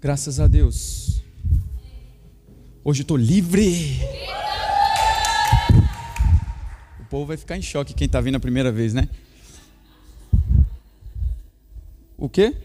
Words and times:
Graças 0.00 0.38
a 0.38 0.46
Deus. 0.46 1.20
Hoje 2.84 3.02
estou 3.02 3.16
livre. 3.16 3.98
O 7.00 7.04
povo 7.06 7.26
vai 7.26 7.36
ficar 7.36 7.56
em 7.56 7.62
choque 7.62 7.94
quem 7.94 8.06
está 8.06 8.20
vindo 8.20 8.36
a 8.36 8.40
primeira 8.40 8.70
vez, 8.70 8.94
né? 8.94 9.08
O 12.16 12.28
quê? 12.28 12.56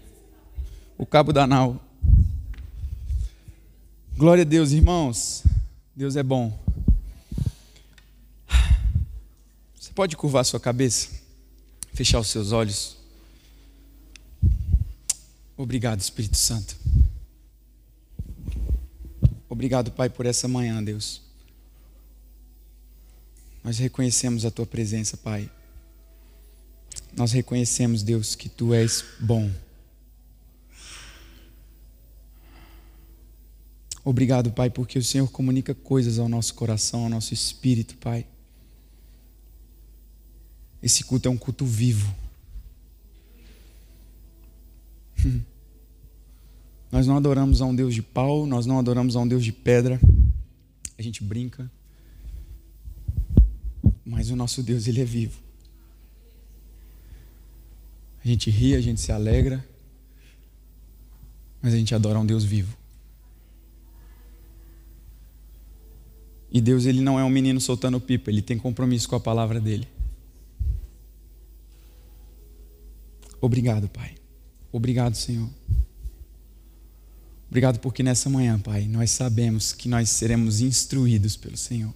O 0.95 1.07
cabo 1.07 1.33
da 1.33 1.47
nau. 1.47 1.83
Glória 4.15 4.43
a 4.43 4.45
Deus, 4.45 4.71
irmãos. 4.71 5.43
Deus 5.95 6.15
é 6.15 6.21
bom. 6.21 6.55
Você 9.73 9.91
pode 9.95 10.15
curvar 10.15 10.45
sua 10.45 10.59
cabeça, 10.59 11.09
fechar 11.95 12.19
os 12.19 12.27
seus 12.27 12.51
olhos. 12.51 12.95
Obrigado, 15.57 15.99
Espírito 15.99 16.37
Santo. 16.37 16.75
Obrigado, 19.53 19.91
Pai, 19.91 20.09
por 20.09 20.25
essa 20.25 20.47
manhã, 20.47 20.83
Deus. 20.83 21.21
Nós 23.63 23.77
reconhecemos 23.77 24.45
a 24.45 24.49
Tua 24.49 24.65
presença, 24.65 25.15
Pai. 25.15 25.47
Nós 27.15 27.33
reconhecemos, 27.33 28.01
Deus, 28.01 28.33
que 28.33 28.49
Tu 28.49 28.73
és 28.73 29.05
bom. 29.19 29.51
Obrigado, 34.03 34.51
Pai, 34.51 34.71
porque 34.71 34.97
o 34.97 35.03
Senhor 35.03 35.29
comunica 35.29 35.75
coisas 35.75 36.17
ao 36.17 36.27
nosso 36.27 36.55
coração, 36.55 37.03
ao 37.03 37.09
nosso 37.09 37.31
espírito, 37.31 37.95
Pai. 37.97 38.25
Esse 40.81 41.03
culto 41.03 41.27
é 41.27 41.31
um 41.31 41.37
culto 41.37 41.63
vivo. 41.63 42.11
Nós 46.93 47.07
não 47.07 47.17
adoramos 47.17 47.59
a 47.59 47.65
um 47.65 47.75
Deus 47.75 47.95
de 47.95 48.03
pau, 48.03 48.45
nós 48.45 48.67
não 48.67 48.77
adoramos 48.77 49.15
a 49.15 49.19
um 49.19 49.27
Deus 49.27 49.43
de 49.43 49.51
pedra. 49.51 49.99
A 50.95 51.01
gente 51.01 51.23
brinca. 51.23 51.67
Mas 54.05 54.29
o 54.29 54.35
nosso 54.35 54.61
Deus, 54.61 54.85
ele 54.85 55.01
é 55.01 55.03
vivo. 55.03 55.39
A 58.23 58.27
gente 58.27 58.51
ri, 58.51 58.75
a 58.75 58.79
gente 58.79 59.01
se 59.01 59.11
alegra. 59.11 59.67
Mas 61.63 61.73
a 61.73 61.77
gente 61.77 61.95
adora 61.95 62.19
um 62.19 62.25
Deus 62.27 62.43
vivo. 62.43 62.77
E 66.51 66.61
Deus, 66.61 66.85
ele 66.85 67.01
não 67.01 67.19
é 67.19 67.23
um 67.23 67.29
menino 67.29 67.59
soltando 67.59 67.99
pipa, 67.99 68.29
ele 68.29 68.43
tem 68.43 68.59
compromisso 68.59 69.09
com 69.09 69.15
a 69.15 69.19
palavra 69.19 69.59
dele. 69.59 69.87
Obrigado, 73.41 73.89
Pai. 73.89 74.13
Obrigado, 74.71 75.15
Senhor. 75.15 75.49
Obrigado 77.53 77.77
porque 77.77 78.01
nessa 78.01 78.31
manhã, 78.31 78.57
Pai, 78.57 78.87
nós 78.87 79.11
sabemos 79.11 79.73
que 79.73 79.87
nós 79.87 80.09
seremos 80.09 80.59
instruídos 80.59 81.37
pelo 81.37 81.55
Senhor. 81.55 81.93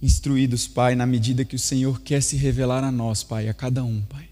Instruídos, 0.00 0.66
Pai, 0.66 0.94
na 0.94 1.04
medida 1.04 1.44
que 1.44 1.54
o 1.54 1.58
Senhor 1.58 2.00
quer 2.00 2.22
se 2.22 2.38
revelar 2.38 2.82
a 2.82 2.90
nós, 2.90 3.22
Pai, 3.22 3.50
a 3.50 3.52
cada 3.52 3.84
um, 3.84 4.00
Pai. 4.00 4.26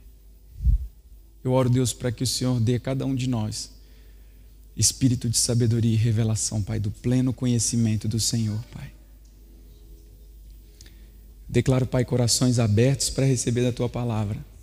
Eu 1.45 1.53
oro, 1.53 1.69
Deus, 1.69 1.93
para 1.93 2.11
que 2.11 2.25
o 2.25 2.27
Senhor 2.27 2.59
dê 2.59 2.77
a 2.77 2.81
cada 2.81 3.05
um 3.05 3.15
de 3.15 3.29
nós 3.29 3.71
espírito 4.75 5.29
de 5.29 5.37
sabedoria 5.37 5.93
e 5.93 5.97
revelação, 5.97 6.63
Pai, 6.63 6.81
do 6.81 6.91
pleno 6.91 7.35
conhecimento 7.35 8.09
do 8.09 8.19
Senhor, 8.19 8.65
Pai. 8.73 8.91
Declaro, 11.47 11.85
Pai, 11.85 12.03
corações 12.07 12.59
abertos 12.59 13.11
para 13.11 13.27
receber 13.27 13.63
da 13.63 13.73
tua 13.75 13.91
palavra 13.91 14.54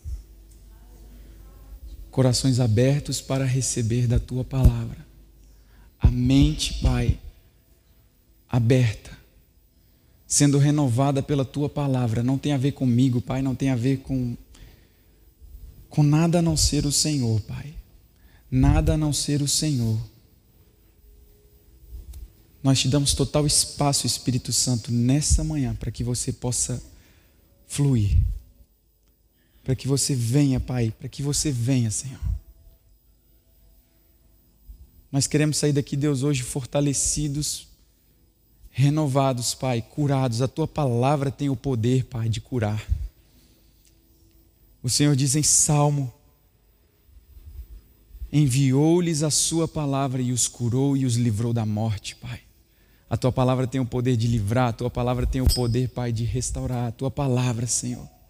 corações 2.12 2.60
abertos 2.60 3.22
para 3.22 3.46
receber 3.46 4.06
da 4.06 4.20
tua 4.20 4.44
palavra. 4.44 4.98
A 6.00 6.12
mente, 6.12 6.76
Pai, 6.76 7.18
aberta, 8.50 9.18
sendo 10.28 10.58
renovada 10.58 11.24
pela 11.24 11.46
tua 11.46 11.70
palavra. 11.70 12.22
Não 12.22 12.38
tem 12.38 12.52
a 12.52 12.58
ver 12.58 12.74
comigo, 12.74 13.22
Pai, 13.22 13.42
não 13.42 13.56
tem 13.56 13.70
a 13.70 13.76
ver 13.76 14.00
com 14.00 14.36
com 15.90 16.04
nada 16.04 16.40
a 16.40 16.42
não 16.42 16.56
ser 16.56 16.86
o 16.86 16.92
Senhor, 16.92 17.42
Pai. 17.42 17.74
Nada 18.50 18.94
a 18.94 18.98
não 18.98 19.12
ser 19.12 19.42
o 19.42 19.48
Senhor. 19.48 20.00
Nós 22.64 22.80
te 22.80 22.88
damos 22.88 23.14
total 23.14 23.46
espaço, 23.46 24.08
Espírito 24.08 24.54
Santo, 24.54 24.90
nessa 24.92 25.44
manhã, 25.44 25.76
para 25.76 25.92
que 25.92 26.02
você 26.02 26.32
possa 26.32 26.82
fluir 27.68 28.18
para 29.64 29.76
que 29.76 29.88
você 29.88 30.16
venha, 30.16 30.60
Pai, 30.60 30.94
para 30.98 31.08
que 31.08 31.22
você 31.22 31.52
venha, 31.52 31.92
Senhor. 31.92 32.20
Nós 35.12 35.28
queremos 35.28 35.58
sair 35.58 35.74
daqui, 35.74 35.96
Deus, 35.96 36.24
hoje 36.24 36.42
fortalecidos, 36.42 37.68
renovados, 38.72 39.54
Pai, 39.54 39.82
curados. 39.82 40.42
A 40.42 40.48
tua 40.48 40.68
palavra 40.68 41.30
tem 41.30 41.50
o 41.50 41.56
poder, 41.56 42.06
Pai, 42.06 42.30
de 42.30 42.42
curar. 42.42 42.84
O 44.82 44.90
Senhor 44.90 45.16
diz 45.16 45.36
em 45.36 45.44
Salmo: 45.44 46.12
enviou-lhes 48.32 49.22
a 49.22 49.30
sua 49.30 49.68
palavra 49.68 50.22
e 50.22 50.32
os 50.32 50.48
curou 50.48 50.98
e 50.98 51.06
os 51.06 51.18
livrou 51.18 51.54
da 51.54 51.66
morte, 51.66 52.16
Pai. 52.16 52.40
A 53.10 53.18
tua 53.18 53.32
palavra 53.32 53.68
tem 53.68 53.82
o 53.82 53.86
poder 53.86 54.16
de 54.16 54.26
livrar, 54.26 54.70
a 54.70 54.74
tua 54.74 54.90
palavra 54.90 55.28
tem 55.28 55.42
o 55.42 55.54
poder, 55.54 55.90
Pai, 55.90 56.14
de 56.14 56.24
restaurar. 56.24 56.88
A 56.88 56.92
tua 56.92 57.12
palavra, 57.12 57.68
Senhor 57.68 58.21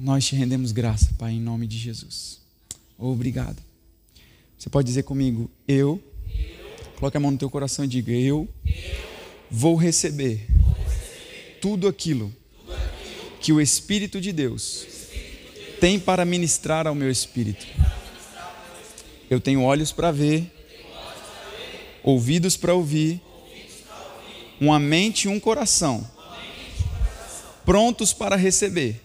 nós 0.00 0.24
te 0.24 0.34
rendemos 0.34 0.72
graça, 0.72 1.10
Pai, 1.18 1.32
em 1.32 1.40
nome 1.40 1.66
de 1.66 1.76
Jesus. 1.76 2.40
Obrigado. 2.96 3.62
Você 4.58 4.70
pode 4.70 4.86
dizer 4.86 5.02
comigo, 5.02 5.50
eu, 5.68 6.02
eu 6.26 6.92
coloque 6.96 7.18
a 7.18 7.20
mão 7.20 7.30
no 7.30 7.36
teu 7.36 7.50
coração 7.50 7.84
e 7.84 7.88
diga, 7.88 8.10
eu, 8.10 8.48
eu 8.64 8.74
vou, 9.50 9.76
receber 9.76 10.46
vou 10.58 10.72
receber 10.72 11.58
tudo 11.60 11.86
aquilo, 11.86 12.34
tudo 12.56 12.72
aquilo 12.72 13.38
que 13.40 13.52
o 13.52 13.60
Espírito 13.60 14.20
de 14.22 14.32
Deus, 14.32 14.86
Espírito 14.86 15.52
de 15.52 15.60
Deus 15.66 15.78
tem 15.80 16.00
para 16.00 16.24
ministrar 16.24 16.86
ao 16.86 16.94
meu 16.94 17.10
espírito. 17.10 17.66
Eu 19.28 19.38
tenho 19.38 19.62
olhos 19.62 19.92
para 19.92 20.10
ver, 20.10 20.50
ouvidos 22.02 22.56
para 22.56 22.72
ouvir, 22.72 23.20
uma 24.58 24.78
mente 24.78 25.24
e 25.24 25.28
um 25.28 25.38
coração 25.38 26.06
prontos 27.64 28.12
para 28.14 28.34
receber 28.34 29.00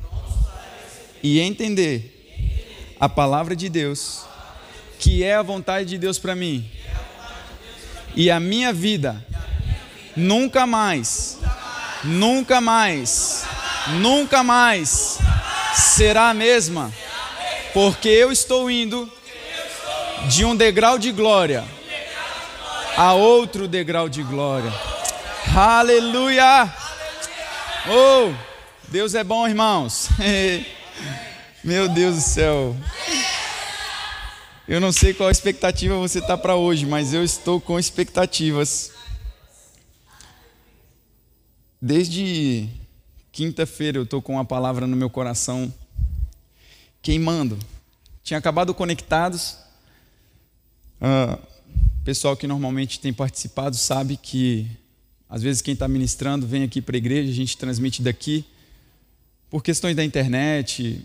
e 1.26 1.40
entender 1.40 2.94
a 3.00 3.10
palavra 3.10 3.56
de 3.56 3.68
Deus, 3.68 4.26
que 5.00 5.24
é 5.24 5.34
a 5.34 5.42
vontade 5.42 5.90
de 5.90 5.98
Deus 5.98 6.20
para 6.20 6.36
mim, 6.36 6.70
e 8.16 8.30
a 8.30 8.40
minha 8.40 8.72
vida 8.72 9.26
nunca 10.16 10.68
mais, 10.68 11.40
nunca 12.04 12.62
mais, 12.62 13.44
nunca 14.00 14.44
mais 14.44 15.18
será 15.74 16.30
a 16.30 16.34
mesma, 16.36 16.94
porque 17.74 18.08
eu 18.08 18.32
estou 18.32 18.70
indo 18.70 19.12
de 20.30 20.46
um 20.46 20.56
degrau 20.56 21.00
de 21.00 21.12
glória 21.12 21.66
a 22.96 23.14
outro 23.14 23.68
degrau 23.68 24.08
de 24.08 24.22
glória. 24.22 24.72
Aleluia! 25.56 26.72
Oh, 27.90 28.32
Deus 28.90 29.16
é 29.16 29.24
bom, 29.24 29.48
irmãos. 29.48 30.08
Meu 31.66 31.90
Deus 31.90 32.18
do 32.18 32.22
céu. 32.22 32.78
Eu 34.68 34.80
não 34.80 34.92
sei 34.92 35.16
qual 35.16 35.32
expectativa 35.32 35.98
você 35.98 36.20
está 36.20 36.38
para 36.38 36.56
hoje, 36.56 36.86
mas 36.86 37.12
eu 37.12 37.24
estou 37.24 37.60
com 37.60 37.80
expectativas. 37.80 38.92
Desde 41.82 42.70
quinta-feira 43.32 43.98
eu 43.98 44.04
estou 44.04 44.22
com 44.22 44.34
uma 44.34 44.46
palavra 44.46 44.86
no 44.86 44.96
meu 44.96 45.10
coração 45.10 45.74
queimando. 47.02 47.58
Tinha 48.24 48.38
acabado 48.38 48.72
conectados. 48.72 49.58
Uh, 51.02 51.42
pessoal 52.04 52.38
que 52.38 52.46
normalmente 52.46 53.00
tem 53.00 53.12
participado 53.12 53.76
sabe 53.76 54.18
que 54.18 54.70
às 55.28 55.42
vezes 55.42 55.64
quem 55.64 55.74
está 55.74 55.88
ministrando 55.88 56.46
vem 56.46 56.62
aqui 56.62 56.80
para 56.80 56.96
a 56.96 57.00
igreja, 57.00 57.32
a 57.32 57.34
gente 57.34 57.58
transmite 57.58 58.04
daqui. 58.04 58.46
Por 59.50 59.64
questões 59.64 59.96
da 59.96 60.06
internet, 60.06 61.04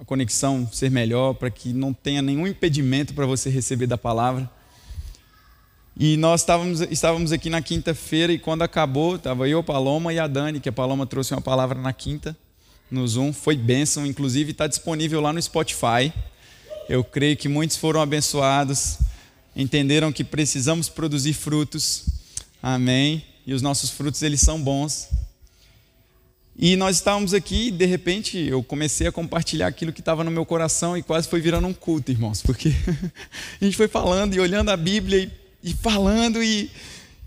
a 0.00 0.04
conexão 0.04 0.66
ser 0.72 0.90
melhor, 0.90 1.34
para 1.34 1.50
que 1.50 1.74
não 1.74 1.92
tenha 1.92 2.22
nenhum 2.22 2.46
impedimento 2.46 3.12
para 3.12 3.26
você 3.26 3.50
receber 3.50 3.86
da 3.86 3.98
palavra. 3.98 4.50
E 5.94 6.16
nós 6.16 6.40
estávamos, 6.40 6.80
estávamos 6.80 7.32
aqui 7.32 7.50
na 7.50 7.60
quinta-feira 7.60 8.32
e 8.32 8.38
quando 8.38 8.62
acabou, 8.62 9.16
estava 9.16 9.46
eu, 9.46 9.58
a 9.58 9.62
Paloma 9.62 10.10
e 10.14 10.18
a 10.18 10.26
Dani, 10.26 10.58
que 10.58 10.70
a 10.70 10.72
Paloma 10.72 11.06
trouxe 11.06 11.34
uma 11.34 11.42
palavra 11.42 11.78
na 11.78 11.92
quinta, 11.92 12.34
no 12.90 13.06
Zoom, 13.06 13.30
foi 13.34 13.56
bênção, 13.56 14.06
inclusive 14.06 14.52
está 14.52 14.66
disponível 14.66 15.20
lá 15.20 15.34
no 15.34 15.42
Spotify. 15.42 16.10
Eu 16.88 17.04
creio 17.04 17.36
que 17.36 17.46
muitos 17.46 17.76
foram 17.76 18.00
abençoados, 18.00 18.96
entenderam 19.54 20.10
que 20.10 20.24
precisamos 20.24 20.88
produzir 20.88 21.34
frutos, 21.34 22.06
amém? 22.62 23.22
E 23.46 23.52
os 23.52 23.60
nossos 23.60 23.90
frutos, 23.90 24.22
eles 24.22 24.40
são 24.40 24.58
bons. 24.58 25.10
E 26.62 26.76
nós 26.76 26.96
estávamos 26.96 27.32
aqui 27.32 27.68
e 27.68 27.70
de 27.70 27.86
repente 27.86 28.36
eu 28.36 28.62
comecei 28.62 29.06
a 29.06 29.12
compartilhar 29.12 29.66
aquilo 29.66 29.94
que 29.94 30.00
estava 30.00 30.22
no 30.22 30.30
meu 30.30 30.44
coração 30.44 30.94
e 30.94 31.02
quase 31.02 31.26
foi 31.26 31.40
virando 31.40 31.66
um 31.66 31.72
culto, 31.72 32.10
irmãos, 32.10 32.42
porque 32.42 32.68
a 33.58 33.64
gente 33.64 33.78
foi 33.78 33.88
falando 33.88 34.34
e 34.34 34.40
olhando 34.40 34.68
a 34.68 34.76
Bíblia 34.76 35.20
e, 35.62 35.70
e 35.70 35.72
falando 35.72 36.42
e, 36.42 36.70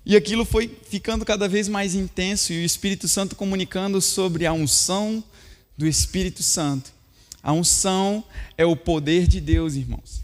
e 0.06 0.15
aquilo 0.15 0.45
foi 0.45 0.69
ficando 0.88 1.25
cada 1.25 1.47
vez 1.47 1.68
mais 1.68 1.95
intenso 1.95 2.53
e 2.53 2.62
o 2.62 2.63
Espírito 2.63 3.07
Santo 3.07 3.35
comunicando 3.35 4.00
sobre 4.01 4.45
a 4.45 4.53
unção 4.53 5.24
do 5.75 5.88
Espírito 5.88 6.44
Santo. 6.44 6.94
A 7.41 7.53
unção 7.53 8.24
é 8.56 8.68
o 8.68 8.75
poder 8.75 9.25
de 9.25 9.41
Deus, 9.41 9.74
irmãos. 9.74 10.24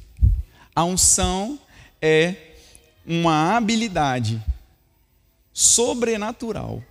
A 0.76 0.84
unção 0.84 1.58
é 2.00 2.36
uma 3.08 3.58
habilidade 3.58 4.40
sobrenatural 5.52 6.84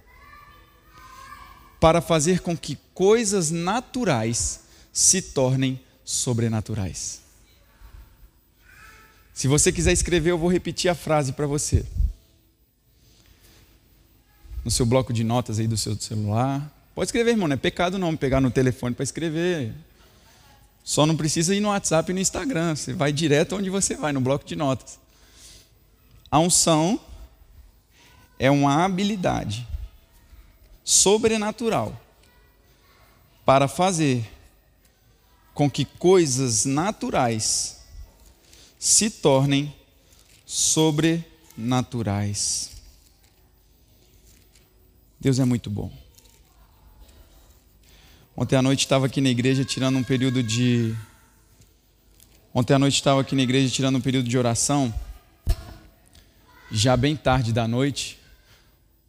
para 1.80 2.00
fazer 2.00 2.40
com 2.40 2.56
que 2.56 2.76
coisas 2.92 3.50
naturais 3.50 4.60
se 4.92 5.22
tornem 5.22 5.80
sobrenaturais. 6.04 7.20
Se 9.32 9.46
você 9.46 9.70
quiser 9.70 9.92
escrever, 9.92 10.30
eu 10.30 10.38
vou 10.38 10.50
repetir 10.50 10.90
a 10.90 10.94
frase 10.94 11.32
para 11.32 11.46
você. 11.46 11.84
No 14.64 14.70
seu 14.70 14.84
bloco 14.84 15.12
de 15.12 15.22
notas 15.22 15.60
aí 15.60 15.68
do 15.68 15.76
seu 15.76 15.94
celular. 15.96 16.68
Pode 16.94 17.08
escrever, 17.08 17.30
irmão, 17.30 17.46
não 17.46 17.54
é 17.54 17.56
pecado 17.56 17.96
não 17.96 18.16
pegar 18.16 18.40
no 18.40 18.50
telefone 18.50 18.94
para 18.94 19.04
escrever. 19.04 19.72
Só 20.82 21.06
não 21.06 21.16
precisa 21.16 21.54
ir 21.54 21.60
no 21.60 21.68
WhatsApp 21.68 22.10
e 22.10 22.14
no 22.14 22.20
Instagram. 22.20 22.74
Você 22.74 22.92
vai 22.92 23.12
direto 23.12 23.54
onde 23.54 23.70
você 23.70 23.94
vai, 23.94 24.12
no 24.12 24.20
bloco 24.20 24.44
de 24.44 24.56
notas. 24.56 24.98
A 26.28 26.40
unção 26.40 26.98
é 28.38 28.50
uma 28.50 28.84
habilidade 28.84 29.66
sobrenatural 30.88 31.94
para 33.44 33.68
fazer 33.68 34.26
com 35.52 35.70
que 35.70 35.84
coisas 35.84 36.64
naturais 36.64 37.82
se 38.78 39.10
tornem 39.10 39.76
sobrenaturais. 40.46 42.70
Deus 45.20 45.38
é 45.38 45.44
muito 45.44 45.68
bom. 45.68 45.92
Ontem 48.34 48.56
à 48.56 48.62
noite 48.62 48.80
estava 48.80 49.04
aqui 49.04 49.20
na 49.20 49.28
igreja 49.28 49.66
tirando 49.66 49.98
um 49.98 50.04
período 50.04 50.42
de. 50.42 50.96
Ontem 52.54 52.72
à 52.72 52.78
noite 52.78 52.94
estava 52.94 53.20
aqui 53.20 53.36
na 53.36 53.42
igreja 53.42 53.68
tirando 53.68 53.96
um 53.96 54.00
período 54.00 54.26
de 54.26 54.38
oração, 54.38 54.94
já 56.70 56.96
bem 56.96 57.14
tarde 57.14 57.52
da 57.52 57.68
noite. 57.68 58.18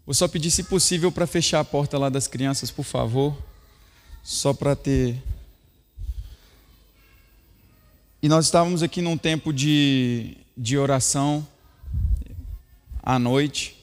Vou 0.09 0.15
só 0.15 0.27
pedir, 0.27 0.49
se 0.49 0.63
possível, 0.63 1.11
para 1.11 1.27
fechar 1.27 1.59
a 1.59 1.63
porta 1.63 1.95
lá 1.95 2.09
das 2.09 2.25
crianças, 2.25 2.71
por 2.71 2.81
favor. 2.83 3.37
Só 4.23 4.55
para 4.55 4.75
ter. 4.75 5.21
E 8.19 8.27
nós 8.27 8.45
estávamos 8.45 8.81
aqui 8.81 9.03
num 9.03 9.15
tempo 9.15 9.53
de, 9.53 10.35
de 10.57 10.79
oração 10.79 11.47
à 13.03 13.19
noite. 13.19 13.77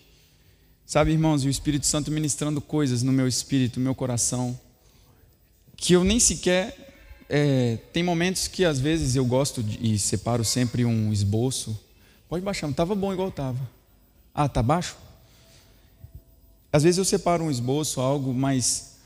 Sabe, 0.84 1.12
irmãos, 1.12 1.44
e 1.44 1.46
o 1.46 1.48
Espírito 1.48 1.86
Santo 1.86 2.10
ministrando 2.10 2.60
coisas 2.60 3.04
no 3.04 3.12
meu 3.12 3.28
espírito, 3.28 3.78
no 3.78 3.84
meu 3.84 3.94
coração, 3.94 4.58
que 5.76 5.92
eu 5.92 6.02
nem 6.02 6.18
sequer. 6.18 6.76
É, 7.28 7.76
tem 7.92 8.02
momentos 8.02 8.48
que 8.48 8.64
às 8.64 8.80
vezes 8.80 9.14
eu 9.14 9.24
gosto 9.24 9.62
de, 9.62 9.94
e 9.94 9.96
separo 9.96 10.44
sempre 10.44 10.84
um 10.84 11.12
esboço. 11.12 11.78
Pode 12.28 12.44
baixar, 12.44 12.66
não 12.66 12.72
estava 12.72 12.96
bom 12.96 13.12
igual 13.12 13.28
estava. 13.28 13.60
Ah, 14.34 14.48
tá 14.48 14.60
baixo? 14.60 15.05
Às 16.72 16.82
vezes 16.82 16.98
eu 16.98 17.04
separo 17.04 17.44
um 17.44 17.50
esboço, 17.50 18.00
algo, 18.00 18.34
mas 18.34 18.96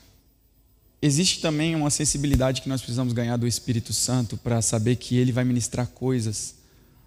existe 1.01 1.41
também 1.41 1.75
uma 1.75 1.91
sensibilidade 1.91 2.63
que 2.63 2.69
nós 2.69 2.81
precisamos 2.81 3.13
ganhar 3.13 3.37
do 3.37 3.47
Espírito 3.47 3.93
Santo 3.93 4.37
para 4.37 4.61
saber 4.61 4.97
que 4.97 5.17
ele 5.17 5.33
vai 5.33 5.45
ministrar 5.45 5.87
coisas 5.89 6.57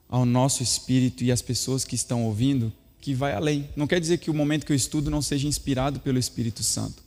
ao 0.10 0.26
nosso 0.26 0.62
espírito 0.62 1.24
e 1.24 1.32
às 1.32 1.42
pessoas 1.42 1.84
que 1.84 1.96
estão 1.96 2.24
ouvindo 2.26 2.72
que 3.02 3.14
vai 3.14 3.34
além. 3.34 3.68
Não 3.76 3.88
quer 3.88 4.00
dizer 4.00 4.20
que 4.20 4.30
o 4.30 4.34
momento 4.34 4.66
que 4.66 4.72
eu 4.72 4.76
estudo 4.76 5.10
não 5.12 5.22
seja 5.22 5.48
inspirado 5.48 6.00
pelo 6.00 6.18
Espírito 6.18 6.64
Santo. 6.64 7.04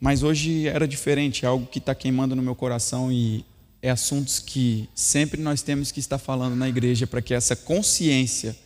Mas 0.00 0.22
hoje 0.22 0.66
era 0.66 0.86
diferente, 0.86 1.44
é 1.44 1.48
algo 1.48 1.66
que 1.66 1.78
está 1.78 1.94
queimando 1.94 2.34
no 2.34 2.42
meu 2.42 2.54
coração 2.54 3.10
e 3.10 3.44
é 3.80 3.88
assuntos 3.88 4.38
que 4.38 4.88
sempre 4.94 5.40
nós 5.40 5.62
temos 5.62 5.90
que 5.90 6.00
estar 6.00 6.18
falando 6.18 6.56
na 6.56 6.68
igreja 6.68 7.06
para 7.06 7.22
que 7.22 7.32
essa 7.32 7.56
consciência 7.56 8.56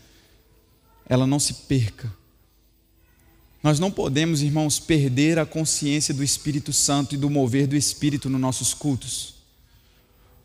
ela 1.08 1.26
não 1.26 1.38
se 1.38 1.54
perca 1.54 2.12
nós 3.66 3.80
não 3.80 3.90
podemos, 3.90 4.42
irmãos, 4.42 4.78
perder 4.78 5.40
a 5.40 5.44
consciência 5.44 6.14
do 6.14 6.22
Espírito 6.22 6.72
Santo 6.72 7.16
e 7.16 7.18
do 7.18 7.28
mover 7.28 7.66
do 7.66 7.74
Espírito 7.74 8.30
nos 8.30 8.40
nossos 8.40 8.72
cultos. 8.72 9.34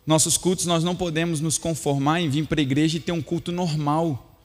Nossos 0.07 0.37
cultos, 0.37 0.65
nós 0.65 0.83
não 0.83 0.95
podemos 0.95 1.39
nos 1.39 1.55
conformar 1.59 2.19
em 2.19 2.27
vir 2.27 2.47
para 2.47 2.59
a 2.59 2.63
igreja 2.63 2.97
e 2.97 2.99
ter 2.99 3.11
um 3.11 3.21
culto 3.21 3.51
normal, 3.51 4.35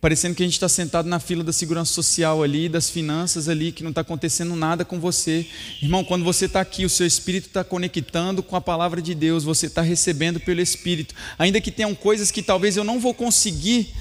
parecendo 0.00 0.34
que 0.34 0.42
a 0.42 0.46
gente 0.46 0.54
está 0.54 0.68
sentado 0.68 1.08
na 1.08 1.20
fila 1.20 1.44
da 1.44 1.52
segurança 1.52 1.92
social 1.92 2.42
ali, 2.42 2.68
das 2.68 2.90
finanças 2.90 3.48
ali, 3.48 3.70
que 3.70 3.84
não 3.84 3.90
está 3.90 4.00
acontecendo 4.00 4.56
nada 4.56 4.84
com 4.84 4.98
você. 4.98 5.46
Irmão, 5.80 6.02
quando 6.02 6.24
você 6.24 6.46
está 6.46 6.60
aqui, 6.60 6.84
o 6.84 6.90
seu 6.90 7.06
espírito 7.06 7.46
está 7.46 7.62
conectando 7.62 8.42
com 8.42 8.56
a 8.56 8.60
palavra 8.60 9.00
de 9.00 9.14
Deus, 9.14 9.44
você 9.44 9.66
está 9.66 9.82
recebendo 9.82 10.40
pelo 10.40 10.60
Espírito, 10.60 11.14
ainda 11.38 11.60
que 11.60 11.70
tenham 11.70 11.94
coisas 11.94 12.32
que 12.32 12.42
talvez 12.42 12.76
eu 12.76 12.82
não 12.82 12.98
vou 12.98 13.14
conseguir 13.14 13.94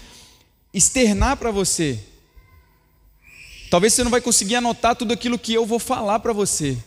externar 0.73 1.37
para 1.37 1.51
você, 1.51 1.99
Talvez 3.69 3.93
você 3.93 4.03
não 4.03 4.11
vai 4.11 4.21
conseguir 4.21 4.55
anotar 4.55 4.95
tudo 4.95 5.13
aquilo 5.13 5.37
que 5.37 5.53
eu 5.53 5.65
vou 5.65 5.79
falar 5.79 6.19
para 6.19 6.31
você. 6.31 6.77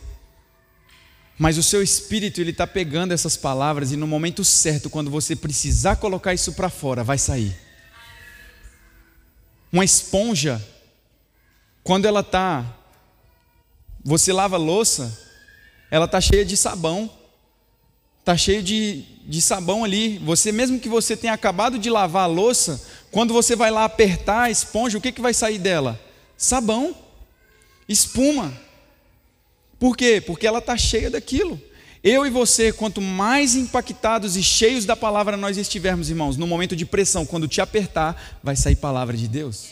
Mas 1.37 1.57
o 1.57 1.63
seu 1.63 1.81
espírito 1.81 2.39
ele 2.39 2.51
está 2.51 2.67
pegando 2.67 3.13
essas 3.13 3.35
palavras 3.35 3.91
e 3.91 3.97
no 3.97 4.07
momento 4.07 4.43
certo, 4.43 4.89
quando 4.89 5.09
você 5.09 5.35
precisar 5.35 5.95
colocar 5.95 6.33
isso 6.33 6.53
para 6.53 6.69
fora, 6.69 7.03
vai 7.03 7.17
sair. 7.17 7.55
Uma 9.71 9.85
esponja, 9.85 10.61
quando 11.83 12.05
ela 12.05 12.19
está, 12.19 12.65
você 14.03 14.33
lava 14.33 14.57
louça, 14.57 15.17
ela 15.89 16.05
está 16.05 16.19
cheia 16.19 16.45
de 16.45 16.57
sabão, 16.57 17.09
está 18.19 18.35
cheia 18.35 18.61
de, 18.61 19.03
de 19.25 19.41
sabão 19.41 19.83
ali. 19.83 20.17
Você 20.19 20.51
mesmo 20.51 20.79
que 20.79 20.89
você 20.89 21.15
tenha 21.15 21.33
acabado 21.33 21.79
de 21.79 21.89
lavar 21.89 22.23
a 22.23 22.27
louça, 22.27 22.81
quando 23.11 23.33
você 23.33 23.55
vai 23.55 23.71
lá 23.71 23.85
apertar 23.85 24.43
a 24.43 24.51
esponja, 24.51 24.97
o 24.97 25.01
que, 25.01 25.11
que 25.11 25.21
vai 25.21 25.33
sair 25.33 25.57
dela? 25.57 25.99
Sabão, 26.41 26.95
espuma. 27.87 28.51
Por 29.79 29.95
quê? 29.95 30.19
Porque 30.19 30.47
ela 30.47 30.57
está 30.57 30.75
cheia 30.75 31.09
daquilo. 31.09 31.61
Eu 32.03 32.25
e 32.25 32.31
você, 32.31 32.73
quanto 32.73 32.99
mais 32.99 33.55
impactados 33.55 34.35
e 34.35 34.41
cheios 34.41 34.83
da 34.83 34.95
palavra 34.95 35.37
nós 35.37 35.55
estivermos, 35.55 36.09
irmãos, 36.09 36.35
no 36.37 36.47
momento 36.47 36.75
de 36.75 36.83
pressão, 36.83 37.27
quando 37.27 37.47
te 37.47 37.61
apertar, 37.61 38.39
vai 38.43 38.55
sair 38.55 38.75
palavra 38.75 39.15
de 39.15 39.27
Deus. 39.27 39.69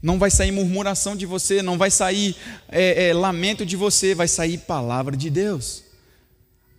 Não 0.00 0.20
vai 0.20 0.30
sair 0.30 0.52
murmuração 0.52 1.16
de 1.16 1.26
você, 1.26 1.62
não 1.62 1.76
vai 1.76 1.90
sair 1.90 2.36
é, 2.68 3.08
é, 3.08 3.14
lamento 3.14 3.66
de 3.66 3.76
você, 3.76 4.14
vai 4.14 4.28
sair 4.28 4.58
palavra 4.58 5.16
de 5.16 5.30
Deus. 5.30 5.82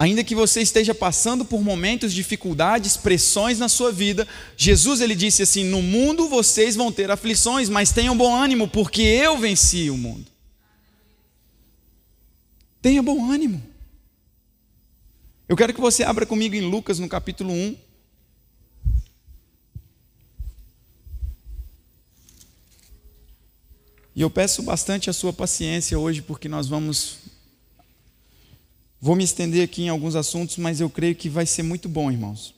Ainda 0.03 0.21
que 0.21 0.35
você 0.35 0.61
esteja 0.61 0.93
passando 0.93 1.45
por 1.45 1.61
momentos, 1.61 2.11
dificuldades, 2.11 2.97
pressões 2.97 3.57
na 3.57 3.69
sua 3.69 3.89
vida, 3.89 4.27
Jesus 4.57 4.99
ele 4.99 5.15
disse 5.15 5.43
assim: 5.43 5.63
"No 5.63 5.81
mundo 5.81 6.27
vocês 6.27 6.75
vão 6.75 6.91
ter 6.91 7.09
aflições, 7.09 7.69
mas 7.69 7.93
tenham 7.93 8.17
bom 8.17 8.35
ânimo, 8.35 8.67
porque 8.67 9.01
eu 9.01 9.37
venci 9.37 9.89
o 9.89 9.97
mundo." 9.97 10.25
Tenha 12.81 13.01
bom 13.01 13.31
ânimo. 13.31 13.63
Eu 15.47 15.55
quero 15.55 15.73
que 15.73 15.79
você 15.79 16.03
abra 16.03 16.25
comigo 16.25 16.53
em 16.53 16.69
Lucas 16.69 16.99
no 16.99 17.07
capítulo 17.07 17.53
1. 17.53 17.77
E 24.13 24.21
eu 24.21 24.29
peço 24.29 24.63
bastante 24.63 25.09
a 25.09 25.13
sua 25.13 25.31
paciência 25.31 25.97
hoje, 25.97 26.21
porque 26.21 26.49
nós 26.49 26.67
vamos 26.67 27.22
Vou 29.03 29.17
me 29.17 29.23
estender 29.25 29.61
aqui 29.61 29.83
em 29.83 29.89
alguns 29.89 30.15
assuntos, 30.15 30.55
mas 30.55 30.79
eu 30.79 30.89
creio 30.89 31.13
que 31.13 31.27
vai 31.27 31.45
ser 31.45 31.61
muito 31.61 31.89
bom, 31.89 32.09
irmãos. 32.09 32.55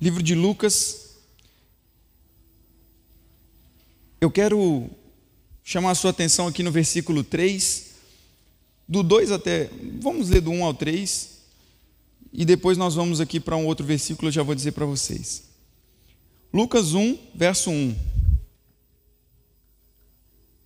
Livro 0.00 0.20
de 0.20 0.34
Lucas. 0.34 1.10
Eu 4.20 4.32
quero 4.32 4.90
chamar 5.62 5.92
a 5.92 5.94
sua 5.94 6.10
atenção 6.10 6.48
aqui 6.48 6.64
no 6.64 6.72
versículo 6.72 7.22
3, 7.22 7.90
do 8.88 9.04
2 9.04 9.30
até. 9.30 9.70
Vamos 10.00 10.28
ler 10.28 10.40
do 10.40 10.50
1 10.50 10.64
ao 10.64 10.74
3, 10.74 11.38
e 12.32 12.44
depois 12.44 12.76
nós 12.76 12.96
vamos 12.96 13.20
aqui 13.20 13.38
para 13.38 13.56
um 13.56 13.66
outro 13.66 13.86
versículo, 13.86 14.26
eu 14.26 14.32
já 14.32 14.42
vou 14.42 14.56
dizer 14.56 14.72
para 14.72 14.86
vocês. 14.86 15.44
Lucas 16.52 16.94
1, 16.94 17.16
verso 17.32 17.70
1. 17.70 18.10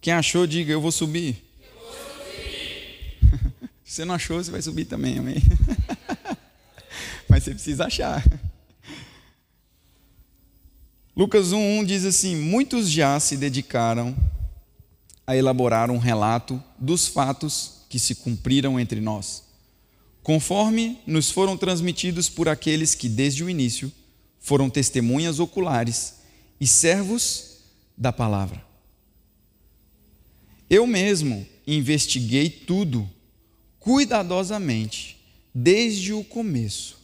Quem 0.04 0.12
achou, 0.12 0.46
diga: 0.46 0.70
Eu 0.70 0.82
vou 0.82 0.92
subir. 0.92 1.42
Eu 1.62 1.80
vou 1.80 1.90
subir. 1.90 3.70
Se 3.82 3.94
você 3.94 4.04
não 4.04 4.14
achou, 4.14 4.36
você 4.36 4.50
vai 4.50 4.60
subir 4.60 4.84
também, 4.84 5.18
amém? 5.18 5.36
Mas 7.26 7.42
você 7.42 7.52
precisa 7.52 7.86
achar. 7.86 8.22
Lucas 11.16 11.52
1,1 11.54 11.86
diz 11.86 12.04
assim: 12.04 12.36
Muitos 12.36 12.90
já 12.90 13.18
se 13.18 13.34
dedicaram 13.34 14.14
a 15.26 15.34
elaborar 15.34 15.90
um 15.90 15.96
relato 15.96 16.62
dos 16.78 17.08
fatos 17.08 17.86
que 17.88 17.98
se 17.98 18.16
cumpriram 18.16 18.78
entre 18.78 19.00
nós, 19.00 19.44
conforme 20.22 21.00
nos 21.06 21.30
foram 21.30 21.56
transmitidos 21.56 22.28
por 22.28 22.46
aqueles 22.46 22.94
que, 22.94 23.08
desde 23.08 23.42
o 23.42 23.48
início, 23.48 23.90
foram 24.38 24.68
testemunhas 24.68 25.40
oculares 25.40 26.16
e 26.60 26.66
servos 26.66 27.60
da 27.96 28.12
palavra. 28.12 28.73
Eu 30.74 30.88
mesmo 30.88 31.46
investiguei 31.64 32.50
tudo 32.50 33.08
cuidadosamente, 33.78 35.16
desde 35.54 36.12
o 36.12 36.24
começo 36.24 36.98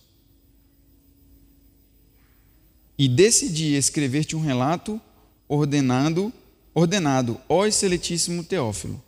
e 2.98 3.08
decidi 3.08 3.76
escrever-te 3.76 4.34
um 4.34 4.40
relato 4.40 5.00
ordenado, 5.46 6.32
ordenado, 6.74 7.40
ó 7.48 7.64
excelentíssimo 7.64 8.42
Teófilo, 8.42 9.00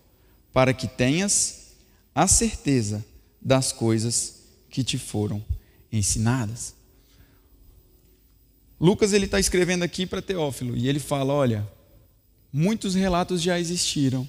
para 0.53 0.73
que 0.73 0.87
tenhas 0.87 1.73
a 2.15 2.29
certeza 2.29 3.05
das 3.41 3.73
coisas 3.73 4.45
que 4.71 4.85
te 4.85 4.97
foram 4.97 5.45
ensinadas. 5.91 6.73
Lucas 8.81 9.13
ele 9.13 9.25
está 9.25 9.41
escrevendo 9.41 9.83
aqui 9.83 10.07
para 10.07 10.23
Teófilo 10.23 10.77
e 10.77 10.89
ele 10.89 11.01
fala: 11.01 11.33
olha, 11.33 11.69
muitos 12.53 12.95
relatos 12.95 13.43
já 13.43 13.59
existiram, 13.59 14.29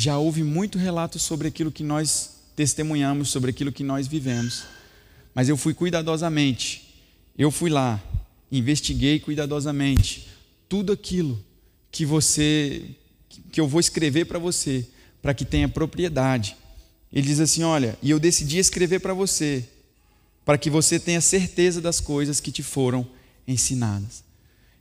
já 0.00 0.16
houve 0.16 0.42
muito 0.42 0.78
relato 0.78 1.18
sobre 1.18 1.46
aquilo 1.46 1.70
que 1.70 1.84
nós 1.84 2.30
testemunhamos, 2.56 3.28
sobre 3.28 3.50
aquilo 3.50 3.70
que 3.70 3.84
nós 3.84 4.06
vivemos, 4.06 4.62
mas 5.34 5.50
eu 5.50 5.58
fui 5.58 5.74
cuidadosamente, 5.74 6.94
eu 7.36 7.50
fui 7.50 7.68
lá, 7.68 8.02
investiguei 8.50 9.20
cuidadosamente 9.20 10.26
tudo 10.70 10.90
aquilo 10.90 11.38
que 11.92 12.06
você 12.06 12.82
que 13.52 13.60
eu 13.60 13.68
vou 13.68 13.78
escrever 13.78 14.24
para 14.24 14.38
você, 14.38 14.88
para 15.20 15.34
que 15.34 15.44
tenha 15.44 15.68
propriedade. 15.68 16.56
Ele 17.12 17.26
diz 17.26 17.38
assim: 17.38 17.62
"Olha, 17.62 17.98
e 18.02 18.08
eu 18.08 18.18
decidi 18.18 18.56
escrever 18.56 19.00
para 19.00 19.12
você, 19.12 19.68
para 20.46 20.56
que 20.56 20.70
você 20.70 20.98
tenha 20.98 21.20
certeza 21.20 21.78
das 21.78 22.00
coisas 22.00 22.40
que 22.40 22.50
te 22.50 22.62
foram 22.62 23.06
ensinadas." 23.46 24.24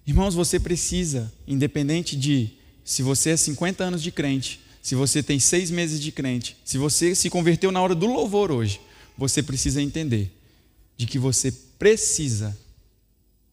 Irmãos, 0.08 0.34
você 0.34 0.62
precisa, 0.62 1.30
independente 1.46 2.16
de 2.16 2.52
se 2.86 3.04
você 3.04 3.32
é 3.32 3.38
50 3.38 3.84
anos 3.84 4.02
de 4.02 4.14
crente, 4.14 4.62
se 4.90 4.96
você 4.96 5.22
tem 5.22 5.38
seis 5.38 5.70
meses 5.70 6.00
de 6.00 6.12
crente, 6.12 6.58
se 6.66 6.76
você 6.76 7.14
se 7.14 7.30
converteu 7.30 7.72
na 7.72 7.80
hora 7.80 7.94
do 7.94 8.08
louvor 8.08 8.52
hoje, 8.52 8.82
você 9.16 9.44
precisa 9.44 9.80
entender 9.80 10.36
de 10.98 11.06
que 11.06 11.20
você 11.20 11.52
precisa 11.52 12.58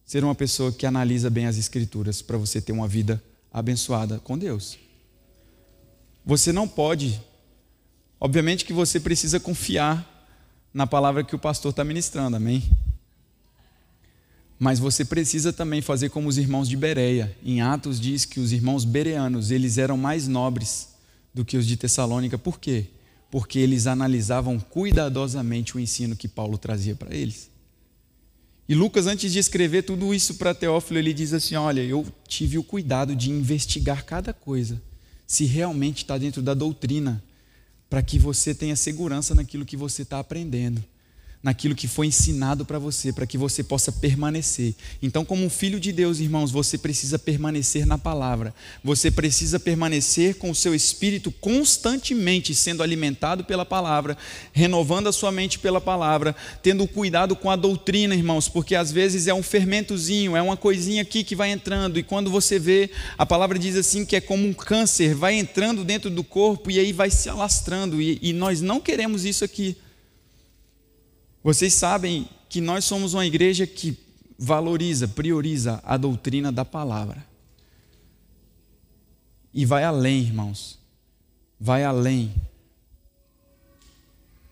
ser 0.07 0.25
uma 0.25 0.35
pessoa 0.35 0.73
que 0.73 0.87
analisa 0.87 1.29
bem 1.29 1.45
as 1.45 1.59
Escrituras 1.59 2.23
para 2.23 2.39
você 2.39 2.59
ter 2.59 2.73
uma 2.73 2.89
vida 2.89 3.23
abençoada 3.53 4.19
com 4.19 4.39
Deus. 4.39 4.79
Você 6.25 6.55
não 6.55 6.67
pode, 6.67 7.21
obviamente 8.19 8.65
que 8.65 8.73
você 8.73 8.99
precisa 8.99 9.39
confiar 9.39 10.27
na 10.73 10.87
palavra 10.87 11.23
que 11.23 11.37
o 11.37 11.39
pastor 11.39 11.69
está 11.69 11.85
ministrando, 11.85 12.39
amém? 12.39 12.63
Mas 14.59 14.79
você 14.79 15.05
precisa 15.05 15.53
também 15.53 15.83
fazer 15.83 16.09
como 16.09 16.31
os 16.31 16.39
irmãos 16.39 16.67
de 16.67 16.79
Bereia. 16.79 17.37
Em 17.45 17.61
Atos 17.61 18.01
diz 18.01 18.25
que 18.25 18.41
os 18.41 18.53
irmãos 18.53 18.87
bereanos, 18.87 19.51
eles 19.51 19.77
eram 19.77 19.99
mais 19.99 20.27
nobres 20.27 20.96
do 21.37 21.45
que 21.45 21.59
os 21.59 21.67
de 21.67 21.77
Tessalônica. 21.77 22.39
Por 22.39 22.59
quê? 22.59 22.87
Porque 23.31 23.59
eles 23.59 23.87
analisavam 23.87 24.59
cuidadosamente 24.59 25.77
o 25.77 25.79
ensino 25.79 26.17
que 26.17 26.27
Paulo 26.27 26.57
trazia 26.57 26.97
para 26.97 27.15
eles. 27.15 27.51
E 28.67 28.75
Lucas, 28.75 29.07
antes 29.07 29.31
de 29.31 29.39
escrever 29.39 29.83
tudo 29.83 30.15
isso 30.15 30.37
para 30.37 30.55
Teófilo, 30.55 30.99
ele 30.99 31.13
diz 31.13 31.35
assim: 31.35 31.55
Olha, 31.55 31.83
eu 31.83 32.07
tive 32.27 32.57
o 32.57 32.65
cuidado 32.65 33.15
de 33.15 33.31
investigar 33.31 34.07
cada 34.07 34.33
coisa, 34.33 34.81
se 35.27 35.45
realmente 35.45 35.99
está 35.99 36.17
dentro 36.17 36.41
da 36.41 36.55
doutrina, 36.55 37.23
para 37.91 38.03
que 38.03 38.19
você 38.19 38.55
tenha 38.55 38.75
segurança 38.75 39.35
naquilo 39.35 39.67
que 39.67 39.77
você 39.77 40.03
está 40.03 40.19
aprendendo 40.19 40.83
naquilo 41.47 41.77
que 41.77 41.87
foi 41.87 42.09
ensinado 42.09 42.65
para 42.65 42.77
você, 42.77 43.13
para 43.13 43.25
que 43.25 43.39
você 43.39 43.63
possa 43.63 43.93
permanecer. 43.93 44.75
Então, 45.01 45.25
como 45.25 45.45
um 45.45 45.49
filho 45.49 45.79
de 45.79 45.93
Deus, 45.93 46.19
irmãos, 46.19 46.51
você 46.51 46.77
precisa 46.77 47.21
permanecer 47.21 47.87
na 47.87 47.97
palavra. 47.97 48.53
Você 48.83 49.13
precisa 49.13 49.61
permanecer 49.61 50.39
com 50.39 50.51
o 50.51 50.55
seu 50.57 50.75
espírito 50.75 51.31
constantemente 51.31 52.53
sendo 52.53 52.83
alimentado 52.83 53.45
pela 53.45 53.65
palavra, 53.65 54.19
renovando 54.53 55.07
a 55.07 55.13
sua 55.13 55.31
mente 55.31 55.61
pela 55.61 55.81
palavra, 55.81 56.35
tendo 56.65 56.85
cuidado 56.85 57.37
com 57.37 57.49
a 57.49 57.55
doutrina, 57.55 58.17
irmãos, 58.17 58.49
porque 58.49 58.75
às 58.75 58.91
vezes 58.91 59.29
é 59.29 59.33
um 59.33 59.43
fermentozinho, 59.43 60.35
é 60.35 60.43
uma 60.43 60.57
coisinha 60.57 61.03
aqui 61.03 61.23
que 61.23 61.37
vai 61.37 61.53
entrando 61.53 61.97
e 61.97 62.03
quando 62.03 62.29
você 62.29 62.59
vê, 62.59 62.91
a 63.17 63.25
palavra 63.25 63.57
diz 63.57 63.77
assim 63.77 64.05
que 64.05 64.17
é 64.17 64.21
como 64.21 64.49
um 64.49 64.53
câncer, 64.53 65.15
vai 65.15 65.35
entrando 65.35 65.85
dentro 65.85 66.11
do 66.11 66.25
corpo 66.25 66.73
e 66.73 66.81
aí 66.81 66.93
vai 66.93 67.09
se 67.09 67.29
alastrando 67.29 68.03
e, 68.03 68.19
e 68.21 68.33
nós 68.33 68.61
não 68.61 68.81
queremos 68.81 69.25
isso 69.25 69.45
aqui. 69.45 69.77
Vocês 71.47 71.75
sabem 71.75 72.29
que 72.49 72.61
nós 72.61 72.85
somos 72.85 73.15
uma 73.15 73.25
igreja 73.25 73.69
que 73.69 73.97
valoriza, 74.37 75.07
prioriza 75.07 75.81
a 75.85 75.97
doutrina 75.97 76.51
da 76.51 76.65
palavra. 76.65 77.25
E 79.55 79.65
vai 79.65 79.85
além, 79.85 80.23
irmãos. 80.23 80.77
Vai 81.61 81.85
além. 81.85 82.35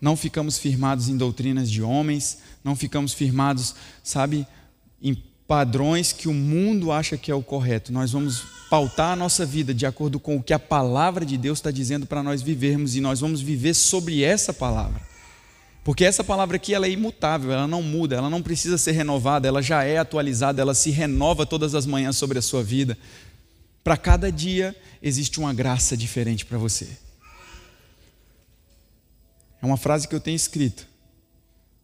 Não 0.00 0.16
ficamos 0.16 0.56
firmados 0.56 1.08
em 1.08 1.16
doutrinas 1.16 1.68
de 1.68 1.82
homens, 1.82 2.38
não 2.62 2.76
ficamos 2.76 3.12
firmados, 3.12 3.74
sabe, 4.04 4.46
em 5.02 5.20
padrões 5.48 6.12
que 6.12 6.28
o 6.28 6.32
mundo 6.32 6.92
acha 6.92 7.18
que 7.18 7.28
é 7.28 7.34
o 7.34 7.42
correto. 7.42 7.92
Nós 7.92 8.12
vamos 8.12 8.44
pautar 8.70 9.14
a 9.14 9.16
nossa 9.16 9.44
vida 9.44 9.74
de 9.74 9.84
acordo 9.84 10.20
com 10.20 10.36
o 10.36 10.42
que 10.42 10.52
a 10.52 10.60
palavra 10.60 11.26
de 11.26 11.36
Deus 11.36 11.58
está 11.58 11.72
dizendo 11.72 12.06
para 12.06 12.22
nós 12.22 12.40
vivermos 12.40 12.94
e 12.94 13.00
nós 13.00 13.18
vamos 13.18 13.40
viver 13.40 13.74
sobre 13.74 14.22
essa 14.22 14.52
palavra. 14.52 15.13
Porque 15.85 16.03
essa 16.03 16.25
palavra 16.25 16.57
aqui 16.57 16.73
ela 16.73 16.87
é 16.87 16.91
imutável, 16.91 17.53
ela 17.53 17.69
não 17.69 17.83
muda, 17.83 18.17
ela 18.17 18.31
não 18.31 18.43
precisa 18.43 18.79
ser 18.79 18.93
renovada, 18.93 19.47
ela 19.47 19.61
já 19.61 19.85
é 19.85 19.99
atualizada, 19.99 20.62
ela 20.62 20.75
se 20.75 20.91
renova 20.91 21.45
todas 21.45 21.75
as 21.75 21.85
manhãs 21.85 22.17
sobre 22.17 22.38
a 22.38 22.43
sua 22.43 22.62
vida. 22.62 22.97
Para 23.85 23.99
cada 23.99 24.33
dia 24.33 24.75
existe 25.03 25.38
uma 25.38 25.53
graça 25.53 25.95
diferente 25.95 26.47
para 26.47 26.57
você. 26.57 26.88
É 29.61 29.67
uma 29.67 29.76
frase 29.76 30.09
que 30.09 30.14
eu 30.14 30.21
tenho 30.21 30.37
escrito 30.37 30.87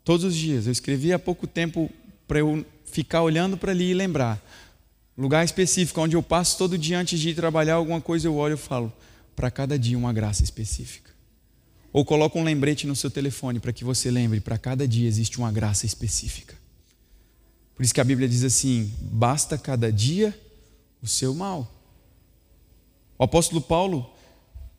todos 0.02 0.24
os 0.24 0.34
dias. 0.34 0.64
Eu 0.64 0.72
escrevi 0.72 1.12
há 1.12 1.18
pouco 1.18 1.46
tempo 1.46 1.90
para 2.26 2.38
eu 2.38 2.64
ficar 2.86 3.22
olhando 3.22 3.58
para 3.58 3.70
ali 3.70 3.90
e 3.90 3.94
lembrar. 3.94 4.42
Lugar 5.16 5.44
específico 5.44 6.00
onde 6.00 6.16
eu 6.16 6.22
passo 6.22 6.56
todo 6.56 6.78
dia 6.78 6.98
antes 6.98 7.20
de 7.20 7.30
ir 7.30 7.34
trabalhar 7.34 7.74
alguma 7.74 8.00
coisa, 8.00 8.26
eu 8.26 8.34
olho 8.34 8.54
e 8.54 8.56
falo: 8.56 8.90
para 9.36 9.50
cada 9.50 9.78
dia 9.78 9.98
uma 9.98 10.12
graça 10.12 10.42
específica. 10.42 11.09
Ou 11.92 12.04
coloca 12.04 12.38
um 12.38 12.44
lembrete 12.44 12.86
no 12.86 12.94
seu 12.94 13.10
telefone 13.10 13.58
para 13.58 13.72
que 13.72 13.84
você 13.84 14.10
lembre, 14.10 14.40
para 14.40 14.56
cada 14.56 14.86
dia 14.86 15.08
existe 15.08 15.38
uma 15.38 15.50
graça 15.50 15.86
específica. 15.86 16.54
Por 17.74 17.82
isso 17.82 17.94
que 17.94 18.00
a 18.00 18.04
Bíblia 18.04 18.28
diz 18.28 18.44
assim: 18.44 18.92
basta 19.00 19.56
cada 19.58 19.90
dia 19.90 20.38
o 21.02 21.06
seu 21.06 21.34
mal. 21.34 21.72
O 23.18 23.24
apóstolo 23.24 23.60
Paulo, 23.60 24.08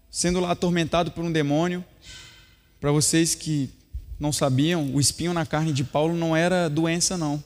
sendo 0.09 0.39
lá 0.39 0.51
atormentado 0.51 1.11
por 1.11 1.23
um 1.23 1.31
demônio, 1.31 1.83
para 2.79 2.91
vocês 2.91 3.35
que 3.35 3.69
não 4.19 4.31
sabiam, 4.31 4.93
o 4.93 4.99
espinho 4.99 5.33
na 5.33 5.45
carne 5.45 5.73
de 5.73 5.83
Paulo 5.83 6.15
não 6.15 6.35
era 6.35 6.69
doença, 6.69 7.17
não. 7.17 7.43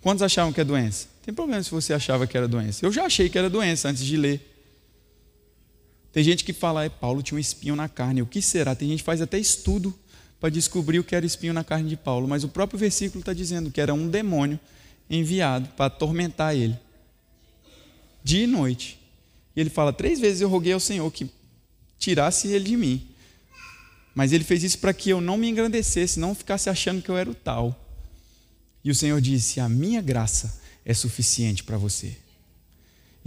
Quantos 0.00 0.22
achavam 0.22 0.52
que 0.52 0.60
é 0.60 0.64
doença? 0.64 1.08
Tem 1.22 1.34
problema 1.34 1.62
se 1.62 1.70
você 1.70 1.92
achava 1.92 2.26
que 2.26 2.36
era 2.36 2.48
doença. 2.48 2.84
Eu 2.84 2.92
já 2.92 3.04
achei 3.04 3.28
que 3.28 3.38
era 3.38 3.50
doença 3.50 3.88
antes 3.88 4.04
de 4.04 4.16
ler. 4.16 4.57
Tem 6.18 6.24
gente 6.24 6.42
que 6.42 6.52
fala, 6.52 6.84
é, 6.84 6.88
Paulo 6.88 7.22
tinha 7.22 7.36
um 7.36 7.40
espinho 7.40 7.76
na 7.76 7.88
carne. 7.88 8.20
O 8.22 8.26
que 8.26 8.42
será? 8.42 8.74
Tem 8.74 8.88
gente 8.88 8.98
que 8.98 9.04
faz 9.04 9.22
até 9.22 9.38
estudo 9.38 9.96
para 10.40 10.48
descobrir 10.50 10.98
o 10.98 11.04
que 11.04 11.14
era 11.14 11.24
espinho 11.24 11.52
na 11.52 11.62
carne 11.62 11.88
de 11.88 11.96
Paulo. 11.96 12.26
Mas 12.26 12.42
o 12.42 12.48
próprio 12.48 12.76
versículo 12.76 13.20
está 13.20 13.32
dizendo 13.32 13.70
que 13.70 13.80
era 13.80 13.94
um 13.94 14.08
demônio 14.08 14.58
enviado 15.08 15.68
para 15.76 15.86
atormentar 15.86 16.56
ele. 16.56 16.76
Dia 18.24 18.42
e 18.42 18.46
noite. 18.48 18.98
E 19.54 19.60
ele 19.60 19.70
fala: 19.70 19.92
três 19.92 20.18
vezes 20.18 20.40
eu 20.40 20.48
roguei 20.48 20.72
ao 20.72 20.80
Senhor 20.80 21.08
que 21.12 21.30
tirasse 22.00 22.48
ele 22.48 22.64
de 22.64 22.76
mim. 22.76 23.06
Mas 24.12 24.32
ele 24.32 24.42
fez 24.42 24.64
isso 24.64 24.78
para 24.80 24.92
que 24.92 25.10
eu 25.10 25.20
não 25.20 25.36
me 25.36 25.48
engrandecesse, 25.48 26.18
não 26.18 26.34
ficasse 26.34 26.68
achando 26.68 27.00
que 27.00 27.08
eu 27.08 27.16
era 27.16 27.30
o 27.30 27.34
tal. 27.34 27.80
E 28.82 28.90
o 28.90 28.94
Senhor 28.94 29.20
disse: 29.20 29.60
A 29.60 29.68
minha 29.68 30.02
graça 30.02 30.60
é 30.84 30.92
suficiente 30.92 31.62
para 31.62 31.78
você. 31.78 32.16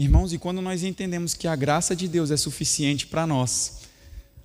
Irmãos, 0.01 0.33
e 0.33 0.39
quando 0.39 0.63
nós 0.63 0.81
entendemos 0.81 1.35
que 1.35 1.47
a 1.47 1.55
graça 1.55 1.95
de 1.95 2.07
Deus 2.07 2.31
é 2.31 2.35
suficiente 2.35 3.05
para 3.05 3.27
nós, 3.27 3.81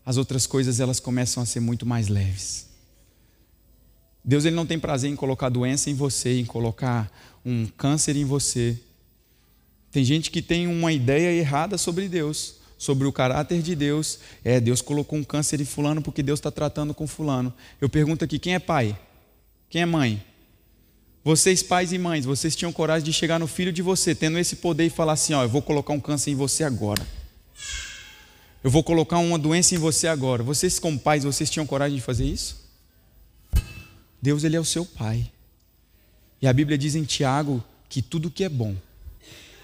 as 0.04 0.18
outras 0.18 0.46
coisas 0.46 0.80
elas 0.80 1.00
começam 1.00 1.42
a 1.42 1.46
ser 1.46 1.60
muito 1.60 1.86
mais 1.86 2.08
leves. 2.08 2.66
Deus 4.22 4.44
ele 4.44 4.54
não 4.54 4.66
tem 4.66 4.78
prazer 4.78 5.10
em 5.10 5.16
colocar 5.16 5.48
doença 5.48 5.88
em 5.88 5.94
você, 5.94 6.38
em 6.38 6.44
colocar 6.44 7.10
um 7.42 7.66
câncer 7.68 8.16
em 8.16 8.24
você. 8.26 8.78
Tem 9.90 10.04
gente 10.04 10.30
que 10.30 10.42
tem 10.42 10.66
uma 10.66 10.92
ideia 10.92 11.32
errada 11.32 11.78
sobre 11.78 12.06
Deus, 12.06 12.56
sobre 12.76 13.06
o 13.06 13.12
caráter 13.12 13.62
de 13.62 13.74
Deus. 13.74 14.18
É, 14.44 14.60
Deus 14.60 14.82
colocou 14.82 15.18
um 15.18 15.24
câncer 15.24 15.58
em 15.58 15.64
fulano 15.64 16.02
porque 16.02 16.22
Deus 16.22 16.38
está 16.38 16.50
tratando 16.50 16.92
com 16.92 17.06
fulano. 17.06 17.50
Eu 17.80 17.88
pergunto 17.88 18.22
aqui, 18.22 18.38
quem 18.38 18.54
é 18.54 18.58
pai? 18.58 18.94
Quem 19.70 19.80
é 19.80 19.86
mãe? 19.86 20.22
Vocês, 21.26 21.60
pais 21.60 21.92
e 21.92 21.98
mães, 21.98 22.24
vocês 22.24 22.54
tinham 22.54 22.72
coragem 22.72 23.04
de 23.04 23.12
chegar 23.12 23.40
no 23.40 23.48
filho 23.48 23.72
de 23.72 23.82
você, 23.82 24.14
tendo 24.14 24.38
esse 24.38 24.54
poder 24.54 24.86
e 24.86 24.90
falar 24.90 25.14
assim: 25.14 25.34
Ó, 25.34 25.42
eu 25.42 25.48
vou 25.48 25.60
colocar 25.60 25.92
um 25.92 25.98
câncer 25.98 26.30
em 26.30 26.36
você 26.36 26.62
agora. 26.62 27.04
Eu 28.62 28.70
vou 28.70 28.84
colocar 28.84 29.18
uma 29.18 29.36
doença 29.36 29.74
em 29.74 29.78
você 29.78 30.06
agora. 30.06 30.44
Vocês, 30.44 30.78
como 30.78 30.96
pais, 30.96 31.24
vocês 31.24 31.50
tinham 31.50 31.66
coragem 31.66 31.96
de 31.96 32.00
fazer 32.04 32.26
isso? 32.26 32.64
Deus, 34.22 34.44
Ele 34.44 34.54
é 34.54 34.60
o 34.60 34.64
seu 34.64 34.86
pai. 34.86 35.28
E 36.40 36.46
a 36.46 36.52
Bíblia 36.52 36.78
diz 36.78 36.94
em 36.94 37.02
Tiago 37.02 37.60
que 37.88 38.00
tudo 38.00 38.30
que 38.30 38.44
é 38.44 38.48
bom, 38.48 38.76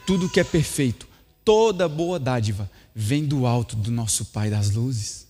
tudo 0.05 0.29
que 0.29 0.41
é 0.41 0.45
perfeito, 0.45 1.07
toda 1.45 1.89
boa 1.89 2.19
dádiva 2.19 2.69
vem 2.93 3.25
do 3.25 3.47
alto 3.47 3.77
do 3.77 3.93
nosso 3.93 4.25
Pai 4.25 4.51
das 4.51 4.73
luzes. 4.73 5.29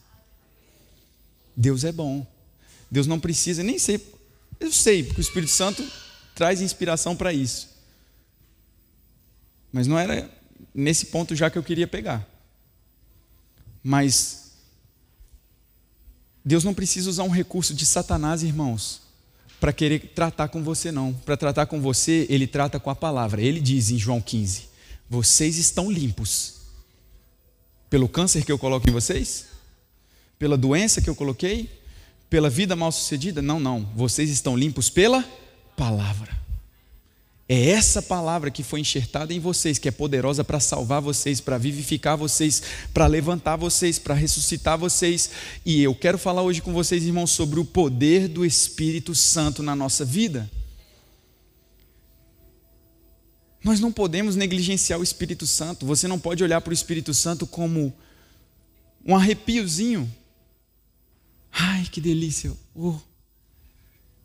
Deus 1.54 1.84
é 1.84 1.92
bom. 1.92 2.26
Deus 2.90 3.06
não 3.06 3.20
precisa, 3.20 3.62
nem 3.62 3.78
sei, 3.78 4.00
eu 4.58 4.72
sei, 4.72 5.02
porque 5.02 5.20
o 5.20 5.26
Espírito 5.28 5.52
Santo 5.52 5.86
traz 6.34 6.60
inspiração 6.60 7.16
para 7.16 7.32
isso. 7.32 7.68
Mas 9.72 9.86
não 9.86 9.98
era 9.98 10.30
nesse 10.74 11.06
ponto 11.06 11.34
já 11.34 11.50
que 11.50 11.58
eu 11.58 11.62
queria 11.62 11.86
pegar. 11.86 12.26
Mas 13.82 14.52
Deus 16.44 16.64
não 16.64 16.74
precisa 16.74 17.08
usar 17.08 17.22
um 17.22 17.30
recurso 17.30 17.74
de 17.74 17.86
Satanás, 17.86 18.42
irmãos, 18.42 19.02
para 19.60 19.72
querer 19.72 20.12
tratar 20.14 20.48
com 20.48 20.62
você, 20.62 20.90
não. 20.90 21.12
Para 21.12 21.36
tratar 21.36 21.66
com 21.66 21.80
você, 21.80 22.26
ele 22.28 22.46
trata 22.46 22.80
com 22.80 22.90
a 22.90 22.96
palavra. 22.96 23.40
Ele 23.40 23.60
diz 23.60 23.90
em 23.90 23.98
João 23.98 24.20
15: 24.20 24.68
Vocês 25.08 25.56
estão 25.56 25.90
limpos. 25.90 26.60
Pelo 27.88 28.08
câncer 28.08 28.44
que 28.44 28.50
eu 28.50 28.58
coloco 28.58 28.88
em 28.88 28.92
vocês? 28.92 29.46
Pela 30.38 30.56
doença 30.56 31.00
que 31.00 31.08
eu 31.08 31.14
coloquei? 31.14 31.70
Pela 32.28 32.50
vida 32.50 32.74
mal 32.74 32.90
sucedida? 32.90 33.40
Não, 33.40 33.60
não. 33.60 33.84
Vocês 33.94 34.30
estão 34.30 34.56
limpos 34.56 34.90
pela 34.90 35.24
palavra. 35.76 36.42
É 37.48 37.70
essa 37.70 38.00
palavra 38.00 38.50
que 38.50 38.62
foi 38.62 38.80
enxertada 38.80 39.34
em 39.34 39.38
vocês, 39.38 39.78
que 39.78 39.88
é 39.88 39.90
poderosa 39.90 40.42
para 40.42 40.58
salvar 40.58 41.02
vocês, 41.02 41.40
para 41.40 41.58
vivificar 41.58 42.16
vocês, 42.16 42.62
para 42.94 43.06
levantar 43.06 43.56
vocês, 43.56 43.98
para 43.98 44.14
ressuscitar 44.14 44.78
vocês. 44.78 45.30
E 45.64 45.82
eu 45.82 45.94
quero 45.94 46.16
falar 46.16 46.40
hoje 46.42 46.62
com 46.62 46.72
vocês, 46.72 47.04
irmãos, 47.04 47.30
sobre 47.30 47.60
o 47.60 47.64
poder 47.64 48.26
do 48.26 48.44
Espírito 48.44 49.14
Santo 49.14 49.62
na 49.62 49.76
nossa 49.76 50.04
vida. 50.04 50.50
Nós 53.62 53.80
não 53.80 53.92
podemos 53.92 54.34
negligenciar 54.34 54.98
o 54.98 55.04
Espírito 55.04 55.46
Santo. 55.46 55.84
Você 55.84 56.08
não 56.08 56.18
pode 56.18 56.42
olhar 56.42 56.60
para 56.60 56.70
o 56.70 56.74
Espírito 56.74 57.12
Santo 57.12 57.46
como 57.46 57.92
um 59.04 59.14
arrepiozinho. 59.14 60.10
Ai, 61.52 61.84
que 61.84 62.00
delícia. 62.00 62.52
Oh, 62.74 62.96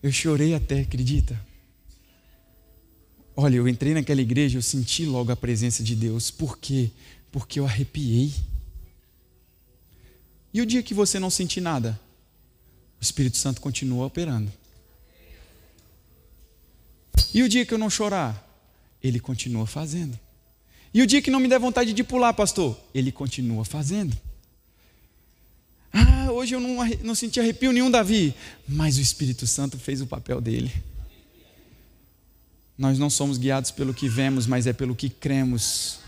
eu 0.08 0.12
chorei 0.12 0.56
até, 0.56 0.82
acredita? 0.82 1.40
Olha, 3.36 3.58
eu 3.58 3.68
entrei 3.68 3.94
naquela 3.94 4.22
igreja, 4.22 4.58
eu 4.58 4.62
senti 4.62 5.06
logo 5.06 5.32
a 5.32 5.36
presença 5.36 5.84
de 5.84 5.96
Deus. 5.96 6.32
Por 6.32 6.58
quê? 6.58 6.90
Porque 7.32 7.60
eu 7.60 7.66
arrepiei. 7.66 8.34
E 10.54 10.62
o 10.62 10.66
dia 10.66 10.82
que 10.82 10.94
você 10.94 11.20
não 11.20 11.30
sentir 11.30 11.62
nada, 11.62 12.00
o 13.00 13.04
Espírito 13.04 13.38
Santo 13.38 13.62
continua 13.62 14.06
operando. 14.06 14.52
E 17.34 17.44
o 17.44 17.50
dia 17.50 17.66
que 17.66 17.74
eu 17.74 17.78
não 17.78 17.90
chorar, 17.90 18.44
ele 19.04 19.20
continua 19.20 19.68
fazendo. 19.68 20.18
E 20.94 21.02
o 21.02 21.06
dia 21.06 21.22
que 21.22 21.30
não 21.30 21.40
me 21.40 21.48
der 21.48 21.60
vontade 21.60 21.94
de 21.94 22.04
pular, 22.04 22.34
pastor, 22.34 22.80
ele 22.94 23.12
continua 23.12 23.64
fazendo. 23.64 24.18
Ah, 25.94 26.32
hoje 26.32 26.56
eu 26.56 26.60
não, 26.60 26.78
não 27.04 27.16
senti 27.16 27.40
arrepio 27.40 27.72
nenhum, 27.72 27.90
Davi, 27.90 28.34
mas 28.68 28.98
o 28.98 29.02
Espírito 29.02 29.48
Santo 29.48 29.78
fez 29.78 30.02
o 30.02 30.08
papel 30.08 30.42
dele. 30.42 30.72
Nós 32.78 33.00
não 33.00 33.10
somos 33.10 33.38
guiados 33.38 33.72
pelo 33.72 33.94
que 33.94 34.08
vemos, 34.08 34.46
mas 34.46 34.68
é 34.68 34.74
pelo 34.74 34.96
que 34.96 35.10
cremos. 35.10 36.00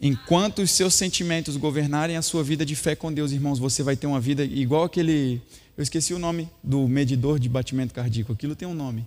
Enquanto 0.00 0.62
os 0.62 0.70
seus 0.70 0.94
sentimentos 0.94 1.58
governarem 1.58 2.16
a 2.16 2.22
sua 2.22 2.42
vida 2.42 2.64
de 2.64 2.74
fé 2.74 2.96
com 2.96 3.12
Deus, 3.12 3.32
irmãos, 3.32 3.58
você 3.58 3.82
vai 3.82 3.96
ter 3.96 4.06
uma 4.06 4.18
vida 4.18 4.42
igual 4.42 4.84
aquele. 4.84 5.42
Eu 5.76 5.82
esqueci 5.82 6.14
o 6.14 6.18
nome 6.18 6.48
do 6.62 6.88
medidor 6.88 7.38
de 7.38 7.50
batimento 7.50 7.92
cardíaco. 7.92 8.32
Aquilo 8.32 8.56
tem 8.56 8.66
um 8.66 8.74
nome. 8.74 9.06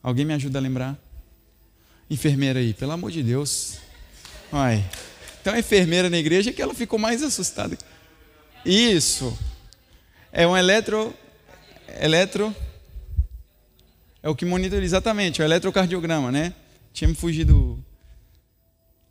Alguém 0.00 0.24
me 0.24 0.32
ajuda 0.32 0.58
a 0.58 0.62
lembrar? 0.62 0.96
Enfermeira 2.08 2.60
aí, 2.60 2.72
pelo 2.72 2.92
amor 2.92 3.10
de 3.10 3.24
Deus. 3.24 3.78
Ai. 4.52 4.84
Então 5.40 5.52
a 5.52 5.58
enfermeira 5.58 6.08
na 6.08 6.18
igreja 6.18 6.52
que 6.52 6.62
ela 6.62 6.74
ficou 6.74 6.98
mais 6.98 7.22
assustada. 7.22 7.76
Isso. 8.64 9.36
É 10.32 10.46
um 10.46 10.56
eletro. 10.56 11.14
Eletro. 12.00 12.54
É 14.22 14.28
o 14.28 14.34
que 14.34 14.46
monitora 14.46 14.82
exatamente, 14.82 15.42
o 15.42 15.44
eletrocardiograma, 15.44 16.32
né? 16.32 16.54
Tinha 16.94 17.06
me 17.06 17.14
fugido. 17.14 17.78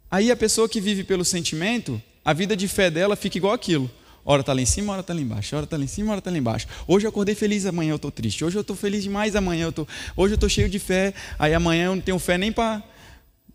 Aí 0.09 0.31
a 0.31 0.35
pessoa 0.35 0.67
que 0.67 0.81
vive 0.81 1.03
pelo 1.03 1.23
sentimento, 1.23 2.01
a 2.25 2.33
vida 2.33 2.55
de 2.55 2.67
fé 2.67 2.89
dela 2.89 3.15
fica 3.15 3.37
igual 3.37 3.53
aquilo. 3.53 3.89
Hora 4.25 4.41
está 4.41 4.53
lá 4.53 4.61
em 4.61 4.65
cima, 4.65 4.93
hora 4.93 5.01
está 5.01 5.13
lá 5.13 5.21
embaixo. 5.21 5.55
Hora 5.55 5.65
está 5.65 5.77
lá 5.77 5.83
em 5.83 5.87
cima, 5.87 6.11
hora 6.11 6.19
está 6.19 6.31
lá 6.31 6.37
embaixo. 6.37 6.65
Hoje 6.87 7.05
eu 7.05 7.09
acordei 7.09 7.35
feliz, 7.35 7.65
amanhã 7.67 7.91
eu 7.91 7.97
estou 7.97 8.09
triste. 8.09 8.43
Hoje 8.43 8.57
eu 8.57 8.61
estou 8.61 8.75
feliz 8.75 9.03
demais, 9.03 9.35
amanhã 9.35 9.65
eu 9.65 9.69
estou. 9.69 9.87
Hoje 10.15 10.33
eu 10.33 10.35
estou 10.35 10.49
cheio 10.49 10.67
de 10.67 10.79
fé, 10.79 11.13
aí 11.37 11.53
amanhã 11.53 11.85
eu 11.85 11.95
não 11.95 12.01
tenho 12.01 12.17
fé 12.17 12.37
nem 12.37 12.51
para 12.51 12.81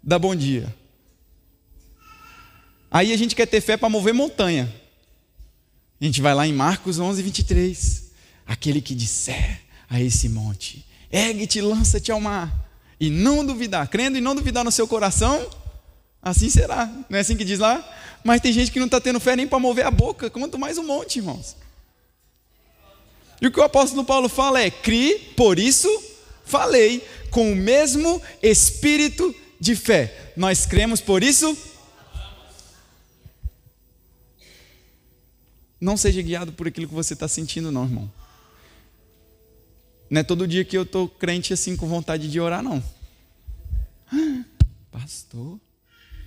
dar 0.00 0.20
bom 0.20 0.36
dia. 0.36 0.72
Aí 2.90 3.12
a 3.12 3.16
gente 3.16 3.34
quer 3.34 3.46
ter 3.46 3.60
fé 3.60 3.76
para 3.76 3.88
mover 3.88 4.14
montanha. 4.14 4.72
A 6.00 6.04
gente 6.04 6.20
vai 6.20 6.34
lá 6.34 6.46
em 6.46 6.52
Marcos 6.52 6.98
11, 6.98 7.22
23. 7.22 8.04
Aquele 8.46 8.80
que 8.80 8.94
disser 8.94 9.60
a 9.88 10.00
esse 10.00 10.28
monte: 10.28 10.86
ergue-te, 11.10 11.60
lança-te 11.60 12.12
ao 12.12 12.20
mar. 12.20 12.66
E 13.00 13.10
não 13.10 13.44
duvidar, 13.44 13.86
crendo 13.88 14.18
e 14.18 14.20
não 14.20 14.34
duvidar 14.34 14.64
no 14.64 14.72
seu 14.72 14.88
coração, 14.88 15.48
assim 16.20 16.50
será. 16.50 16.86
Não 17.08 17.16
é 17.16 17.20
assim 17.20 17.36
que 17.36 17.44
diz 17.44 17.60
lá? 17.60 17.84
Mas 18.24 18.40
tem 18.40 18.52
gente 18.52 18.72
que 18.72 18.78
não 18.78 18.86
está 18.86 19.00
tendo 19.00 19.20
fé 19.20 19.36
nem 19.36 19.46
para 19.46 19.58
mover 19.58 19.86
a 19.86 19.90
boca, 19.90 20.28
quanto 20.28 20.58
mais 20.58 20.78
um 20.78 20.82
monte, 20.82 21.18
irmãos. 21.18 21.56
E 23.40 23.46
o 23.46 23.52
que 23.52 23.60
o 23.60 23.62
apóstolo 23.62 24.04
Paulo 24.04 24.28
fala 24.28 24.60
é: 24.60 24.70
crie, 24.70 25.18
por 25.36 25.58
isso 25.58 25.88
falei, 26.48 27.06
com 27.30 27.52
o 27.52 27.56
mesmo 27.56 28.20
espírito 28.42 29.34
de 29.60 29.76
fé. 29.76 30.32
Nós 30.36 30.66
cremos, 30.66 31.00
por 31.00 31.22
isso. 31.22 31.56
Não 35.80 35.96
seja 35.96 36.20
guiado 36.22 36.52
por 36.52 36.66
aquilo 36.66 36.88
que 36.88 36.94
você 36.94 37.14
está 37.14 37.28
sentindo, 37.28 37.70
não, 37.70 37.84
irmão. 37.84 38.10
Não 40.10 40.20
é 40.20 40.24
todo 40.24 40.48
dia 40.48 40.64
que 40.64 40.76
eu 40.76 40.82
estou 40.82 41.08
crente 41.08 41.52
assim 41.52 41.76
com 41.76 41.86
vontade 41.86 42.30
de 42.30 42.40
orar, 42.40 42.62
não. 42.62 42.82
Pastor? 44.90 45.60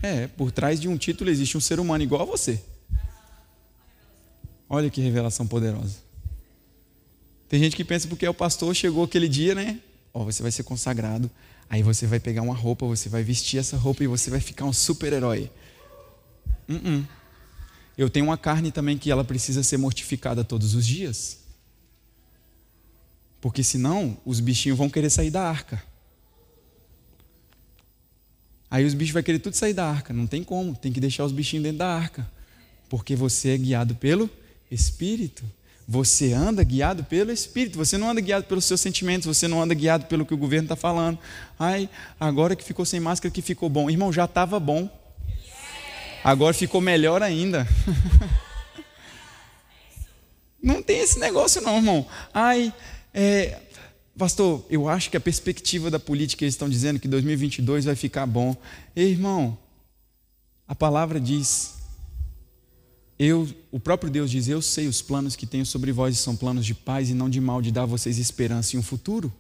É, 0.02 0.28
por 0.28 0.52
trás 0.52 0.80
de 0.80 0.88
um 0.88 0.98
título 0.98 1.30
existe 1.30 1.58
um 1.58 1.62
ser 1.62 1.80
humano 1.80 2.04
igual 2.04 2.22
a 2.22 2.26
você. 2.26 2.62
Olha 4.70 4.90
que 4.90 5.02
revelação 5.02 5.46
poderosa. 5.46 5.98
Tem 7.50 7.60
gente 7.60 7.76
que 7.76 7.84
pensa 7.84 8.08
porque 8.08 8.26
é 8.26 8.30
o 8.30 8.34
pastor, 8.34 8.74
chegou 8.74 9.04
aquele 9.04 9.28
dia, 9.28 9.54
né? 9.54 9.80
Ó, 10.14 10.24
você 10.24 10.42
vai 10.42 10.52
ser 10.52 10.64
consagrado. 10.64 11.30
Aí 11.70 11.84
você 11.84 12.08
vai 12.08 12.20
pegar 12.20 12.42
uma 12.42 12.56
roupa, 12.56 12.86
você 12.86 13.10
vai 13.10 13.24
vestir 13.24 13.60
essa 13.60 13.76
roupa 13.76 14.04
e 14.04 14.08
você 14.08 14.30
vai 14.30 14.40
ficar 14.40 14.66
um 14.66 14.74
super-herói. 14.74 15.52
Uh 16.70 16.74
-uh. 16.74 17.08
Eu 17.98 18.10
tenho 18.10 18.26
uma 18.26 18.38
carne 18.38 18.72
também 18.72 18.98
que 18.98 19.12
ela 19.12 19.24
precisa 19.24 19.64
ser 19.64 19.78
mortificada 19.78 20.44
todos 20.44 20.76
os 20.76 20.86
dias. 20.86 21.40
Porque 23.40 23.64
senão 23.64 24.18
os 24.26 24.40
bichinhos 24.40 24.78
vão 24.78 24.90
querer 24.90 25.10
sair 25.10 25.32
da 25.32 25.42
arca. 25.42 25.84
Aí 28.70 28.86
os 28.86 28.94
bichos 28.94 29.14
vão 29.14 29.24
querer 29.24 29.40
tudo 29.40 29.56
sair 29.56 29.74
da 29.74 29.86
arca. 29.86 30.14
Não 30.14 30.26
tem 30.26 30.44
como, 30.44 30.76
tem 30.76 30.94
que 30.94 31.00
deixar 31.00 31.26
os 31.26 31.32
bichinhos 31.32 31.64
dentro 31.64 31.80
da 31.80 31.94
arca. 31.94 32.30
Porque 32.88 33.16
você 33.16 33.50
é 33.50 33.58
guiado 33.58 33.96
pelo 33.96 34.30
Espírito. 34.70 35.44
Você 35.88 36.32
anda 36.32 36.64
guiado 36.64 37.04
pelo 37.04 37.32
Espírito. 37.32 37.78
Você 37.78 37.98
não 37.98 38.10
anda 38.10 38.22
guiado 38.22 38.46
pelos 38.46 38.64
seus 38.64 38.80
sentimentos. 38.80 39.26
Você 39.26 39.48
não 39.48 39.62
anda 39.62 39.74
guiado 39.74 40.06
pelo 40.06 40.26
que 40.26 40.34
o 40.34 40.38
governo 40.38 40.66
está 40.66 40.76
falando. 40.76 41.20
Ai, 41.60 41.90
agora 42.20 42.56
que 42.56 42.64
ficou 42.64 42.86
sem 42.86 43.00
máscara, 43.00 43.34
que 43.34 43.42
ficou 43.42 43.68
bom. 43.68 43.90
Irmão, 43.90 44.14
já 44.14 44.26
estava 44.26 44.60
bom. 44.60 44.90
Agora 46.24 46.54
ficou 46.54 46.80
melhor 46.80 47.24
ainda. 47.24 47.68
não 50.62 50.84
tem 50.84 51.00
esse 51.00 51.20
negócio, 51.20 51.62
não, 51.62 51.78
irmão. 51.78 52.06
Ai, 52.34 52.74
é, 53.14 53.60
pastor, 54.18 54.64
eu 54.70 54.88
acho 54.88 55.10
que 55.10 55.18
a 55.18 55.22
perspectiva 55.22 55.90
da 55.90 56.00
política 56.00 56.44
eles 56.44 56.54
estão 56.54 56.70
dizendo 56.70 57.00
que 57.00 57.08
2022 57.08 57.86
vai 57.86 57.96
ficar 57.96 58.26
bom. 58.28 58.56
Ei, 58.96 59.12
irmão, 59.12 59.58
a 60.68 60.76
palavra 60.76 61.20
diz, 61.20 61.76
eu, 63.24 63.48
o 63.72 63.80
próprio 63.80 64.12
Deus 64.12 64.32
diz: 64.32 64.48
Eu 64.48 64.62
sei 64.62 64.88
os 64.88 65.02
planos 65.02 65.36
que 65.36 65.46
tenho 65.46 65.66
sobre 65.66 65.92
vós, 65.92 66.18
são 66.18 66.36
planos 66.36 66.66
de 66.66 66.74
paz 66.74 67.10
e 67.10 67.14
não 67.14 67.30
de 67.30 67.40
mal, 67.40 67.62
de 67.62 67.72
dar 67.72 67.84
a 67.84 67.86
vocês 67.86 68.18
esperança 68.18 68.76
e 68.76 68.80
um 68.80 68.84
futuro. 68.84 69.32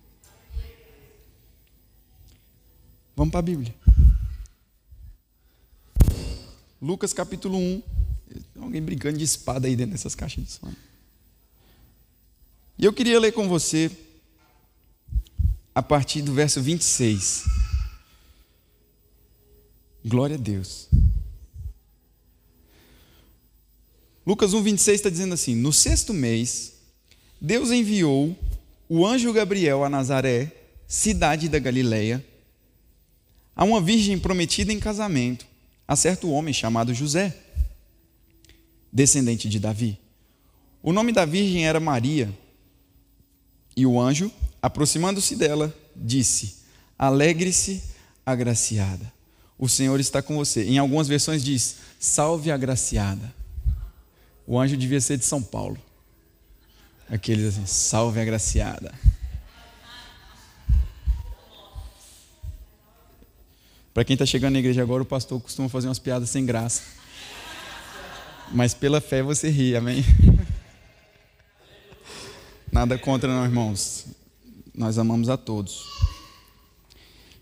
Vamos 3.15 3.32
para 3.32 3.39
a 3.39 3.44
Bíblia. 3.44 3.74
Lucas 6.82 7.13
capítulo 7.13 7.58
1. 7.58 7.84
Tem 8.54 8.63
alguém 8.63 8.82
brincando 8.82 9.17
de 9.17 9.24
espada 9.24 9.67
aí 9.67 9.76
dentro 9.76 9.91
dessas 9.91 10.15
caixas 10.15 10.44
de 10.44 10.52
som. 10.52 10.74
E 12.80 12.86
eu 12.86 12.91
queria 12.91 13.20
ler 13.20 13.34
com 13.34 13.48
você 13.48 13.91
a 15.76 15.84
partir 15.84 16.24
do 16.24 16.34
verso 16.34 16.60
26. 16.60 17.46
Glória 20.04 20.36
a 20.36 20.39
Deus. 20.39 20.89
Lucas 24.26 24.54
1, 24.54 24.63
26 24.63 24.96
está 24.96 25.10
dizendo 25.10 25.36
assim: 25.36 25.56
No 25.56 25.72
sexto 25.72 26.13
mês, 26.13 26.74
Deus 27.39 27.70
enviou 27.70 28.36
o 28.89 29.06
anjo 29.06 29.32
Gabriel 29.32 29.84
a 29.84 29.89
Nazaré, 29.89 30.52
cidade 30.88 31.48
da 31.48 31.60
Galileia, 31.60 32.26
a 33.56 33.63
uma 33.63 33.80
virgem 33.80 34.17
prometida 34.17 34.74
em 34.74 34.80
casamento, 34.80 35.46
a 35.92 35.96
certo 35.98 36.32
homem 36.32 36.54
chamado 36.54 36.94
José, 36.94 37.36
descendente 38.94 39.50
de 39.50 39.60
Davi. 39.60 40.00
O 40.82 40.94
nome 40.94 41.12
da 41.12 41.26
virgem 41.26 41.68
era 41.68 41.82
Maria. 41.82 42.34
E 43.76 43.86
o 43.86 44.00
anjo, 44.00 44.32
aproximando-se 44.62 45.36
dela, 45.36 45.76
disse: 45.94 46.60
Alegre-se, 46.98 47.84
agraciada. 48.26 49.12
O 49.60 49.68
Senhor 49.68 50.00
está 50.00 50.22
com 50.22 50.38
você. 50.38 50.64
Em 50.64 50.78
algumas 50.78 51.10
versões 51.10 51.44
diz: 51.44 51.76
Salve, 52.00 52.52
agraciada. 52.52 53.36
O 54.48 54.58
anjo 54.58 54.78
devia 54.78 55.02
ser 55.02 55.18
de 55.18 55.26
São 55.26 55.44
Paulo. 55.44 55.78
Aqueles 57.10 57.48
assim: 57.48 57.66
Salve, 57.66 58.22
agraciada. 58.22 58.94
Para 63.94 64.06
quem 64.06 64.14
está 64.14 64.26
chegando 64.26 64.54
na 64.54 64.60
igreja 64.60 64.82
agora, 64.82 65.04
o 65.04 65.06
pastor 65.06 65.42
costuma 65.42 65.68
fazer 65.68 65.88
umas 65.88 66.00
piadas 66.00 66.30
sem 66.30 66.46
graça. 66.46 66.82
Mas 68.54 68.74
pela 68.74 69.02
fé 69.02 69.22
você 69.22 69.50
ri, 69.50 69.76
amém? 69.76 70.04
Nada 72.72 72.98
contra, 72.98 73.28
não, 73.34 73.44
irmãos. 73.44 74.06
Nós 74.74 74.98
amamos 74.98 75.28
a 75.28 75.36
todos. 75.36 75.86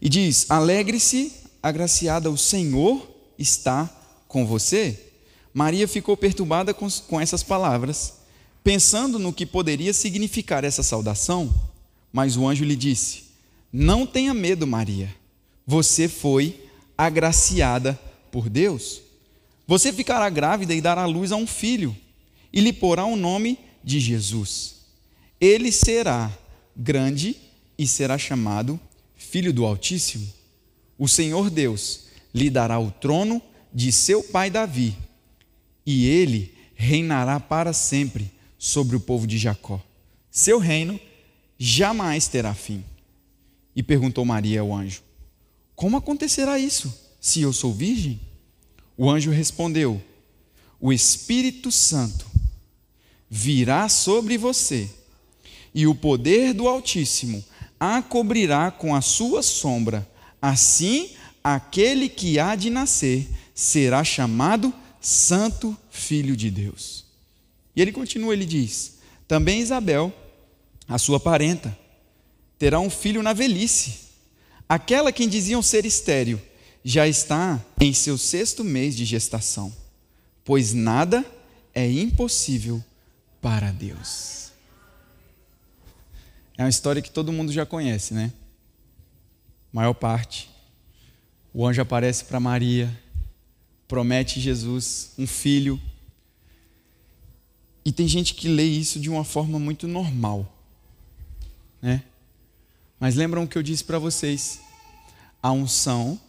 E 0.01 0.09
diz: 0.09 0.49
Alegre-se, 0.49 1.33
agraciada, 1.61 2.31
o 2.31 2.37
Senhor 2.37 3.07
está 3.37 3.87
com 4.27 4.45
você. 4.45 5.11
Maria 5.53 5.87
ficou 5.87 6.17
perturbada 6.17 6.73
com, 6.73 6.89
com 7.07 7.21
essas 7.21 7.43
palavras, 7.43 8.15
pensando 8.63 9.19
no 9.19 9.31
que 9.31 9.45
poderia 9.45 9.93
significar 9.93 10.63
essa 10.63 10.81
saudação. 10.81 11.53
Mas 12.11 12.35
o 12.35 12.47
anjo 12.47 12.65
lhe 12.65 12.75
disse: 12.75 13.25
Não 13.71 14.07
tenha 14.07 14.33
medo, 14.33 14.65
Maria. 14.65 15.18
Você 15.69 16.07
foi 16.09 16.67
agraciada 16.97 17.93
por 18.31 18.49
Deus. 18.49 19.03
Você 19.67 19.93
ficará 19.93 20.27
grávida 20.27 20.73
e 20.73 20.81
dará 20.81 21.05
luz 21.05 21.31
a 21.31 21.35
um 21.35 21.45
filho, 21.45 21.95
e 22.51 22.59
lhe 22.59 22.73
porá 22.73 23.05
o 23.05 23.15
nome 23.15 23.59
de 23.83 23.99
Jesus. 23.99 24.77
Ele 25.39 25.71
será 25.71 26.35
grande 26.75 27.35
e 27.77 27.85
será 27.87 28.17
chamado 28.17 28.79
Filho 29.15 29.53
do 29.53 29.63
Altíssimo. 29.63 30.27
O 30.97 31.07
Senhor 31.07 31.51
Deus 31.51 32.05
lhe 32.33 32.49
dará 32.49 32.79
o 32.79 32.89
trono 32.89 33.39
de 33.71 33.91
seu 33.91 34.23
pai 34.23 34.49
Davi, 34.49 34.97
e 35.85 36.07
ele 36.07 36.51
reinará 36.73 37.39
para 37.39 37.73
sempre 37.73 38.31
sobre 38.57 38.95
o 38.95 38.99
povo 38.99 39.27
de 39.27 39.37
Jacó. 39.37 39.79
Seu 40.31 40.57
reino 40.57 40.99
jamais 41.59 42.27
terá 42.27 42.55
fim. 42.55 42.83
E 43.75 43.83
perguntou 43.83 44.25
Maria 44.25 44.61
ao 44.61 44.73
anjo: 44.73 45.07
Como 45.79 45.95
acontecerá 45.95 46.59
isso, 46.59 46.93
se 47.21 47.39
eu 47.41 47.53
sou 47.53 47.73
virgem? 47.73 48.19
O 48.97 49.09
anjo 49.09 49.31
respondeu: 49.31 50.01
O 50.77 50.91
Espírito 50.91 51.71
Santo 51.71 52.29
virá 53.29 53.87
sobre 53.87 54.37
você 54.37 54.89
e 55.73 55.87
o 55.87 55.95
poder 55.95 56.53
do 56.53 56.67
Altíssimo 56.67 57.41
a 57.79 58.01
cobrirá 58.01 58.71
com 58.71 58.93
a 58.93 58.99
sua 58.99 59.41
sombra. 59.41 60.05
Assim, 60.41 61.11
aquele 61.41 62.09
que 62.09 62.37
há 62.39 62.57
de 62.57 62.69
nascer 62.69 63.29
será 63.55 64.03
chamado 64.03 64.73
Santo 64.99 65.77
Filho 65.89 66.35
de 66.35 66.51
Deus. 66.51 67.05
E 67.73 67.81
ele 67.81 67.93
continua, 67.93 68.33
ele 68.33 68.45
diz: 68.45 68.97
Também 69.25 69.61
Isabel, 69.61 70.11
a 70.89 70.97
sua 70.97 71.21
parenta, 71.21 71.73
terá 72.57 72.81
um 72.81 72.89
filho 72.89 73.23
na 73.23 73.31
velhice. 73.31 74.08
Aquela 74.69 75.11
quem 75.11 75.27
diziam 75.27 75.63
ser 75.63 75.83
estéril 75.83 76.39
já 76.85 77.07
está 77.07 77.59
em 77.81 77.91
seu 77.91 78.19
sexto 78.19 78.63
mês 78.63 78.95
de 78.95 79.03
gestação, 79.03 79.75
pois 80.45 80.75
nada 80.75 81.25
é 81.73 81.91
impossível 81.91 82.83
para 83.41 83.71
Deus. 83.71 84.51
É 86.55 86.61
uma 86.63 86.69
história 86.69 87.01
que 87.01 87.09
todo 87.09 87.33
mundo 87.33 87.51
já 87.51 87.65
conhece, 87.65 88.13
né? 88.13 88.31
Maior 89.73 89.93
parte. 89.93 90.49
O 91.51 91.65
anjo 91.65 91.81
aparece 91.81 92.25
para 92.25 92.39
Maria, 92.39 92.95
promete 93.87 94.39
Jesus 94.39 95.13
um 95.17 95.25
filho. 95.25 95.81
E 97.83 97.91
tem 97.91 98.07
gente 98.07 98.35
que 98.35 98.47
lê 98.47 98.65
isso 98.65 98.99
de 98.99 99.09
uma 99.09 99.23
forma 99.23 99.57
muito 99.57 99.87
normal, 99.87 100.53
né? 101.81 102.03
Mas 102.99 103.15
lembram 103.15 103.43
o 103.43 103.47
que 103.47 103.57
eu 103.57 103.63
disse 103.63 103.83
para 103.83 103.97
vocês? 103.97 104.59
A 105.41 105.51
unção 105.51 106.19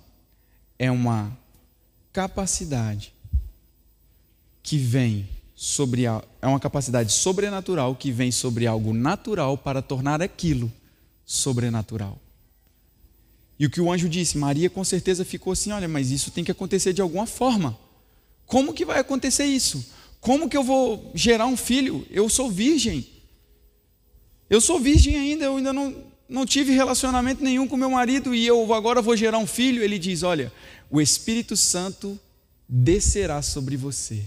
é 0.79 0.91
uma 0.91 1.37
capacidade 2.13 3.13
que 4.63 4.79
vem 4.79 5.29
sobre 5.57 6.07
a, 6.07 6.23
é 6.41 6.47
uma 6.47 6.61
capacidade 6.61 7.13
sobrenatural 7.13 7.95
que 7.95 8.13
vem 8.13 8.31
sobre 8.31 8.67
algo 8.67 8.95
natural 8.95 9.59
para 9.59 9.83
tornar 9.83 10.23
aquilo 10.23 10.73
sobrenatural. 11.27 12.19
E 13.59 13.67
o 13.67 13.71
que 13.71 13.81
o 13.81 13.93
anjo 13.93 14.09
disse, 14.09 14.39
Maria 14.39 14.71
com 14.71 14.83
certeza 14.85 15.25
ficou 15.25 15.53
assim: 15.53 15.73
olha, 15.73 15.89
mas 15.89 16.11
isso 16.11 16.31
tem 16.31 16.45
que 16.45 16.51
acontecer 16.51 16.93
de 16.93 17.03
alguma 17.03 17.27
forma. 17.27 17.77
Como 18.47 18.73
que 18.73 18.85
vai 18.85 18.99
acontecer 18.99 19.45
isso? 19.45 19.85
Como 20.21 20.49
que 20.49 20.57
eu 20.57 20.65
vou 20.65 21.11
gerar 21.15 21.47
um 21.47 21.57
filho? 21.57 22.07
Eu 22.11 22.29
sou 22.29 22.51
virgem. 22.51 23.07
Eu 24.49 24.61
sou 24.61 24.81
virgem 24.81 25.17
ainda, 25.17 25.45
eu 25.45 25.57
ainda 25.57 25.73
não, 25.73 25.95
não 26.31 26.47
tive 26.47 26.73
relacionamento 26.73 27.45
nenhum 27.45 27.69
com 27.69 27.77
meu 27.77 27.91
marido 27.91 28.35
e 28.35 28.47
eu 28.47 28.73
agora 28.73 29.03
vou 29.03 29.17
gerar 29.17 29.39
um 29.39 29.47
filho. 29.47 29.83
Ele 29.83 29.99
diz: 29.99 30.23
Olha, 30.23 30.51
o 30.89 31.01
Espírito 31.01 31.57
Santo 31.57 32.19
descerá 32.67 33.43
sobre 33.43 33.77
você 33.77 34.25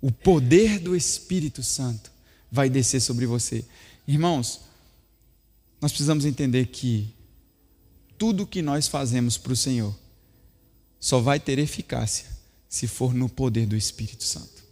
o 0.00 0.12
poder 0.12 0.78
do 0.78 0.94
Espírito 0.94 1.62
Santo 1.62 2.12
vai 2.50 2.68
descer 2.68 3.00
sobre 3.00 3.26
você. 3.26 3.64
Irmãos, 4.06 4.60
nós 5.80 5.90
precisamos 5.90 6.24
entender 6.24 6.66
que 6.66 7.12
tudo 8.16 8.46
que 8.46 8.62
nós 8.62 8.86
fazemos 8.86 9.36
para 9.36 9.52
o 9.52 9.56
Senhor 9.56 9.94
só 11.00 11.20
vai 11.20 11.40
ter 11.40 11.58
eficácia 11.58 12.26
se 12.68 12.86
for 12.86 13.14
no 13.14 13.28
poder 13.28 13.66
do 13.66 13.76
Espírito 13.76 14.24
Santo. 14.24 14.64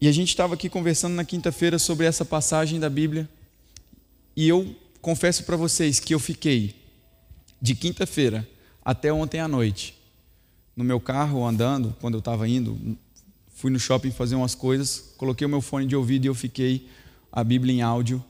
E 0.00 0.06
a 0.06 0.12
gente 0.12 0.28
estava 0.28 0.54
aqui 0.54 0.68
conversando 0.68 1.14
na 1.14 1.24
quinta-feira 1.24 1.78
sobre 1.78 2.06
essa 2.06 2.24
passagem 2.24 2.78
da 2.78 2.88
Bíblia, 2.88 3.28
e 4.36 4.48
eu 4.48 4.74
confesso 5.00 5.44
para 5.44 5.56
vocês 5.56 5.98
que 5.98 6.14
eu 6.14 6.20
fiquei 6.20 6.76
de 7.60 7.74
quinta-feira 7.74 8.48
até 8.84 9.12
ontem 9.12 9.40
à 9.40 9.48
noite 9.48 9.98
no 10.78 10.84
meu 10.84 11.00
carro 11.00 11.44
andando, 11.44 11.92
quando 12.00 12.14
eu 12.14 12.20
estava 12.20 12.48
indo, 12.48 12.96
fui 13.56 13.68
no 13.68 13.80
shopping 13.80 14.12
fazer 14.12 14.36
umas 14.36 14.54
coisas, 14.54 15.12
coloquei 15.16 15.44
o 15.44 15.50
meu 15.50 15.60
fone 15.60 15.84
de 15.84 15.96
ouvido 15.96 16.24
e 16.24 16.28
eu 16.28 16.36
fiquei 16.36 16.88
a 17.32 17.42
Bíblia 17.42 17.74
em 17.74 17.82
áudio, 17.82 18.24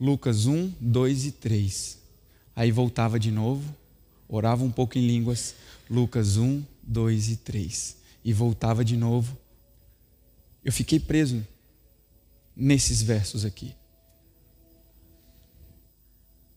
Lucas 0.00 0.46
1, 0.46 0.72
2 0.80 1.26
e 1.26 1.32
3. 1.32 1.98
Aí 2.54 2.70
voltava 2.70 3.18
de 3.18 3.32
novo, 3.32 3.64
orava 4.28 4.62
um 4.62 4.70
pouco 4.70 4.96
em 4.96 5.04
línguas, 5.04 5.56
Lucas 5.90 6.36
1, 6.36 6.62
2 6.84 7.30
e 7.30 7.36
3. 7.38 7.96
E 8.24 8.32
voltava 8.32 8.84
de 8.84 8.96
novo. 8.96 9.36
Eu 10.64 10.72
fiquei 10.72 11.00
preso 11.00 11.46
nesses 12.54 13.02
versos 13.02 13.44
aqui. 13.44 13.74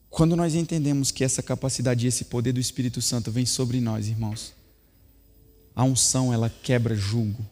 Quando 0.10 0.36
nós 0.36 0.54
entendemos 0.54 1.10
que 1.10 1.24
essa 1.24 1.42
capacidade 1.42 2.06
esse 2.06 2.26
poder 2.26 2.52
do 2.52 2.60
Espírito 2.60 3.02
Santo 3.02 3.32
vem 3.32 3.46
sobre 3.46 3.82
nós, 3.82 4.08
irmãos, 4.08 4.54
a 5.76 5.84
unção, 5.84 6.32
ela 6.32 6.50
quebra 6.50 6.96
julgo. 6.96 7.44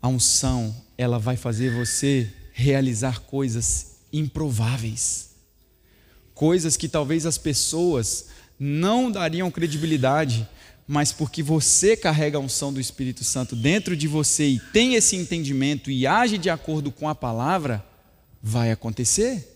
A 0.00 0.06
unção, 0.06 0.74
ela 0.96 1.18
vai 1.18 1.36
fazer 1.36 1.74
você 1.74 2.32
realizar 2.52 3.20
coisas 3.20 3.96
improváveis. 4.12 5.30
Coisas 6.32 6.76
que 6.76 6.88
talvez 6.88 7.26
as 7.26 7.38
pessoas 7.38 8.26
não 8.58 9.10
dariam 9.10 9.50
credibilidade, 9.50 10.48
mas 10.86 11.12
porque 11.12 11.42
você 11.42 11.96
carrega 11.96 12.38
a 12.38 12.40
unção 12.40 12.72
do 12.72 12.80
Espírito 12.80 13.24
Santo 13.24 13.54
dentro 13.54 13.96
de 13.96 14.08
você 14.08 14.46
e 14.46 14.60
tem 14.72 14.94
esse 14.94 15.16
entendimento 15.16 15.90
e 15.90 16.06
age 16.06 16.38
de 16.38 16.50
acordo 16.50 16.90
com 16.90 17.08
a 17.08 17.14
palavra, 17.14 17.84
vai 18.42 18.70
acontecer. 18.70 19.48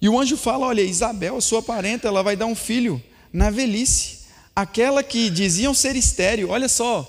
E 0.00 0.08
o 0.08 0.18
anjo 0.18 0.36
fala: 0.36 0.66
Olha, 0.66 0.82
Isabel, 0.82 1.40
sua 1.40 1.62
parenta, 1.62 2.08
ela 2.08 2.22
vai 2.22 2.36
dar 2.36 2.46
um 2.46 2.54
filho 2.54 3.02
na 3.32 3.50
velhice 3.50 4.18
aquela 4.58 5.04
que 5.04 5.30
diziam 5.30 5.72
ser 5.72 5.94
estéreo, 5.94 6.50
olha 6.50 6.68
só, 6.68 7.08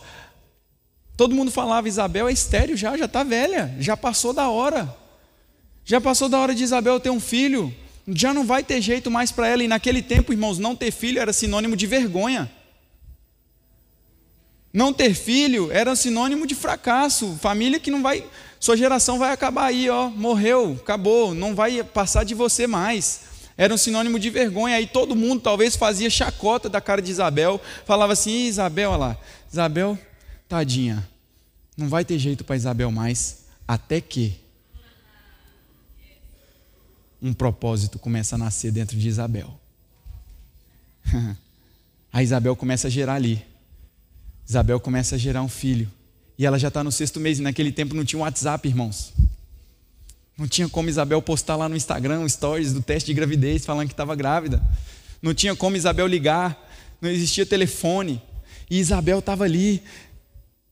todo 1.18 1.34
mundo 1.34 1.50
falava, 1.50 1.88
Isabel 1.88 2.28
é 2.28 2.32
estéreo 2.32 2.78
já, 2.78 2.96
já 2.96 3.06
está 3.06 3.24
velha, 3.24 3.76
já 3.80 3.98
passou 3.98 4.34
da 4.34 4.50
hora. 4.50 4.96
Já 5.84 6.00
passou 6.00 6.30
da 6.30 6.38
hora 6.38 6.54
de 6.54 6.64
Isabel 6.64 7.00
ter 7.00 7.10
um 7.10 7.20
filho, 7.20 7.74
já 8.16 8.34
não 8.34 8.46
vai 8.46 8.64
ter 8.64 8.82
jeito 8.82 9.10
mais 9.10 9.32
para 9.32 9.48
ela. 9.48 9.64
E 9.64 9.68
naquele 9.68 10.02
tempo, 10.02 10.32
irmãos, 10.32 10.58
não 10.58 10.76
ter 10.76 10.92
filho 10.92 11.20
era 11.20 11.34
sinônimo 11.34 11.76
de 11.76 11.88
vergonha. 11.88 12.52
Não 14.72 14.94
ter 14.94 15.14
filho 15.14 15.72
era 15.72 15.96
sinônimo 15.96 16.46
de 16.46 16.56
fracasso. 16.56 17.38
Família 17.42 17.80
que 17.80 17.90
não 17.90 18.02
vai, 18.02 18.24
sua 18.60 18.78
geração 18.78 19.18
vai 19.18 19.32
acabar 19.32 19.66
aí, 19.66 19.90
ó, 19.90 20.10
morreu, 20.10 20.78
acabou, 20.80 21.34
não 21.34 21.56
vai 21.56 21.84
passar 21.84 22.24
de 22.24 22.36
você 22.36 22.68
mais. 22.68 23.22
Era 23.58 23.74
um 23.74 23.78
sinônimo 23.78 24.20
de 24.20 24.30
vergonha. 24.30 24.76
Aí 24.76 24.86
todo 24.86 25.16
mundo 25.16 25.42
talvez 25.42 25.76
fazia 25.76 26.10
chacota 26.10 26.70
da 26.70 26.80
cara 26.80 27.02
de 27.02 27.12
Isabel, 27.12 27.60
falava 27.86 28.14
assim: 28.14 28.46
Isabel, 28.46 28.92
olha 28.92 29.00
lá, 29.00 29.18
Isabel, 29.52 29.98
tadinha, 30.48 31.08
não 31.76 31.90
vai 31.90 32.06
ter 32.06 32.20
jeito 32.20 32.44
para 32.44 32.56
Isabel 32.56 32.92
mais, 32.92 33.40
até 33.68 34.00
que 34.00 34.36
um 37.22 37.34
propósito 37.34 38.00
começa 38.00 38.36
a 38.36 38.38
nascer 38.38 38.72
dentro 38.72 38.98
de 38.98 39.08
Isabel. 39.08 39.60
a 42.12 42.24
Isabel 42.24 42.56
começa 42.56 42.88
a 42.88 42.90
gerar 42.90 43.16
ali. 43.16 43.46
Isabel 44.48 44.80
começa 44.80 45.16
a 45.16 45.18
gerar 45.18 45.42
um 45.42 45.50
filho. 45.50 45.90
E 46.38 46.46
ela 46.46 46.58
já 46.58 46.70
está 46.70 46.84
no 46.84 46.92
sexto 46.92 47.20
mês, 47.20 47.40
e 47.40 47.42
naquele 47.42 47.72
tempo 47.72 47.94
não 47.94 48.06
tinha 48.06 48.22
WhatsApp, 48.22 48.68
irmãos. 48.68 49.14
Não 50.38 50.48
tinha 50.48 50.70
como 50.70 50.88
Isabel 50.90 51.22
postar 51.22 51.58
lá 51.58 51.68
no 51.68 51.76
Instagram 51.76 52.28
stories 52.30 52.72
do 52.72 52.82
teste 52.82 53.08
de 53.08 53.14
gravidez 53.14 53.66
falando 53.66 53.88
que 53.88 53.94
estava 53.94 54.16
grávida. 54.16 54.62
Não 55.22 55.34
tinha 55.34 55.54
como 55.54 55.76
Isabel 55.76 56.08
ligar, 56.08 56.58
não 57.02 57.10
existia 57.10 57.46
telefone. 57.46 58.22
E 58.70 58.80
Isabel 58.80 59.20
estava 59.20 59.44
ali. 59.44 59.84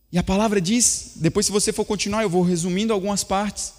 E 0.10 0.18
a 0.18 0.24
palavra 0.24 0.62
diz, 0.62 1.14
depois 1.18 1.46
se 1.46 1.52
você 1.52 1.74
for 1.74 1.84
continuar, 1.84 2.24
eu 2.24 2.30
vou 2.30 2.44
resumindo 2.44 2.94
algumas 2.94 3.26
partes, 3.26 3.74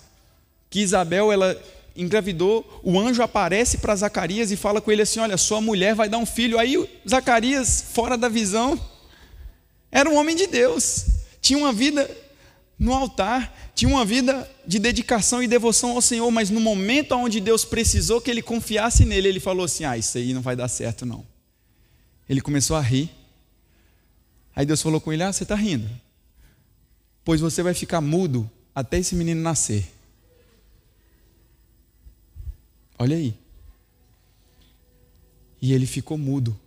que 0.68 0.80
Isabel 0.80 1.32
ela 1.32 1.58
engravidou, 1.98 2.80
o 2.84 2.98
anjo 2.98 3.22
aparece 3.22 3.78
para 3.78 3.96
Zacarias 3.96 4.52
e 4.52 4.56
fala 4.56 4.80
com 4.80 4.90
ele 4.92 5.02
assim: 5.02 5.18
Olha, 5.18 5.36
sua 5.36 5.60
mulher 5.60 5.94
vai 5.94 6.08
dar 6.08 6.18
um 6.18 6.24
filho. 6.24 6.58
Aí 6.58 6.88
Zacarias, 7.06 7.84
fora 7.92 8.16
da 8.16 8.28
visão, 8.28 8.80
era 9.90 10.08
um 10.08 10.16
homem 10.16 10.36
de 10.36 10.46
Deus, 10.46 11.06
tinha 11.40 11.58
uma 11.58 11.72
vida 11.72 12.08
no 12.78 12.94
altar, 12.94 13.72
tinha 13.74 13.90
uma 13.90 14.04
vida 14.04 14.48
de 14.64 14.78
dedicação 14.78 15.42
e 15.42 15.48
devoção 15.48 15.90
ao 15.90 16.00
Senhor, 16.00 16.30
mas 16.30 16.48
no 16.48 16.60
momento 16.60 17.12
onde 17.16 17.40
Deus 17.40 17.64
precisou 17.64 18.20
que 18.20 18.30
ele 18.30 18.42
confiasse 18.42 19.04
nele, 19.04 19.28
ele 19.28 19.40
falou 19.40 19.64
assim: 19.64 19.84
Ah, 19.84 19.98
isso 19.98 20.16
aí 20.16 20.32
não 20.32 20.40
vai 20.40 20.54
dar 20.54 20.68
certo, 20.68 21.04
não. 21.04 21.26
Ele 22.28 22.40
começou 22.40 22.76
a 22.76 22.80
rir. 22.80 23.10
Aí 24.54 24.64
Deus 24.64 24.80
falou 24.80 25.00
com 25.00 25.12
ele: 25.12 25.24
Ah, 25.24 25.32
você 25.32 25.42
está 25.42 25.56
rindo? 25.56 25.88
Pois 27.24 27.40
você 27.40 27.62
vai 27.62 27.74
ficar 27.74 28.00
mudo 28.00 28.48
até 28.72 28.98
esse 28.98 29.16
menino 29.16 29.42
nascer. 29.42 29.97
Olha 32.98 33.16
aí. 33.16 33.34
E 35.60 35.72
ele 35.72 35.86
ficou 35.86 36.18
mudo. 36.18 36.58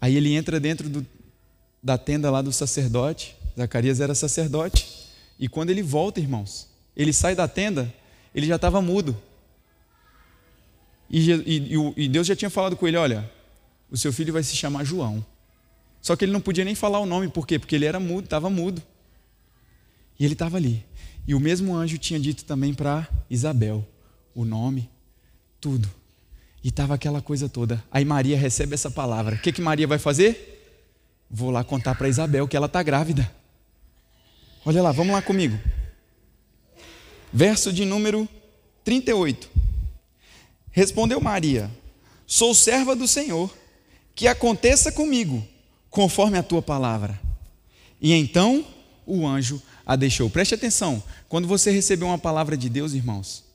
Aí 0.00 0.16
ele 0.16 0.34
entra 0.34 0.60
dentro 0.60 0.88
do, 0.88 1.06
da 1.82 1.96
tenda 1.96 2.30
lá 2.30 2.42
do 2.42 2.52
sacerdote. 2.52 3.36
Zacarias 3.56 4.00
era 4.00 4.14
sacerdote. 4.14 5.06
E 5.38 5.48
quando 5.48 5.70
ele 5.70 5.82
volta, 5.82 6.20
irmãos, 6.20 6.68
ele 6.96 7.12
sai 7.12 7.34
da 7.34 7.46
tenda, 7.46 7.92
ele 8.34 8.46
já 8.46 8.56
estava 8.56 8.80
mudo. 8.80 9.16
E, 11.08 11.30
e, 11.30 11.74
e, 11.96 12.08
Deus 12.08 12.26
já 12.26 12.34
tinha 12.34 12.50
falado 12.50 12.76
com 12.76 12.86
ele: 12.86 12.96
olha, 12.96 13.30
o 13.90 13.96
seu 13.96 14.12
filho 14.12 14.32
vai 14.32 14.42
se 14.42 14.56
chamar 14.56 14.84
João. 14.84 15.24
Só 16.00 16.14
que 16.16 16.24
ele 16.24 16.32
não 16.32 16.40
podia 16.40 16.64
nem 16.64 16.74
falar 16.74 17.00
o 17.00 17.06
nome, 17.06 17.28
por 17.28 17.46
quê? 17.46 17.58
Porque 17.58 17.74
ele 17.74 17.84
era 17.84 17.98
mudo, 17.98 18.24
estava 18.24 18.48
mudo. 18.48 18.82
E 20.18 20.24
ele 20.24 20.34
estava 20.34 20.56
ali. 20.56 20.84
E 21.26 21.34
o 21.34 21.40
mesmo 21.40 21.74
anjo 21.74 21.98
tinha 21.98 22.18
dito 22.18 22.44
também 22.44 22.72
para 22.72 23.08
Isabel: 23.28 23.86
o 24.36 24.44
nome, 24.44 24.88
tudo. 25.58 25.88
E 26.62 26.68
estava 26.68 26.94
aquela 26.94 27.22
coisa 27.22 27.48
toda. 27.48 27.82
Aí 27.90 28.04
Maria 28.04 28.36
recebe 28.36 28.74
essa 28.74 28.90
palavra. 28.90 29.36
O 29.36 29.38
que, 29.38 29.50
que 29.50 29.62
Maria 29.62 29.86
vai 29.86 29.98
fazer? 29.98 30.52
Vou 31.30 31.50
lá 31.50 31.64
contar 31.64 31.94
para 31.94 32.08
Isabel 32.08 32.46
que 32.46 32.56
ela 32.56 32.66
está 32.66 32.82
grávida. 32.82 33.28
Olha 34.64 34.82
lá, 34.82 34.92
vamos 34.92 35.12
lá 35.12 35.22
comigo. 35.22 35.58
Verso 37.32 37.72
de 37.72 37.84
número 37.84 38.28
38. 38.84 39.48
Respondeu 40.70 41.20
Maria: 41.20 41.70
Sou 42.26 42.54
serva 42.54 42.94
do 42.94 43.08
Senhor, 43.08 43.50
que 44.14 44.28
aconteça 44.28 44.92
comigo, 44.92 45.42
conforme 45.88 46.36
a 46.36 46.42
tua 46.42 46.60
palavra. 46.60 47.18
E 48.00 48.12
então 48.12 48.66
o 49.06 49.26
anjo 49.26 49.62
a 49.86 49.96
deixou. 49.96 50.28
Preste 50.28 50.54
atenção, 50.54 51.02
quando 51.28 51.48
você 51.48 51.70
receber 51.70 52.04
uma 52.04 52.18
palavra 52.18 52.56
de 52.56 52.68
Deus, 52.68 52.92
irmãos, 52.92 53.45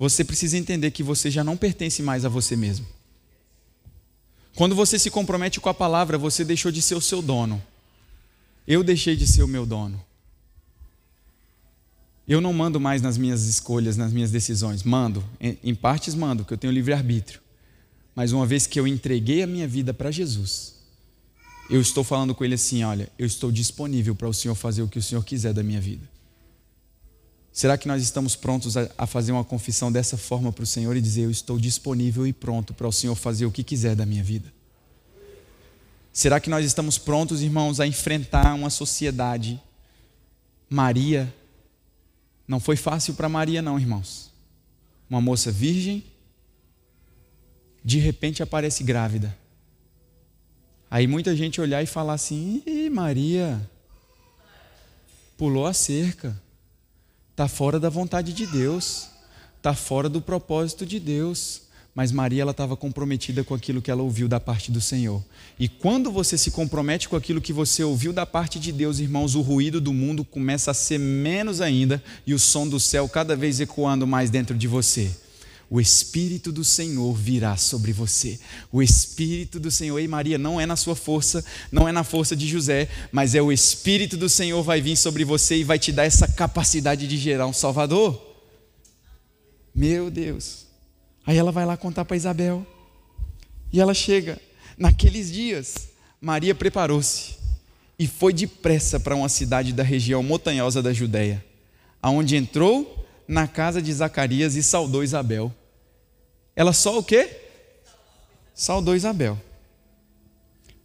você 0.00 0.24
precisa 0.24 0.56
entender 0.56 0.90
que 0.92 1.02
você 1.02 1.30
já 1.30 1.44
não 1.44 1.58
pertence 1.58 2.02
mais 2.02 2.24
a 2.24 2.28
você 2.30 2.56
mesmo. 2.56 2.86
Quando 4.56 4.74
você 4.74 4.98
se 4.98 5.10
compromete 5.10 5.60
com 5.60 5.68
a 5.68 5.74
palavra, 5.74 6.16
você 6.16 6.42
deixou 6.42 6.72
de 6.72 6.80
ser 6.80 6.94
o 6.94 7.02
seu 7.02 7.20
dono. 7.20 7.62
Eu 8.66 8.82
deixei 8.82 9.14
de 9.14 9.26
ser 9.26 9.42
o 9.42 9.48
meu 9.48 9.66
dono. 9.66 10.02
Eu 12.26 12.40
não 12.40 12.50
mando 12.54 12.80
mais 12.80 13.02
nas 13.02 13.18
minhas 13.18 13.44
escolhas, 13.44 13.98
nas 13.98 14.10
minhas 14.10 14.30
decisões. 14.30 14.82
Mando, 14.84 15.22
em 15.38 15.74
partes 15.74 16.14
mando, 16.14 16.44
porque 16.44 16.54
eu 16.54 16.58
tenho 16.58 16.72
livre-arbítrio. 16.72 17.42
Mas 18.14 18.32
uma 18.32 18.46
vez 18.46 18.66
que 18.66 18.80
eu 18.80 18.88
entreguei 18.88 19.42
a 19.42 19.46
minha 19.46 19.68
vida 19.68 19.92
para 19.92 20.10
Jesus, 20.10 20.76
eu 21.68 21.80
estou 21.80 22.02
falando 22.02 22.34
com 22.34 22.42
Ele 22.42 22.54
assim: 22.54 22.82
olha, 22.84 23.10
eu 23.18 23.26
estou 23.26 23.52
disponível 23.52 24.14
para 24.14 24.28
o 24.28 24.32
Senhor 24.32 24.54
fazer 24.54 24.80
o 24.80 24.88
que 24.88 24.98
o 24.98 25.02
Senhor 25.02 25.22
quiser 25.22 25.52
da 25.52 25.62
minha 25.62 25.80
vida. 25.80 26.08
Será 27.52 27.76
que 27.76 27.88
nós 27.88 28.02
estamos 28.02 28.36
prontos 28.36 28.76
a, 28.76 29.06
fazer 29.06 29.32
uma 29.32 29.44
confissão 29.44 29.90
dessa 29.90 30.16
forma 30.16 30.52
para 30.52 30.62
o 30.62 30.66
Senhor 30.66 30.96
e 30.96 31.00
dizer: 31.00 31.22
Eu 31.22 31.30
estou 31.30 31.58
disponível 31.58 32.26
e 32.26 32.32
pronto 32.32 32.72
para 32.72 32.86
o 32.86 32.92
Senhor 32.92 33.14
fazer 33.16 33.44
o 33.44 33.50
que 33.50 33.64
quiser 33.64 33.96
da 33.96 34.06
minha 34.06 34.22
vida? 34.22 34.52
Será 36.12 36.38
que 36.38 36.50
nós 36.50 36.64
estamos 36.64 36.96
prontos, 36.96 37.42
irmãos, 37.42 37.80
a 37.80 37.86
enfrentar 37.86 38.54
uma 38.54 38.70
sociedade? 38.70 39.60
Maria, 40.68 41.32
não 42.46 42.60
foi 42.60 42.76
fácil 42.76 43.14
para 43.14 43.28
Maria, 43.28 43.60
não, 43.60 43.78
irmãos. 43.78 44.30
Uma 45.08 45.20
moça 45.20 45.50
virgem, 45.50 46.04
de 47.84 47.98
repente 47.98 48.42
aparece 48.44 48.84
grávida. 48.84 49.36
Aí 50.88 51.06
muita 51.08 51.34
gente 51.34 51.60
olhar 51.60 51.82
e 51.82 51.86
falar 51.86 52.14
assim: 52.14 52.62
Maria, 52.92 53.60
pulou 55.36 55.66
a 55.66 55.72
cerca 55.72 56.40
está 57.40 57.48
fora 57.48 57.80
da 57.80 57.88
vontade 57.88 58.34
de 58.34 58.44
Deus, 58.44 59.08
está 59.56 59.72
fora 59.72 60.10
do 60.10 60.20
propósito 60.20 60.84
de 60.84 61.00
Deus. 61.00 61.62
Mas 61.94 62.12
Maria 62.12 62.42
ela 62.42 62.50
estava 62.50 62.76
comprometida 62.76 63.42
com 63.42 63.54
aquilo 63.54 63.80
que 63.82 63.90
ela 63.90 64.02
ouviu 64.02 64.28
da 64.28 64.38
parte 64.38 64.70
do 64.70 64.80
Senhor. 64.80 65.24
E 65.58 65.66
quando 65.66 66.12
você 66.12 66.38
se 66.38 66.50
compromete 66.50 67.08
com 67.08 67.16
aquilo 67.16 67.40
que 67.40 67.52
você 67.52 67.82
ouviu 67.82 68.12
da 68.12 68.24
parte 68.24 68.60
de 68.60 68.70
Deus, 68.70 69.00
irmãos, 69.00 69.34
o 69.34 69.40
ruído 69.40 69.80
do 69.80 69.92
mundo 69.92 70.22
começa 70.22 70.70
a 70.70 70.74
ser 70.74 70.98
menos 70.98 71.60
ainda 71.60 72.00
e 72.26 72.32
o 72.34 72.38
som 72.38 72.68
do 72.68 72.78
céu 72.78 73.08
cada 73.08 73.34
vez 73.34 73.58
ecoando 73.58 74.06
mais 74.06 74.30
dentro 74.30 74.54
de 74.54 74.68
você 74.68 75.10
o 75.70 75.80
Espírito 75.80 76.50
do 76.50 76.64
Senhor 76.64 77.14
virá 77.14 77.56
sobre 77.56 77.92
você. 77.92 78.40
O 78.72 78.82
Espírito 78.82 79.60
do 79.60 79.70
Senhor, 79.70 80.00
e 80.00 80.08
Maria, 80.08 80.36
não 80.36 80.60
é 80.60 80.66
na 80.66 80.74
sua 80.74 80.96
força, 80.96 81.44
não 81.70 81.88
é 81.88 81.92
na 81.92 82.02
força 82.02 82.34
de 82.34 82.44
José, 82.48 82.88
mas 83.12 83.36
é 83.36 83.40
o 83.40 83.52
Espírito 83.52 84.16
do 84.16 84.28
Senhor 84.28 84.60
vai 84.64 84.80
vir 84.80 84.96
sobre 84.96 85.24
você 85.24 85.58
e 85.58 85.64
vai 85.64 85.78
te 85.78 85.92
dar 85.92 86.04
essa 86.04 86.26
capacidade 86.26 87.06
de 87.06 87.16
gerar 87.16 87.46
um 87.46 87.52
Salvador. 87.52 88.20
Meu 89.72 90.10
Deus. 90.10 90.66
Aí 91.24 91.36
ela 91.38 91.52
vai 91.52 91.64
lá 91.64 91.76
contar 91.76 92.04
para 92.04 92.16
Isabel. 92.16 92.66
E 93.72 93.80
ela 93.80 93.94
chega. 93.94 94.40
Naqueles 94.76 95.30
dias, 95.30 95.88
Maria 96.20 96.54
preparou-se 96.54 97.36
e 97.96 98.08
foi 98.08 98.32
depressa 98.32 98.98
para 98.98 99.14
uma 99.14 99.28
cidade 99.28 99.72
da 99.72 99.84
região 99.84 100.20
montanhosa 100.20 100.82
da 100.82 100.92
Judéia, 100.92 101.44
aonde 102.02 102.34
entrou 102.34 103.06
na 103.28 103.46
casa 103.46 103.80
de 103.80 103.92
Zacarias 103.92 104.56
e 104.56 104.64
saudou 104.64 105.04
Isabel. 105.04 105.54
Ela 106.60 106.74
só 106.74 106.98
o 106.98 107.02
quê? 107.02 107.40
Saudou 108.54 108.94
Isabel. 108.94 109.40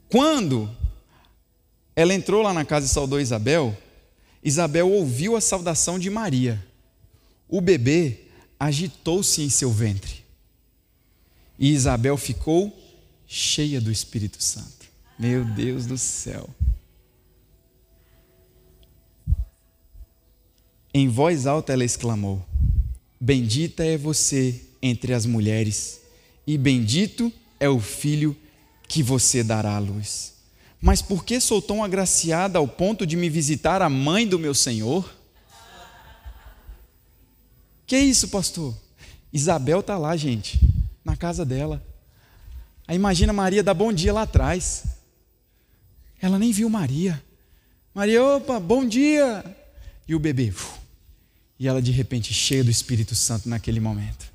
Quando 0.08 0.74
ela 1.94 2.14
entrou 2.14 2.42
lá 2.42 2.54
na 2.54 2.64
casa 2.64 2.86
e 2.86 2.90
saudou 2.90 3.20
Isabel, 3.20 3.78
Isabel 4.42 4.90
ouviu 4.90 5.36
a 5.36 5.42
saudação 5.42 6.00
de 6.00 6.10
Maria. 6.10 6.66
O 7.50 7.60
bebê 7.60 8.22
agitou-se 8.58 9.42
em 9.42 9.50
seu 9.50 9.70
ventre. 9.70 10.24
E 11.60 11.74
Isabel 11.74 12.16
ficou 12.16 12.74
cheia 13.28 13.82
do 13.82 13.92
Espírito 13.92 14.42
Santo. 14.42 14.88
Meu 15.20 15.44
Deus 15.44 15.86
do 15.86 15.98
céu. 15.98 16.50
Em 20.94 21.10
voz 21.10 21.46
alta 21.46 21.74
ela 21.74 21.84
exclamou: 21.84 22.42
Bendita 23.20 23.84
é 23.84 23.98
você 23.98 24.65
entre 24.82 25.14
as 25.14 25.26
mulheres, 25.26 26.02
e 26.46 26.58
bendito 26.58 27.32
é 27.60 27.68
o 27.68 27.80
filho 27.80 28.36
que 28.88 29.02
você 29.02 29.44
dará 29.44 29.76
à 29.76 29.80
luz. 29.80 30.34
Mas 30.82 31.02
por 31.02 31.26
que 31.26 31.40
sou 31.40 31.62
tão 31.62 31.84
agraciada 31.84 32.60
ao 32.60 32.68
ponto 32.68 33.06
de 33.06 33.16
me 33.16 33.30
visitar 33.30 33.82
a 33.82 33.90
mãe 33.90 34.28
do 34.28 34.38
meu 34.38 34.54
Senhor? 34.54 35.10
Que 37.88 37.98
isso, 37.98 38.28
pastor? 38.28 38.76
Isabel 39.34 39.80
está 39.80 39.98
lá, 39.98 40.16
gente, 40.16 40.60
na 41.04 41.16
casa 41.16 41.46
dela. 41.46 41.84
Aí 42.88 42.96
imagina 42.96 43.34
Maria 43.34 43.64
dar 43.64 43.74
bom 43.74 43.92
dia 43.92 44.14
lá 44.14 44.24
atrás. 44.24 44.84
Ela 46.22 46.38
nem 46.38 46.52
viu 46.52 46.70
Maria. 46.70 47.22
Maria, 47.94 48.24
opa, 48.24 48.60
bom 48.60 48.88
dia. 48.88 49.44
E 50.08 50.14
o 50.14 50.20
bebê. 50.20 50.54
E 51.60 51.68
ela 51.68 51.82
de 51.82 51.92
repente 51.92 52.34
cheia 52.34 52.64
do 52.64 52.70
Espírito 52.70 53.16
Santo 53.16 53.50
naquele 53.50 53.80
momento. 53.80 54.35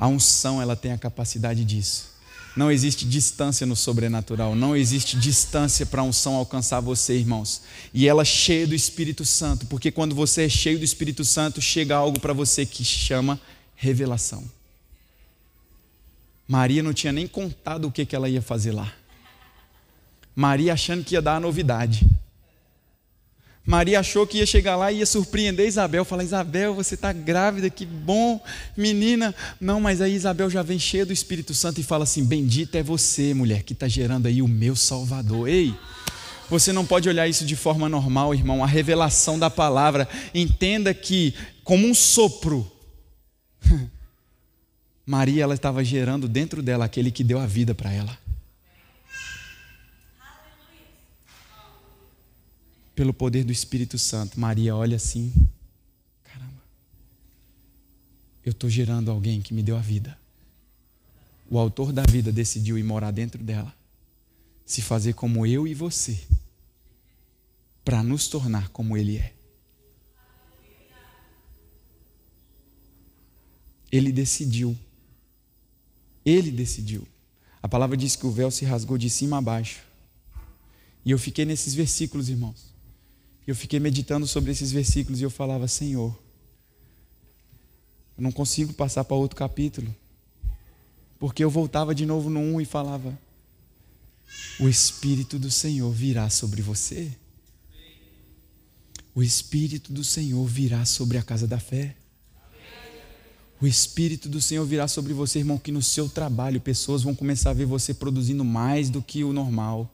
A 0.00 0.08
unção, 0.08 0.62
ela 0.62 0.74
tem 0.74 0.92
a 0.92 0.98
capacidade 0.98 1.62
disso. 1.62 2.08
Não 2.56 2.70
existe 2.70 3.04
distância 3.04 3.66
no 3.66 3.76
sobrenatural, 3.76 4.56
não 4.56 4.74
existe 4.74 5.16
distância 5.16 5.86
para 5.86 6.00
a 6.00 6.04
unção 6.04 6.34
alcançar 6.34 6.80
você, 6.80 7.16
irmãos. 7.16 7.62
E 7.92 8.08
ela 8.08 8.24
cheia 8.24 8.66
do 8.66 8.74
Espírito 8.74 9.24
Santo, 9.24 9.66
porque 9.66 9.92
quando 9.92 10.14
você 10.14 10.46
é 10.46 10.48
cheio 10.48 10.78
do 10.78 10.84
Espírito 10.84 11.24
Santo, 11.24 11.60
chega 11.60 11.94
algo 11.94 12.18
para 12.18 12.32
você 12.32 12.64
que 12.64 12.82
chama 12.82 13.38
revelação. 13.76 14.42
Maria 16.48 16.82
não 16.82 16.92
tinha 16.92 17.12
nem 17.12 17.28
contado 17.28 17.86
o 17.86 17.92
que, 17.92 18.04
que 18.04 18.16
ela 18.16 18.28
ia 18.28 18.42
fazer 18.42 18.72
lá. 18.72 18.92
Maria 20.34 20.72
achando 20.72 21.04
que 21.04 21.14
ia 21.14 21.22
dar 21.22 21.36
a 21.36 21.40
novidade. 21.40 22.04
Maria 23.64 24.00
achou 24.00 24.26
que 24.26 24.38
ia 24.38 24.46
chegar 24.46 24.74
lá 24.76 24.90
e 24.90 24.98
ia 24.98 25.06
surpreender 25.06 25.66
Isabel, 25.66 26.04
falar: 26.04 26.24
Isabel, 26.24 26.74
você 26.74 26.94
está 26.94 27.12
grávida, 27.12 27.68
que 27.68 27.84
bom, 27.84 28.40
menina. 28.76 29.34
Não, 29.60 29.80
mas 29.80 30.00
aí 30.00 30.14
Isabel 30.14 30.48
já 30.48 30.62
vem 30.62 30.78
cheia 30.78 31.04
do 31.04 31.12
Espírito 31.12 31.54
Santo 31.54 31.80
e 31.80 31.84
fala 31.84 32.04
assim: 32.04 32.24
Bendita 32.24 32.78
é 32.78 32.82
você, 32.82 33.34
mulher, 33.34 33.62
que 33.62 33.72
está 33.72 33.86
gerando 33.86 34.26
aí 34.26 34.40
o 34.40 34.48
meu 34.48 34.74
Salvador. 34.74 35.48
Ei, 35.48 35.74
você 36.48 36.72
não 36.72 36.84
pode 36.84 37.08
olhar 37.08 37.28
isso 37.28 37.44
de 37.44 37.54
forma 37.54 37.88
normal, 37.88 38.34
irmão. 38.34 38.64
A 38.64 38.66
revelação 38.66 39.38
da 39.38 39.50
palavra, 39.50 40.08
entenda 40.34 40.92
que, 40.92 41.34
como 41.62 41.86
um 41.86 41.94
sopro, 41.94 42.70
Maria 45.06 45.44
ela 45.44 45.54
estava 45.54 45.84
gerando 45.84 46.28
dentro 46.28 46.62
dela 46.62 46.86
aquele 46.86 47.10
que 47.10 47.22
deu 47.22 47.38
a 47.38 47.46
vida 47.46 47.74
para 47.74 47.92
ela. 47.92 48.18
Pelo 52.94 53.14
poder 53.14 53.44
do 53.44 53.52
Espírito 53.52 53.98
Santo, 53.98 54.38
Maria 54.38 54.76
olha 54.76 54.96
assim: 54.96 55.32
caramba, 56.24 56.62
eu 58.44 58.52
estou 58.52 58.68
gerando 58.68 59.10
alguém 59.10 59.40
que 59.40 59.54
me 59.54 59.62
deu 59.62 59.76
a 59.76 59.80
vida. 59.80 60.18
O 61.48 61.58
autor 61.58 61.92
da 61.92 62.02
vida 62.02 62.30
decidiu 62.30 62.78
ir 62.78 62.84
morar 62.84 63.10
dentro 63.10 63.42
dela, 63.42 63.74
se 64.64 64.82
fazer 64.82 65.14
como 65.14 65.46
eu 65.46 65.66
e 65.66 65.74
você, 65.74 66.20
para 67.84 68.02
nos 68.02 68.28
tornar 68.28 68.68
como 68.68 68.96
Ele 68.96 69.18
é. 69.18 69.34
Ele 73.90 74.12
decidiu 74.12 74.78
ele 76.24 76.50
decidiu. 76.50 77.06
A 77.62 77.68
palavra 77.68 77.96
diz 77.96 78.16
que 78.16 78.26
o 78.26 78.30
véu 78.30 78.50
se 78.50 78.64
rasgou 78.64 78.98
de 78.98 79.10
cima 79.10 79.38
a 79.38 79.42
baixo. 79.42 79.80
E 81.04 81.10
eu 81.10 81.18
fiquei 81.18 81.44
nesses 81.44 81.74
versículos, 81.74 82.28
irmãos. 82.28 82.69
Eu 83.46 83.54
fiquei 83.54 83.80
meditando 83.80 84.26
sobre 84.26 84.50
esses 84.50 84.70
versículos 84.70 85.20
e 85.20 85.24
eu 85.24 85.30
falava: 85.30 85.66
Senhor, 85.66 86.16
eu 88.16 88.22
não 88.22 88.30
consigo 88.30 88.72
passar 88.72 89.04
para 89.04 89.16
outro 89.16 89.36
capítulo. 89.36 89.94
Porque 91.18 91.44
eu 91.44 91.50
voltava 91.50 91.94
de 91.94 92.06
novo 92.06 92.30
no 92.30 92.40
1 92.40 92.60
e 92.60 92.64
falava: 92.64 93.18
O 94.58 94.68
Espírito 94.68 95.38
do 95.38 95.50
Senhor 95.50 95.90
virá 95.90 96.28
sobre 96.30 96.62
você. 96.62 97.10
O 99.14 99.22
Espírito 99.22 99.92
do 99.92 100.04
Senhor 100.04 100.46
virá 100.46 100.84
sobre 100.84 101.18
a 101.18 101.22
casa 101.22 101.46
da 101.46 101.58
fé. 101.58 101.96
O 103.60 103.66
Espírito 103.66 104.28
do 104.28 104.40
Senhor 104.40 104.64
virá 104.64 104.88
sobre 104.88 105.12
você, 105.12 105.40
irmão, 105.40 105.58
que 105.58 105.70
no 105.70 105.82
seu 105.82 106.08
trabalho 106.08 106.60
pessoas 106.60 107.02
vão 107.02 107.14
começar 107.14 107.50
a 107.50 107.54
ver 107.54 107.66
você 107.66 107.92
produzindo 107.92 108.44
mais 108.44 108.88
do 108.88 109.02
que 109.02 109.22
o 109.22 109.32
normal. 109.32 109.90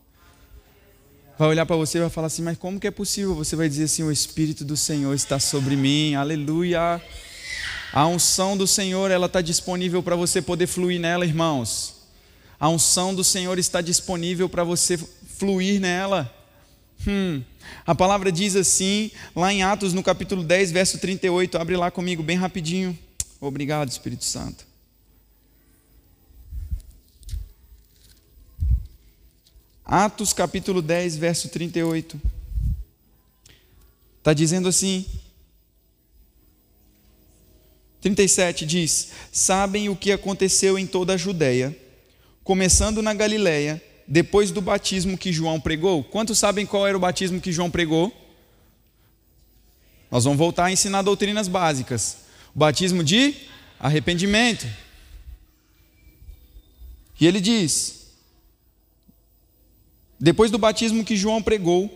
Vai 1.38 1.48
olhar 1.48 1.66
para 1.66 1.76
você 1.76 1.98
e 1.98 2.00
vai 2.00 2.10
falar 2.10 2.28
assim: 2.28 2.42
Mas 2.42 2.56
como 2.56 2.80
que 2.80 2.86
é 2.86 2.90
possível? 2.90 3.34
Você 3.34 3.54
vai 3.54 3.68
dizer 3.68 3.84
assim: 3.84 4.02
O 4.02 4.10
Espírito 4.10 4.64
do 4.64 4.76
Senhor 4.76 5.14
está 5.14 5.38
sobre 5.38 5.76
mim, 5.76 6.14
aleluia. 6.14 7.00
A 7.92 8.06
unção 8.06 8.56
do 8.56 8.66
Senhor, 8.66 9.10
ela 9.10 9.26
está 9.26 9.40
disponível 9.40 10.02
para 10.02 10.16
você 10.16 10.42
poder 10.42 10.66
fluir 10.66 11.00
nela, 11.00 11.24
irmãos. 11.24 11.94
A 12.58 12.68
unção 12.68 13.14
do 13.14 13.22
Senhor 13.22 13.58
está 13.58 13.80
disponível 13.80 14.48
para 14.48 14.64
você 14.64 14.98
fluir 14.98 15.80
nela. 15.80 16.32
Hum. 17.06 17.42
A 17.86 17.94
palavra 17.94 18.32
diz 18.32 18.56
assim, 18.56 19.10
lá 19.34 19.52
em 19.52 19.62
Atos, 19.62 19.92
no 19.92 20.02
capítulo 20.02 20.42
10, 20.42 20.72
verso 20.72 20.98
38, 20.98 21.58
abre 21.58 21.76
lá 21.76 21.90
comigo 21.90 22.22
bem 22.22 22.36
rapidinho. 22.36 22.98
Obrigado, 23.40 23.88
Espírito 23.88 24.24
Santo. 24.24 24.65
Atos 29.86 30.32
capítulo 30.32 30.82
10, 30.82 31.16
verso 31.16 31.48
38. 31.48 32.20
Está 34.18 34.34
dizendo 34.34 34.68
assim. 34.68 35.06
37 38.00 38.66
diz: 38.66 39.12
Sabem 39.30 39.88
o 39.88 39.94
que 39.94 40.10
aconteceu 40.10 40.76
em 40.76 40.88
toda 40.88 41.14
a 41.14 41.16
Judéia, 41.16 41.76
começando 42.42 43.00
na 43.00 43.14
Galiléia, 43.14 43.80
depois 44.08 44.50
do 44.50 44.60
batismo 44.60 45.16
que 45.16 45.32
João 45.32 45.60
pregou. 45.60 46.02
Quantos 46.02 46.36
sabem 46.36 46.66
qual 46.66 46.84
era 46.84 46.96
o 46.96 47.00
batismo 47.00 47.40
que 47.40 47.52
João 47.52 47.70
pregou? 47.70 48.12
Nós 50.10 50.24
vamos 50.24 50.38
voltar 50.38 50.64
a 50.64 50.72
ensinar 50.72 51.02
doutrinas 51.02 51.46
básicas 51.46 52.26
batismo 52.52 53.04
de 53.04 53.34
arrependimento. 53.78 54.66
E 57.20 57.26
ele 57.26 57.40
diz: 57.40 58.05
depois 60.18 60.50
do 60.50 60.58
batismo 60.58 61.04
que 61.04 61.16
João 61.16 61.42
pregou, 61.42 61.90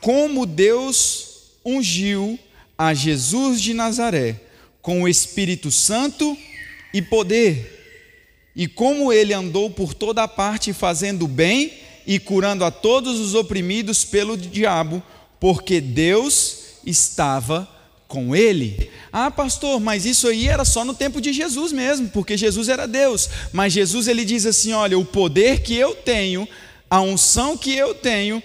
como 0.00 0.46
Deus 0.46 1.52
ungiu 1.64 2.38
a 2.76 2.92
Jesus 2.92 3.60
de 3.60 3.72
Nazaré 3.72 4.40
com 4.82 5.02
o 5.02 5.08
Espírito 5.08 5.70
Santo 5.70 6.36
e 6.92 7.00
poder, 7.00 8.50
e 8.54 8.66
como 8.66 9.12
ele 9.12 9.32
andou 9.32 9.70
por 9.70 9.94
toda 9.94 10.24
a 10.24 10.28
parte 10.28 10.72
fazendo 10.72 11.26
bem 11.28 11.72
e 12.06 12.18
curando 12.18 12.64
a 12.64 12.70
todos 12.70 13.20
os 13.20 13.34
oprimidos 13.34 14.04
pelo 14.04 14.36
diabo, 14.36 15.02
porque 15.38 15.80
Deus 15.80 16.58
estava 16.84 17.68
com 18.08 18.36
ele. 18.36 18.90
Ah, 19.10 19.30
pastor, 19.30 19.80
mas 19.80 20.04
isso 20.04 20.28
aí 20.28 20.48
era 20.48 20.64
só 20.64 20.84
no 20.84 20.92
tempo 20.92 21.20
de 21.20 21.32
Jesus 21.32 21.72
mesmo, 21.72 22.08
porque 22.08 22.36
Jesus 22.36 22.68
era 22.68 22.86
Deus. 22.86 23.30
Mas 23.52 23.72
Jesus 23.72 24.06
ele 24.08 24.24
diz 24.24 24.44
assim: 24.44 24.72
olha, 24.72 24.98
o 24.98 25.04
poder 25.04 25.62
que 25.62 25.74
eu 25.74 25.94
tenho, 25.94 26.46
a 26.92 27.00
unção 27.00 27.56
que 27.56 27.74
eu 27.74 27.94
tenho, 27.94 28.42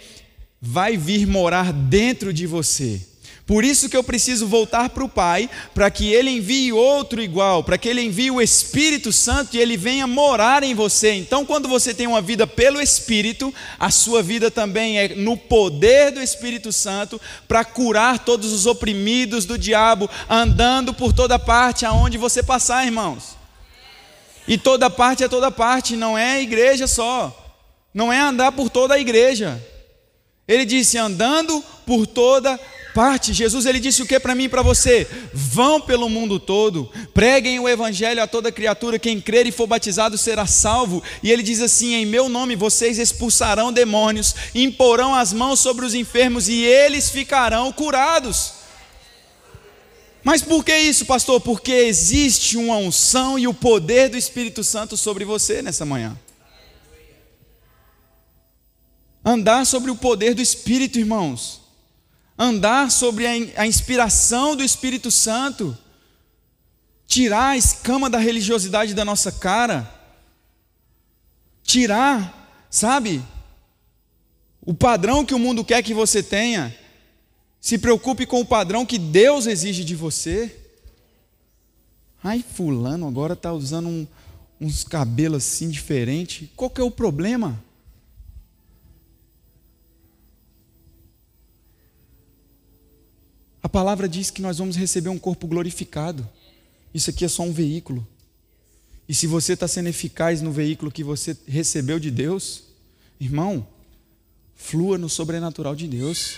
vai 0.62 0.96
vir 0.96 1.28
morar 1.28 1.74
dentro 1.74 2.32
de 2.32 2.48
você. 2.48 3.02
Por 3.46 3.66
isso 3.66 3.90
que 3.90 3.98
eu 3.98 4.04
preciso 4.06 4.48
voltar 4.48 4.88
para 4.88 5.04
o 5.04 5.10
Pai, 5.10 5.50
para 5.74 5.92
que 5.92 6.14
Ele 6.14 6.30
envie 6.30 6.72
outro 6.72 7.22
igual, 7.22 7.62
para 7.62 7.78
que 7.78 7.90
Ele 7.90 8.02
envie 8.02 8.32
o 8.32 8.42
Espírito 8.42 9.12
Santo 9.12 9.58
e 9.58 9.60
Ele 9.60 9.76
venha 9.76 10.08
morar 10.08 10.64
em 10.64 10.74
você. 10.74 11.12
Então, 11.12 11.46
quando 11.46 11.68
você 11.68 11.94
tem 11.94 12.08
uma 12.08 12.22
vida 12.22 12.48
pelo 12.48 12.80
Espírito, 12.80 13.54
a 13.78 13.92
sua 13.92 14.24
vida 14.24 14.50
também 14.50 14.98
é 14.98 15.10
no 15.10 15.36
poder 15.36 16.12
do 16.12 16.22
Espírito 16.22 16.72
Santo 16.72 17.20
para 17.50 17.66
curar 17.66 18.20
todos 18.20 18.54
os 18.54 18.66
oprimidos 18.66 19.44
do 19.44 19.58
diabo, 19.58 20.10
andando 20.30 20.94
por 20.94 21.12
toda 21.12 21.38
parte 21.38 21.86
aonde 21.86 22.18
você 22.18 22.42
passar, 22.42 22.86
irmãos. 22.86 23.36
E 24.48 24.58
toda 24.58 24.90
parte 24.90 25.22
é 25.22 25.28
toda 25.28 25.52
parte, 25.52 25.98
não 25.98 26.18
é 26.18 26.42
igreja 26.42 26.88
só, 26.88 27.44
não 27.98 28.14
é 28.14 28.20
andar 28.20 28.52
por 28.52 28.70
toda 28.70 28.94
a 28.94 29.00
igreja. 29.00 29.60
Ele 30.48 30.66
disse: 30.66 31.00
andando 31.00 31.64
por 31.84 32.06
toda 32.06 32.60
parte. 32.94 33.34
Jesus 33.34 33.66
ele 33.66 33.80
disse 33.80 34.04
o 34.04 34.06
que 34.06 34.20
para 34.20 34.36
mim 34.36 34.44
e 34.44 34.50
para 34.50 34.62
você? 34.62 35.08
Vão 35.34 35.82
pelo 35.82 36.08
mundo 36.08 36.40
todo, 36.40 36.92
preguem 37.12 37.60
o 37.60 37.68
evangelho 37.68 38.22
a 38.22 38.28
toda 38.28 38.52
criatura, 38.52 39.00
quem 39.00 39.20
crer 39.20 39.48
e 39.48 39.52
for 39.52 39.66
batizado 39.66 40.16
será 40.16 40.46
salvo. 40.46 41.02
E 41.24 41.32
ele 41.32 41.42
diz 41.42 41.60
assim: 41.60 41.96
em 41.96 42.06
meu 42.06 42.30
nome 42.30 42.56
vocês 42.56 43.00
expulsarão 43.00 43.74
demônios, 43.74 44.36
imporão 44.54 45.16
as 45.16 45.34
mãos 45.34 45.60
sobre 45.60 45.84
os 45.84 45.96
enfermos 45.96 46.48
e 46.48 46.64
eles 46.64 47.10
ficarão 47.10 47.72
curados. 47.72 48.54
Mas 50.24 50.44
por 50.44 50.64
que 50.64 50.78
isso, 50.78 51.04
pastor? 51.04 51.42
Porque 51.42 51.72
existe 51.72 52.58
uma 52.58 52.78
unção 52.78 53.40
e 53.40 53.48
o 53.48 53.56
poder 53.56 54.08
do 54.10 54.18
Espírito 54.18 54.64
Santo 54.64 54.96
sobre 54.96 55.26
você 55.26 55.64
nessa 55.64 55.84
manhã. 55.84 56.16
Andar 59.28 59.66
sobre 59.66 59.92
o 59.92 59.96
poder 59.96 60.34
do 60.34 60.42
Espírito, 60.42 60.98
irmãos 60.98 61.68
andar 62.38 62.92
sobre 62.92 63.26
a 63.26 63.66
inspiração 63.66 64.56
do 64.56 64.64
Espírito 64.64 65.10
Santo, 65.10 65.76
tirar 67.08 67.50
a 67.50 67.58
escama 67.58 68.10
da 68.10 68.20
religiosidade 68.20 68.94
da 68.94 69.04
nossa 69.04 69.32
cara, 69.32 69.92
tirar, 71.64 72.68
sabe, 72.70 73.24
o 74.62 74.74
padrão 74.74 75.26
que 75.26 75.34
o 75.34 75.40
mundo 75.40 75.66
quer 75.66 75.82
que 75.82 75.94
você 75.94 76.22
tenha, 76.22 76.76
se 77.60 77.78
preocupe 77.78 78.26
com 78.26 78.40
o 78.40 78.46
padrão 78.46 78.86
que 78.86 79.00
Deus 79.00 79.48
exige 79.48 79.84
de 79.84 79.96
você. 79.96 80.56
Ai, 82.24 82.46
fulano 82.54 83.08
agora 83.08 83.34
está 83.34 83.52
usando 83.52 83.88
um, 83.88 84.08
uns 84.62 84.84
cabelos 84.84 85.44
assim 85.44 85.70
diferentes. 85.70 86.50
Qual 86.56 86.70
que 86.70 86.80
é 86.80 86.84
o 86.84 86.92
problema? 86.92 87.62
A 93.68 93.70
palavra 93.70 94.08
diz 94.08 94.32
que 94.32 94.42
nós 94.42 94.60
vamos 94.60 94.78
receber 94.78 95.10
um 95.10 95.20
corpo 95.20 95.46
glorificado. 95.46 96.26
Isso 96.94 97.10
aqui 97.10 97.26
é 97.26 97.28
só 97.28 97.44
um 97.44 97.52
veículo. 97.52 98.08
E 99.10 99.14
se 99.14 99.28
você 99.28 99.56
está 99.56 99.68
sendo 99.68 99.90
eficaz 99.90 100.42
no 100.42 100.54
veículo 100.54 100.90
que 100.90 101.04
você 101.04 101.36
recebeu 101.46 102.00
de 102.00 102.10
Deus, 102.10 102.64
irmão, 103.20 103.68
flua 104.56 104.98
no 104.98 105.10
sobrenatural 105.10 105.76
de 105.76 105.86
Deus. 105.86 106.38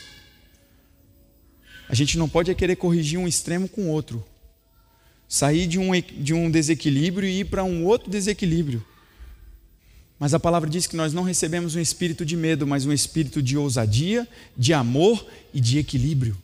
A 1.87 1.93
gente 1.93 2.17
não 2.17 2.27
pode 2.27 2.49
é 2.49 2.55
querer 2.55 2.77
corrigir 2.77 3.19
um 3.19 3.27
extremo 3.27 3.69
com 3.69 3.83
o 3.83 3.89
outro. 3.89 4.25
Sair 5.27 5.67
de 5.67 5.77
um, 5.77 5.91
de 6.01 6.33
um 6.33 6.49
desequilíbrio 6.49 7.29
e 7.29 7.41
ir 7.41 7.45
para 7.45 7.63
um 7.63 7.85
outro 7.85 8.09
desequilíbrio. 8.09 8.83
Mas 10.17 10.33
a 10.33 10.39
palavra 10.39 10.67
diz 10.67 10.87
que 10.87 10.95
nós 10.95 11.13
não 11.13 11.21
recebemos 11.21 11.75
um 11.75 11.79
espírito 11.79 12.25
de 12.25 12.35
medo, 12.35 12.65
mas 12.65 12.87
um 12.87 12.91
espírito 12.91 13.39
de 13.39 13.55
ousadia, 13.55 14.27
de 14.57 14.73
amor 14.73 15.23
e 15.53 15.61
de 15.61 15.77
equilíbrio. 15.77 16.35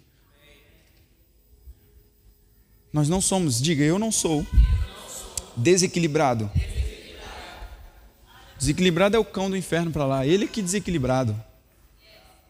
Nós 2.96 3.10
não 3.10 3.20
somos, 3.20 3.62
diga, 3.62 3.84
eu 3.84 4.00
não 4.00 4.10
sou 4.10 4.48
desequilibrado. 5.54 6.50
Desequilibrado 8.58 9.18
é 9.18 9.20
o 9.20 9.26
cão 9.26 9.50
do 9.50 9.58
inferno 9.58 9.92
para 9.92 10.06
lá, 10.06 10.26
ele 10.26 10.48
que 10.48 10.62
desequilibrado. 10.62 11.36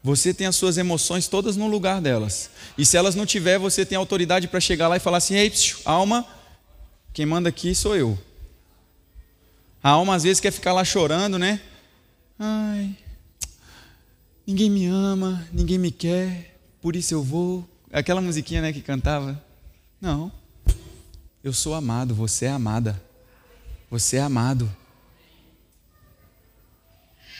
Você 0.04 0.36
tem 0.36 0.46
as 0.46 0.56
suas 0.56 0.78
emoções 0.78 1.28
todas 1.28 1.58
no 1.58 1.66
lugar 1.66 2.00
delas. 2.00 2.52
E 2.78 2.86
se 2.86 2.96
elas 2.96 3.16
não 3.16 3.26
tiver, 3.26 3.58
você 3.58 3.84
tem 3.84 3.98
autoridade 3.98 4.48
para 4.48 4.60
chegar 4.60 4.88
lá 4.88 4.98
e 4.98 5.00
falar 5.00 5.18
assim: 5.18 5.34
"Ei, 5.34 5.50
psiu, 5.50 5.80
alma, 5.84 6.24
quem 7.12 7.26
manda 7.26 7.50
aqui 7.50 7.74
sou 7.74 7.96
eu". 7.96 8.16
A 9.82 9.90
alma 9.90 10.14
às 10.14 10.22
vezes 10.22 10.40
quer 10.40 10.52
ficar 10.52 10.74
lá 10.74 10.86
chorando, 10.86 11.40
né? 11.40 11.60
Ai, 12.38 12.96
ninguém 14.46 14.70
me 14.70 14.86
ama, 14.86 15.44
ninguém 15.52 15.80
me 15.80 15.90
quer, 15.90 16.56
por 16.84 16.96
isso 16.96 17.16
eu 17.16 17.24
vou. 17.24 17.68
Aquela 17.92 18.22
musiquinha, 18.22 18.62
né, 18.62 18.72
que 18.72 18.82
cantava. 18.82 19.44
Não. 20.06 20.32
Eu 21.44 21.52
sou 21.52 21.74
amado, 21.74 22.14
você 22.14 22.46
é 22.46 22.50
amada. 22.50 23.02
Você 23.90 24.18
é 24.18 24.22
amado. 24.22 24.72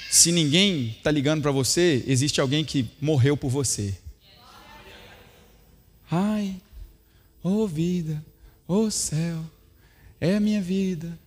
Se 0.10 0.32
ninguém 0.32 0.88
está 0.88 1.12
ligando 1.12 1.44
para 1.44 1.52
você, 1.52 2.04
existe 2.08 2.42
alguém 2.42 2.66
que 2.66 2.90
morreu 3.00 3.38
por 3.38 3.50
você. 3.50 3.96
Ai, 6.10 6.60
ô 7.44 7.50
oh 7.50 7.68
vida, 7.68 8.26
ô 8.68 8.86
oh 8.86 8.90
céu, 8.90 9.46
é 10.20 10.36
a 10.36 10.40
minha 10.40 10.60
vida. 10.60 11.20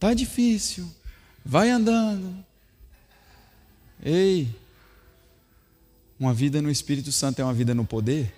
Tá 0.00 0.14
difícil. 0.14 0.90
Vai 1.44 1.68
andando. 1.68 2.42
Ei, 4.02 4.48
uma 6.18 6.32
vida 6.32 6.62
no 6.62 6.70
Espírito 6.70 7.12
Santo 7.12 7.38
é 7.38 7.44
uma 7.44 7.52
vida 7.52 7.74
no 7.74 7.84
poder? 7.84 8.32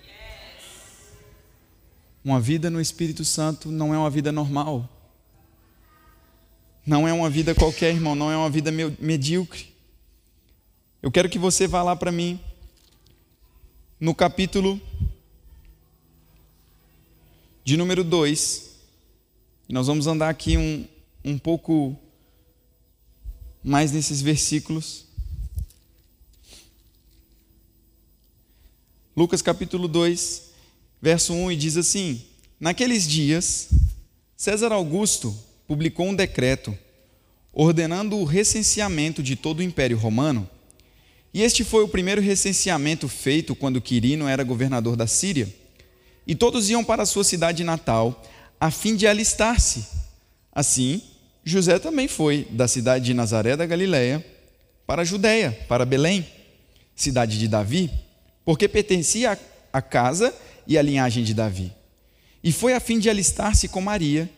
Uma 2.23 2.39
vida 2.39 2.69
no 2.69 2.79
Espírito 2.79 3.25
Santo 3.25 3.71
não 3.71 3.93
é 3.93 3.97
uma 3.97 4.09
vida 4.09 4.31
normal. 4.31 4.87
Não 6.85 7.07
é 7.07 7.13
uma 7.13 7.29
vida 7.29 7.55
qualquer, 7.55 7.93
irmão, 7.93 8.15
não 8.15 8.31
é 8.31 8.37
uma 8.37 8.49
vida 8.49 8.71
medíocre. 8.71 9.71
Eu 11.01 11.11
quero 11.11 11.29
que 11.29 11.39
você 11.39 11.67
vá 11.67 11.81
lá 11.81 11.95
para 11.95 12.11
mim, 12.11 12.39
no 13.99 14.13
capítulo 14.13 14.79
de 17.63 17.75
número 17.75 18.03
2. 18.03 18.71
E 19.69 19.73
nós 19.73 19.87
vamos 19.87 20.05
andar 20.05 20.29
aqui 20.29 20.57
um, 20.57 20.87
um 21.23 21.39
pouco 21.39 21.97
mais 23.63 23.91
nesses 23.91 24.21
versículos. 24.21 25.05
Lucas 29.15 29.41
capítulo 29.41 29.87
2, 29.87 30.50
verso 31.01 31.33
1, 31.33 31.53
e 31.53 31.55
diz 31.55 31.77
assim: 31.77 32.21
Naqueles 32.59 33.07
dias, 33.07 33.69
César 34.37 34.71
Augusto 34.71 35.35
publicou 35.67 36.07
um 36.07 36.15
decreto 36.15 36.77
ordenando 37.53 38.17
o 38.17 38.23
recenseamento 38.23 39.21
de 39.21 39.35
todo 39.35 39.59
o 39.59 39.63
Império 39.63 39.97
Romano. 39.97 40.47
E 41.33 41.41
este 41.41 41.63
foi 41.63 41.83
o 41.83 41.87
primeiro 41.87 42.21
recenseamento 42.21 43.07
feito 43.07 43.55
quando 43.55 43.81
Quirino 43.81 44.27
era 44.27 44.43
governador 44.43 44.95
da 44.95 45.07
Síria. 45.07 45.53
E 46.27 46.35
todos 46.35 46.69
iam 46.69 46.83
para 46.83 47.03
a 47.03 47.05
sua 47.05 47.23
cidade 47.23 47.63
natal 47.63 48.23
a 48.59 48.69
fim 48.69 48.95
de 48.95 49.07
alistar-se. 49.07 49.85
Assim, 50.53 51.01
José 51.43 51.79
também 51.79 52.07
foi 52.07 52.47
da 52.51 52.67
cidade 52.67 53.05
de 53.05 53.13
Nazaré 53.13 53.55
da 53.55 53.65
Galiléia 53.65 54.23
para 54.85 55.01
a 55.01 55.05
Judéia, 55.05 55.57
para 55.67 55.85
Belém, 55.85 56.27
cidade 56.95 57.39
de 57.39 57.47
Davi, 57.47 57.89
porque 58.43 58.67
pertencia 58.67 59.39
à 59.71 59.81
casa 59.81 60.33
e 60.71 60.77
à 60.77 60.81
linhagem 60.81 61.21
de 61.21 61.33
Davi. 61.33 61.69
E 62.41 62.49
foi 62.53 62.73
a 62.73 62.79
fim 62.79 62.97
de 62.97 63.09
alistar-se 63.09 63.67
com 63.67 63.81
Maria, 63.81 64.29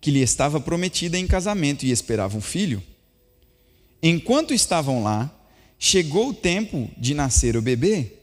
que 0.00 0.10
lhe 0.10 0.20
estava 0.20 0.58
prometida 0.58 1.18
em 1.18 1.26
casamento 1.26 1.84
e 1.84 1.90
esperava 1.90 2.34
um 2.36 2.40
filho. 2.40 2.82
Enquanto 4.02 4.54
estavam 4.54 5.02
lá, 5.02 5.30
chegou 5.78 6.30
o 6.30 6.34
tempo 6.34 6.90
de 6.96 7.12
nascer 7.12 7.58
o 7.58 7.62
bebê, 7.62 8.14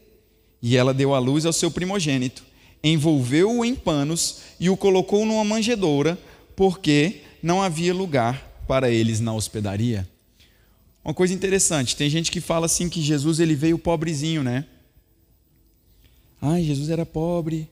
e 0.60 0.76
ela 0.76 0.92
deu 0.92 1.14
à 1.14 1.20
luz 1.20 1.46
ao 1.46 1.52
seu 1.52 1.70
primogênito, 1.70 2.42
envolveu-o 2.82 3.64
em 3.64 3.76
panos 3.76 4.40
e 4.58 4.68
o 4.68 4.76
colocou 4.76 5.24
numa 5.24 5.44
manjedoura, 5.44 6.18
porque 6.56 7.20
não 7.40 7.62
havia 7.62 7.94
lugar 7.94 8.64
para 8.66 8.90
eles 8.90 9.20
na 9.20 9.32
hospedaria. 9.32 10.08
Uma 11.04 11.14
coisa 11.14 11.32
interessante, 11.32 11.94
tem 11.94 12.10
gente 12.10 12.32
que 12.32 12.40
fala 12.40 12.66
assim 12.66 12.88
que 12.88 13.00
Jesus 13.00 13.38
ele 13.38 13.54
veio 13.54 13.78
pobrezinho, 13.78 14.42
né? 14.42 14.66
Ai, 16.40 16.62
Jesus 16.62 16.88
era 16.88 17.04
pobre. 17.04 17.68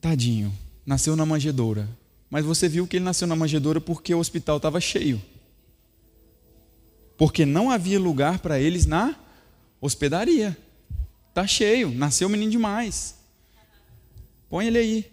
Tadinho, 0.00 0.52
nasceu 0.86 1.14
na 1.14 1.26
manjedoura. 1.26 1.88
Mas 2.30 2.44
você 2.44 2.68
viu 2.68 2.86
que 2.86 2.96
ele 2.96 3.04
nasceu 3.04 3.26
na 3.26 3.36
manjedoura 3.36 3.80
porque 3.80 4.14
o 4.14 4.18
hospital 4.18 4.56
estava 4.56 4.80
cheio. 4.80 5.20
Porque 7.18 7.44
não 7.44 7.70
havia 7.70 7.98
lugar 7.98 8.38
para 8.38 8.58
eles 8.58 8.86
na 8.86 9.14
hospedaria. 9.80 10.56
Está 11.28 11.46
cheio, 11.46 11.90
nasceu 11.90 12.28
menino 12.28 12.50
demais. 12.50 13.16
Põe 14.48 14.66
ele 14.66 14.78
aí. 14.78 15.12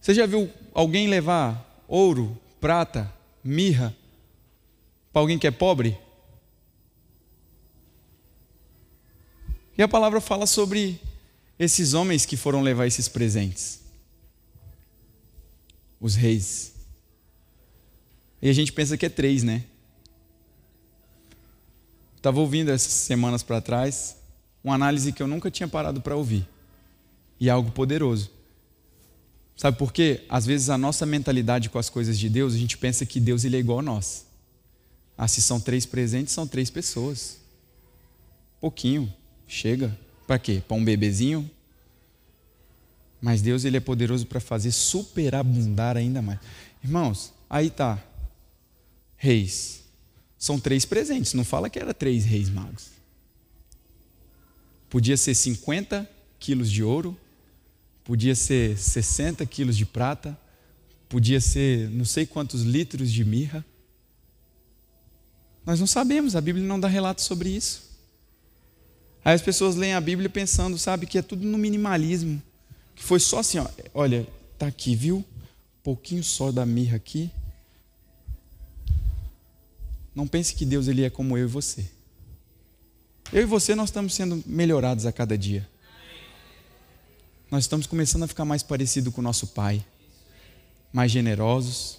Você 0.00 0.12
já 0.12 0.26
viu 0.26 0.50
alguém 0.74 1.08
levar 1.08 1.82
ouro, 1.88 2.36
prata, 2.60 3.12
mirra 3.42 3.94
para 5.12 5.22
alguém 5.22 5.38
que 5.38 5.46
é 5.46 5.50
pobre? 5.50 5.96
E 9.76 9.82
a 9.82 9.88
palavra 9.88 10.20
fala 10.20 10.46
sobre 10.46 11.00
esses 11.58 11.94
homens 11.94 12.24
que 12.26 12.36
foram 12.36 12.62
levar 12.62 12.86
esses 12.86 13.08
presentes 13.08 13.84
os 16.04 16.14
reis. 16.14 16.74
E 18.42 18.50
a 18.50 18.52
gente 18.52 18.70
pensa 18.70 18.94
que 18.94 19.06
é 19.06 19.08
três, 19.08 19.42
né? 19.42 19.64
Estava 22.14 22.38
ouvindo 22.40 22.70
essas 22.70 22.92
semanas 22.92 23.42
para 23.42 23.58
trás 23.58 24.16
uma 24.62 24.74
análise 24.74 25.12
que 25.12 25.22
eu 25.22 25.26
nunca 25.26 25.50
tinha 25.50 25.66
parado 25.66 26.02
para 26.02 26.14
ouvir. 26.14 26.46
E 27.40 27.48
é 27.48 27.52
algo 27.52 27.70
poderoso. 27.70 28.30
Sabe 29.56 29.78
por 29.78 29.94
quê? 29.94 30.24
Às 30.28 30.44
vezes 30.44 30.68
a 30.68 30.76
nossa 30.76 31.06
mentalidade 31.06 31.70
com 31.70 31.78
as 31.78 31.88
coisas 31.88 32.18
de 32.18 32.28
Deus, 32.28 32.52
a 32.52 32.58
gente 32.58 32.76
pensa 32.76 33.06
que 33.06 33.18
Deus 33.18 33.42
ele 33.44 33.56
é 33.56 33.60
igual 33.60 33.78
a 33.78 33.82
nós. 33.82 34.26
Ah, 35.16 35.26
se 35.26 35.40
são 35.40 35.58
três 35.58 35.86
presentes, 35.86 36.34
são 36.34 36.46
três 36.46 36.68
pessoas. 36.68 37.38
Pouquinho, 38.60 39.10
chega. 39.46 39.96
Para 40.26 40.38
quê? 40.38 40.62
Para 40.66 40.76
um 40.76 40.84
bebezinho? 40.84 41.48
Mas 43.20 43.40
Deus 43.40 43.64
ele 43.64 43.76
é 43.76 43.80
poderoso 43.80 44.26
para 44.26 44.40
fazer 44.40 44.70
superabundar 44.70 45.96
ainda 45.96 46.20
mais. 46.20 46.38
Irmãos, 46.82 47.32
aí 47.48 47.70
tá. 47.70 48.02
Reis. 49.16 49.82
São 50.38 50.60
três 50.60 50.84
presentes, 50.84 51.32
não 51.32 51.44
fala 51.44 51.70
que 51.70 51.78
era 51.78 51.94
três 51.94 52.24
reis 52.26 52.50
magos. 52.50 52.88
Podia 54.90 55.16
ser 55.16 55.34
50 55.34 56.08
quilos 56.38 56.70
de 56.70 56.82
ouro, 56.82 57.18
podia 58.04 58.34
ser 58.34 58.76
60 58.76 59.46
quilos 59.46 59.76
de 59.76 59.86
prata, 59.86 60.38
podia 61.08 61.40
ser 61.40 61.88
não 61.88 62.04
sei 62.04 62.26
quantos 62.26 62.60
litros 62.60 63.10
de 63.10 63.24
mirra. 63.24 63.64
Nós 65.64 65.80
não 65.80 65.86
sabemos, 65.86 66.36
a 66.36 66.40
Bíblia 66.42 66.66
não 66.66 66.78
dá 66.78 66.88
relato 66.88 67.22
sobre 67.22 67.48
isso. 67.48 67.93
Aí 69.24 69.34
as 69.34 69.42
pessoas 69.42 69.74
leem 69.74 69.94
a 69.94 70.00
Bíblia 70.00 70.28
pensando, 70.28 70.76
sabe, 70.78 71.06
que 71.06 71.18
é 71.18 71.22
tudo 71.22 71.46
no 71.46 71.56
minimalismo 71.56 72.42
que 72.94 73.02
foi 73.02 73.18
só 73.18 73.40
assim, 73.40 73.58
ó, 73.58 73.68
olha, 73.92 74.26
tá 74.58 74.66
aqui, 74.66 74.94
viu? 74.94 75.24
pouquinho 75.82 76.24
só 76.24 76.50
da 76.50 76.64
mirra 76.64 76.96
aqui. 76.96 77.30
Não 80.14 80.26
pense 80.26 80.54
que 80.54 80.64
Deus 80.64 80.88
ele 80.88 81.04
é 81.04 81.10
como 81.10 81.36
eu 81.36 81.44
e 81.44 81.48
você. 81.48 81.90
Eu 83.30 83.42
e 83.42 83.44
você 83.44 83.74
nós 83.74 83.90
estamos 83.90 84.14
sendo 84.14 84.42
melhorados 84.46 85.04
a 85.04 85.12
cada 85.12 85.36
dia. 85.36 85.68
nós 87.50 87.64
estamos 87.64 87.86
começando 87.86 88.22
a 88.22 88.26
ficar 88.26 88.44
mais 88.44 88.62
parecido 88.62 89.12
com 89.12 89.20
o 89.20 89.24
nosso 89.24 89.48
Pai, 89.48 89.84
mais 90.92 91.12
generosos, 91.12 91.98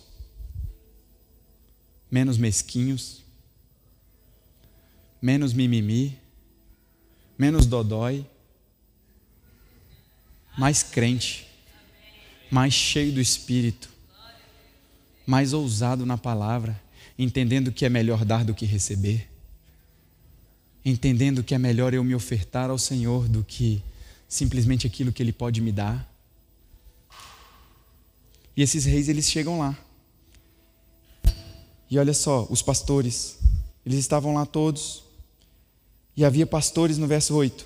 menos 2.09 2.37
mesquinhos, 2.37 3.23
menos 5.21 5.53
mimimi, 5.53 6.17
menos 7.37 7.65
dodói, 7.65 8.25
mais 10.57 10.83
crente, 10.83 11.47
mais 12.49 12.73
cheio 12.73 13.11
do 13.11 13.19
Espírito, 13.19 13.89
mais 15.25 15.53
ousado 15.53 16.05
na 16.05 16.17
palavra, 16.17 16.79
entendendo 17.17 17.71
que 17.71 17.85
é 17.85 17.89
melhor 17.89 18.23
dar 18.23 18.45
do 18.45 18.53
que 18.53 18.65
receber, 18.65 19.27
entendendo 20.83 21.43
que 21.43 21.55
é 21.55 21.57
melhor 21.57 21.93
eu 21.93 22.03
me 22.03 22.15
ofertar 22.15 22.69
ao 22.69 22.77
Senhor 22.77 23.27
do 23.27 23.43
que 23.43 23.81
simplesmente 24.27 24.85
aquilo 24.85 25.11
que 25.11 25.23
Ele 25.23 25.33
pode 25.33 25.61
me 25.61 25.71
dar. 25.71 26.09
E 28.55 28.61
esses 28.61 28.85
reis, 28.85 29.09
eles 29.09 29.29
chegam 29.29 29.59
lá. 29.59 29.77
E 31.89 31.99
olha 31.99 32.13
só, 32.13 32.47
os 32.49 32.61
pastores, 32.61 33.37
eles 33.85 33.99
estavam 33.99 34.33
lá 34.33 34.45
todos. 34.45 35.04
E 36.15 36.23
havia 36.23 36.45
pastores 36.45 36.97
no 36.97 37.07
verso 37.07 37.35
8. 37.35 37.65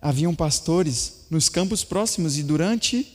Haviam 0.00 0.34
pastores 0.34 1.26
nos 1.30 1.48
campos 1.48 1.82
próximos 1.82 2.38
e 2.38 2.42
durante 2.42 3.06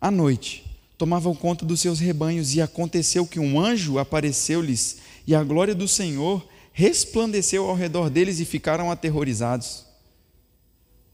a 0.00 0.10
noite 0.10 0.64
tomavam 0.96 1.34
conta 1.34 1.64
dos 1.64 1.80
seus 1.80 1.98
rebanhos. 1.98 2.54
E 2.54 2.60
aconteceu 2.60 3.26
que 3.26 3.40
um 3.40 3.60
anjo 3.60 3.98
apareceu-lhes 3.98 4.98
e 5.26 5.34
a 5.34 5.42
glória 5.42 5.74
do 5.74 5.86
Senhor 5.86 6.46
resplandeceu 6.72 7.68
ao 7.68 7.76
redor 7.76 8.08
deles 8.08 8.40
e 8.40 8.44
ficaram 8.44 8.90
aterrorizados. 8.90 9.84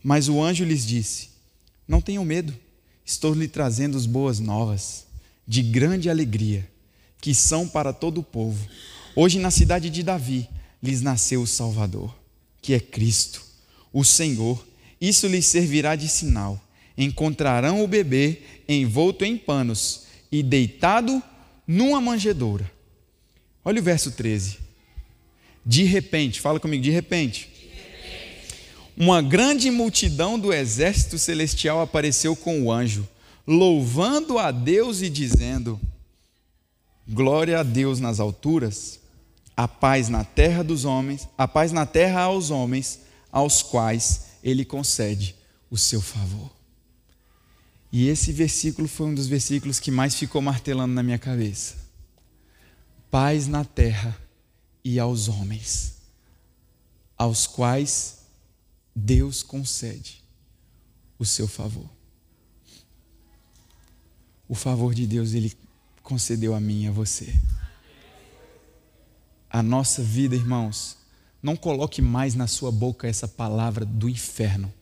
Mas 0.03 0.29
o 0.29 0.43
anjo 0.43 0.64
lhes 0.64 0.87
disse: 0.87 1.31
Não 1.87 2.01
tenham 2.01 2.25
medo, 2.25 2.55
estou 3.05 3.35
lhe 3.35 3.49
trazendo 3.49 3.97
as 3.97 4.07
boas 4.07 4.39
novas, 4.39 5.07
de 5.47 5.62
grande 5.62 6.09
alegria, 6.09 6.69
que 7.21 7.35
são 7.35 7.66
para 7.66 7.93
todo 7.93 8.19
o 8.19 8.23
povo. 8.23 8.69
Hoje, 9.16 9.39
na 9.39 9.51
cidade 9.51 9.91
de 9.91 10.03
Davi, 10.03 10.49
lhes 10.83 11.03
nasceu 11.03 11.43
o 11.43 11.47
Salvador, 11.47 12.14
que 12.69 12.75
é 12.75 12.81
Cristo, 12.81 13.43
o 13.91 14.05
Senhor. 14.05 14.62
Isso 15.01 15.27
lhes 15.27 15.47
servirá 15.47 15.97
de 15.97 16.07
sinal. 16.07 16.62
Encontrarão 16.99 17.83
o 17.83 17.89
bebê 17.89 18.43
envolto 18.69 19.25
em 19.25 19.39
panos 19.39 20.03
e 20.31 20.43
deitado 20.43 21.23
numa 21.66 21.99
manjedoura. 21.99 22.71
Olha 23.64 23.81
o 23.81 23.83
verso 23.83 24.11
13. 24.11 24.59
De 25.64 25.85
repente, 25.85 26.43
fala 26.43 26.61
comigo, 26.61 26.83
de 26.83 26.91
repente. 26.91 27.49
Uma 28.95 29.23
grande 29.23 29.71
multidão 29.71 30.39
do 30.39 30.53
exército 30.53 31.19
celestial 31.19 31.81
apareceu 31.81 32.37
com 32.37 32.61
o 32.64 32.71
anjo, 32.71 33.09
louvando 33.47 34.39
a 34.39 34.51
Deus 34.51 35.01
e 35.01 35.09
dizendo: 35.09 35.81
Glória 37.09 37.61
a 37.61 37.62
Deus 37.62 37.99
nas 37.99 38.21
alturas, 38.21 39.01
a 39.59 39.67
paz 39.67 40.09
na 40.09 40.23
terra 40.23 40.63
dos 40.63 40.85
homens, 40.85 41.29
a 41.37 41.49
paz 41.49 41.73
na 41.73 41.85
terra 41.85 42.21
aos 42.21 42.49
homens, 42.49 43.01
aos 43.33 43.61
quais 43.61 44.27
ele 44.41 44.65
concede 44.65 45.35
o 45.69 45.77
seu 45.77 46.01
favor. 46.01 46.49
E 47.91 48.07
esse 48.07 48.31
versículo 48.31 48.87
foi 48.87 49.09
um 49.09 49.15
dos 49.17 49.27
versículos 49.27 49.81
que 49.81 49.91
mais 49.91 50.15
ficou 50.15 50.41
martelando 50.41 50.95
na 50.95 51.03
minha 51.03 51.19
cabeça 51.19 51.75
paz 53.11 53.49
na 53.49 53.65
terra 53.65 54.17
e 54.85 55.01
aos 55.01 55.27
homens, 55.27 55.95
aos 57.17 57.47
quais 57.49 58.19
Deus 58.95 59.43
concede 59.43 60.23
o 61.19 61.25
seu 61.25 61.49
favor. 61.49 61.91
O 64.49 64.55
favor 64.55 64.95
de 64.95 65.05
Deus 65.05 65.33
ele 65.33 65.53
concedeu 66.03 66.55
a 66.55 66.61
mim 66.61 66.85
e 66.85 66.87
a 66.87 66.93
você. 66.93 67.35
A 69.59 69.63
nossa 69.63 70.01
vida, 70.05 70.37
irmãos, 70.37 70.97
não 71.43 71.57
coloque 71.57 72.01
mais 72.01 72.37
na 72.37 72.47
sua 72.47 72.71
boca 72.71 73.09
essa 73.09 73.27
palavra 73.27 73.85
do 73.85 74.09
inferno. 74.09 74.73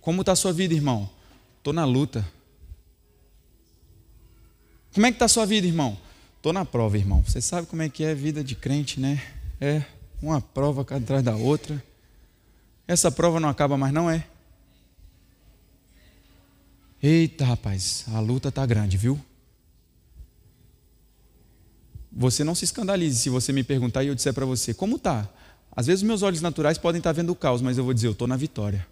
Como 0.00 0.20
está 0.22 0.30
a 0.30 0.36
sua 0.36 0.52
vida, 0.52 0.72
irmão? 0.72 1.10
Estou 1.58 1.72
na 1.72 1.84
luta. 1.84 2.24
Como 4.92 5.04
é 5.04 5.10
que 5.10 5.16
está 5.16 5.24
a 5.24 5.28
sua 5.28 5.44
vida, 5.44 5.66
irmão? 5.66 5.98
Estou 6.36 6.52
na 6.52 6.64
prova, 6.64 6.96
irmão. 6.96 7.24
Você 7.24 7.40
sabe 7.40 7.66
como 7.66 7.82
é 7.82 7.88
que 7.88 8.04
é 8.04 8.12
a 8.12 8.14
vida 8.14 8.44
de 8.44 8.54
crente, 8.54 9.00
né? 9.00 9.20
É 9.60 9.82
uma 10.22 10.40
prova 10.40 10.82
atrás 10.82 11.24
da 11.24 11.34
outra. 11.34 11.82
Essa 12.86 13.10
prova 13.10 13.40
não 13.40 13.48
acaba 13.48 13.76
mais, 13.76 13.92
não 13.92 14.08
é? 14.08 14.24
Eita, 17.02 17.44
rapaz, 17.44 18.04
a 18.14 18.20
luta 18.20 18.50
está 18.50 18.64
grande, 18.64 18.96
viu? 18.96 19.20
Você 22.16 22.44
não 22.44 22.54
se 22.54 22.64
escandalize 22.64 23.18
se 23.18 23.28
você 23.28 23.52
me 23.52 23.64
perguntar 23.64 24.04
e 24.04 24.08
eu 24.08 24.14
disser 24.14 24.32
para 24.32 24.46
você, 24.46 24.72
como 24.72 24.98
tá? 24.98 25.28
Às 25.74 25.86
vezes 25.86 26.02
meus 26.02 26.22
olhos 26.22 26.40
naturais 26.40 26.78
podem 26.78 26.98
estar 26.98 27.10
tá 27.10 27.20
vendo 27.20 27.30
o 27.30 27.34
caos, 27.34 27.60
mas 27.60 27.76
eu 27.76 27.84
vou 27.84 27.92
dizer, 27.92 28.06
eu 28.06 28.12
estou 28.12 28.28
na 28.28 28.36
vitória. 28.36 28.86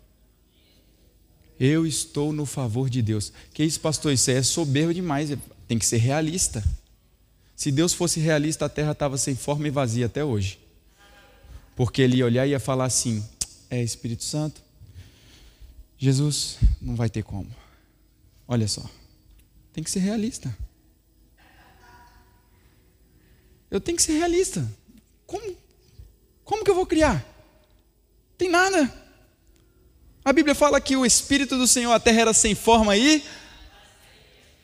Eu 1.58 1.86
estou 1.86 2.32
no 2.32 2.44
favor 2.44 2.90
de 2.90 3.00
Deus. 3.00 3.32
Que 3.54 3.62
isso, 3.62 3.78
pastor? 3.78 4.12
Isso 4.12 4.30
é 4.32 4.42
soberbo 4.42 4.92
demais. 4.92 5.30
Tem 5.68 5.78
que 5.78 5.86
ser 5.86 5.98
realista. 5.98 6.64
Se 7.54 7.70
Deus 7.70 7.92
fosse 7.92 8.18
realista, 8.18 8.64
a 8.64 8.68
terra 8.68 8.90
estava 8.90 9.16
sem 9.16 9.36
forma 9.36 9.68
e 9.68 9.70
vazia 9.70 10.06
até 10.06 10.24
hoje. 10.24 10.58
Porque 11.76 12.02
ele 12.02 12.16
ia 12.16 12.24
olhar 12.24 12.44
e 12.46 12.50
ia 12.50 12.58
falar 12.58 12.86
assim: 12.86 13.24
é 13.70 13.80
Espírito 13.80 14.24
Santo, 14.24 14.60
Jesus, 15.96 16.58
não 16.80 16.96
vai 16.96 17.08
ter 17.08 17.22
como. 17.22 17.48
Olha 18.48 18.66
só, 18.66 18.82
tem 19.72 19.84
que 19.84 19.90
ser 19.90 20.00
realista. 20.00 20.52
Eu 23.72 23.80
tenho 23.80 23.96
que 23.96 24.02
ser 24.02 24.12
realista. 24.12 24.70
Como, 25.26 25.56
como 26.44 26.62
que 26.62 26.70
eu 26.70 26.74
vou 26.74 26.84
criar? 26.84 27.24
Tem 28.36 28.50
nada. 28.50 28.92
A 30.22 30.30
Bíblia 30.30 30.54
fala 30.54 30.78
que 30.78 30.94
o 30.94 31.06
Espírito 31.06 31.56
do 31.56 31.66
Senhor, 31.66 31.90
a 31.90 31.98
terra 31.98 32.20
era 32.20 32.34
sem 32.34 32.54
forma 32.54 32.94
e 32.94 33.24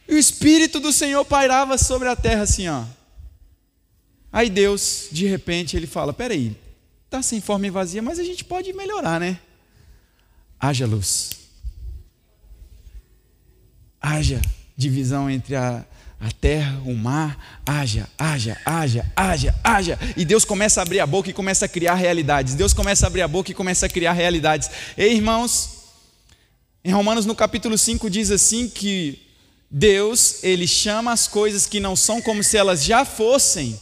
e 0.07 0.15
o 0.15 0.19
Espírito 0.19 0.79
do 0.79 0.93
Senhor 0.93 1.25
pairava 1.25 1.79
sobre 1.79 2.07
a 2.09 2.15
terra 2.15 2.43
assim, 2.43 2.69
ó. 2.69 2.85
Aí 4.31 4.51
Deus, 4.51 5.09
de 5.11 5.27
repente, 5.27 5.75
ele 5.75 5.87
fala: 5.87 6.13
peraí, 6.13 6.55
está 7.07 7.23
sem 7.23 7.41
forma 7.41 7.67
e 7.67 7.71
vazia, 7.71 8.03
mas 8.03 8.19
a 8.19 8.25
gente 8.25 8.45
pode 8.45 8.75
melhorar, 8.75 9.19
né? 9.19 9.41
Haja 10.61 10.87
luz. 10.87 11.31
Haja 14.01 14.41
divisão 14.77 15.31
entre 15.31 15.57
a, 15.57 15.85
a 16.21 16.33
terra, 16.33 16.81
o 16.85 16.95
mar, 16.95 17.39
haja, 17.65 18.09
haja, 18.19 18.57
haja, 18.65 19.07
haja, 19.15 19.55
haja. 19.63 19.99
E 20.17 20.25
Deus 20.25 20.45
começa 20.45 20.81
a 20.81 20.83
abrir 20.83 20.99
a 21.01 21.07
boca 21.07 21.31
e 21.31 21.33
começa 21.33 21.67
a 21.67 21.69
criar 21.69 21.95
realidades. 21.95 22.55
Deus 22.55 22.73
começa 22.73 23.07
a 23.07 23.09
abrir 23.09 23.23
a 23.23 23.29
boca 23.29 23.53
e 23.53 23.55
começa 23.55 23.87
a 23.87 23.89
criar 23.89 24.13
realidades. 24.13 24.69
Ei, 24.97 25.15
irmãos, 25.15 25.71
em 26.85 26.93
Romanos 26.93 27.25
no 27.25 27.37
capítulo 27.37 27.79
5 27.79 28.11
diz 28.11 28.31
assim 28.31 28.69
que 28.69 29.23
Deus, 29.71 30.43
ele 30.43 30.67
chama 30.67 31.13
as 31.13 31.29
coisas 31.29 31.67
que 31.67 31.79
não 31.79 31.95
são 31.95 32.21
como 32.21 32.43
se 32.43 32.57
elas 32.57 32.83
já 32.85 33.05
fossem. 33.05 33.79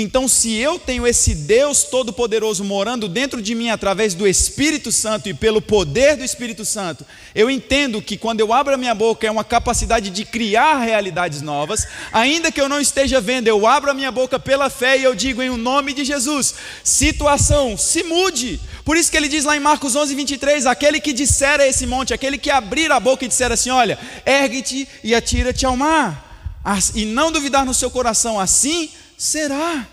Então, 0.00 0.28
se 0.28 0.54
eu 0.54 0.78
tenho 0.78 1.04
esse 1.04 1.34
Deus 1.34 1.82
Todo-Poderoso 1.82 2.62
morando 2.62 3.08
dentro 3.08 3.42
de 3.42 3.52
mim 3.52 3.68
através 3.68 4.14
do 4.14 4.28
Espírito 4.28 4.92
Santo 4.92 5.28
e 5.28 5.34
pelo 5.34 5.60
poder 5.60 6.16
do 6.16 6.22
Espírito 6.22 6.64
Santo, 6.64 7.04
eu 7.34 7.50
entendo 7.50 8.00
que 8.00 8.16
quando 8.16 8.38
eu 8.38 8.52
abro 8.52 8.72
a 8.72 8.76
minha 8.76 8.94
boca 8.94 9.26
é 9.26 9.30
uma 9.30 9.42
capacidade 9.42 10.10
de 10.10 10.24
criar 10.24 10.78
realidades 10.78 11.42
novas, 11.42 11.84
ainda 12.12 12.52
que 12.52 12.60
eu 12.60 12.68
não 12.68 12.80
esteja 12.80 13.20
vendo, 13.20 13.48
eu 13.48 13.66
abro 13.66 13.90
a 13.90 13.94
minha 13.94 14.12
boca 14.12 14.38
pela 14.38 14.70
fé 14.70 14.96
e 14.96 15.02
eu 15.02 15.16
digo 15.16 15.42
em 15.42 15.50
o 15.50 15.56
nome 15.56 15.92
de 15.92 16.04
Jesus: 16.04 16.54
situação, 16.84 17.76
se 17.76 18.04
mude. 18.04 18.60
Por 18.84 18.96
isso 18.96 19.10
que 19.10 19.16
ele 19.16 19.28
diz 19.28 19.44
lá 19.44 19.56
em 19.56 19.60
Marcos 19.60 19.96
11, 19.96 20.14
23: 20.14 20.66
aquele 20.66 21.00
que 21.00 21.12
disser 21.12 21.58
a 21.58 21.66
esse 21.66 21.86
monte, 21.86 22.14
aquele 22.14 22.38
que 22.38 22.50
abrir 22.52 22.92
a 22.92 23.00
boca 23.00 23.24
e 23.24 23.28
disser 23.28 23.50
assim: 23.50 23.70
olha, 23.70 23.98
ergue-te 24.24 24.88
e 25.02 25.12
atira-te 25.12 25.66
ao 25.66 25.76
mar, 25.76 26.54
e 26.94 27.04
não 27.04 27.32
duvidar 27.32 27.66
no 27.66 27.74
seu 27.74 27.90
coração, 27.90 28.38
assim 28.38 28.90
será. 29.18 29.86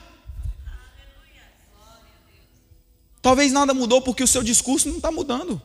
Talvez 3.22 3.52
nada 3.52 3.74
mudou 3.74 4.02
porque 4.04 4.24
o 4.24 4.28
seu 4.28 4.44
discurso 4.44 4.88
não 4.88 4.98
está 4.98 5.12
mudando. 5.12 5.60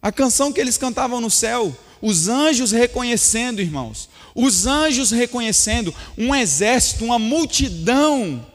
A 0.00 0.12
canção 0.12 0.52
que 0.52 0.60
eles 0.60 0.78
cantavam 0.78 1.20
no 1.20 1.28
céu, 1.28 1.76
os 2.00 2.28
anjos 2.28 2.70
reconhecendo, 2.70 3.60
irmãos, 3.60 4.08
os 4.32 4.66
anjos 4.66 5.10
reconhecendo, 5.10 5.92
um 6.16 6.32
exército, 6.32 7.04
uma 7.04 7.18
multidão 7.18 8.46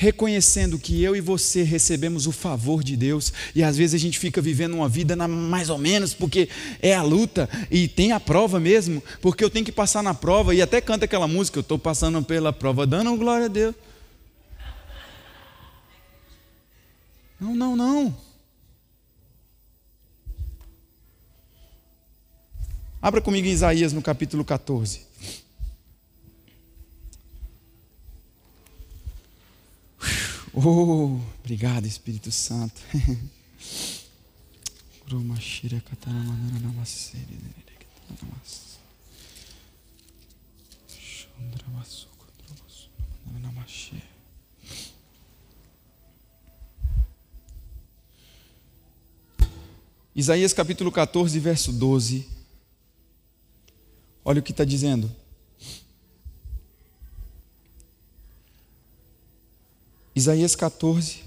reconhecendo 0.00 0.78
que 0.78 1.02
eu 1.02 1.14
e 1.14 1.20
você 1.20 1.62
recebemos 1.62 2.26
o 2.26 2.32
favor 2.32 2.82
de 2.82 2.96
Deus 2.96 3.30
e 3.54 3.62
às 3.62 3.76
vezes 3.76 3.94
a 3.94 3.98
gente 3.98 4.18
fica 4.18 4.40
vivendo 4.40 4.72
uma 4.72 4.88
vida 4.88 5.14
na, 5.14 5.28
mais 5.28 5.68
ou 5.68 5.76
menos 5.76 6.14
porque 6.14 6.48
é 6.80 6.94
a 6.94 7.02
luta 7.02 7.46
e 7.70 7.86
tem 7.86 8.10
a 8.10 8.18
prova 8.18 8.58
mesmo, 8.58 9.02
porque 9.20 9.44
eu 9.44 9.50
tenho 9.50 9.62
que 9.62 9.70
passar 9.70 10.02
na 10.02 10.14
prova 10.14 10.54
e 10.54 10.62
até 10.62 10.80
canta 10.80 11.04
aquela 11.04 11.28
música, 11.28 11.58
eu 11.58 11.60
estou 11.60 11.78
passando 11.78 12.22
pela 12.22 12.50
prova, 12.50 12.86
dando 12.86 13.14
glória 13.14 13.44
a 13.44 13.48
Deus. 13.48 13.74
Não, 17.38 17.54
não, 17.54 17.76
não. 17.76 18.16
Abra 23.02 23.20
comigo 23.20 23.46
em 23.46 23.50
Isaías 23.50 23.92
no 23.92 24.00
capítulo 24.00 24.46
14. 24.46 25.09
Oh, 30.62 31.18
obrigado, 31.42 31.86
Espírito 31.86 32.30
Santo. 32.30 32.82
Isaías 50.14 50.52
capítulo 50.52 50.92
14, 50.92 51.38
verso 51.38 51.72
12. 51.72 52.28
Olha 54.22 54.40
o 54.40 54.42
que 54.42 54.52
está 54.52 54.64
dizendo. 54.64 55.10
Isaías 60.20 60.54
14. 60.54 61.22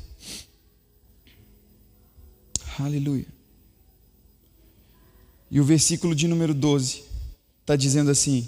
Aleluia. 2.77 3.25
E 5.49 5.59
o 5.59 5.63
versículo 5.63 6.13
de 6.13 6.27
número 6.27 6.53
12 6.53 7.03
está 7.61 7.75
dizendo 7.75 8.11
assim: 8.11 8.47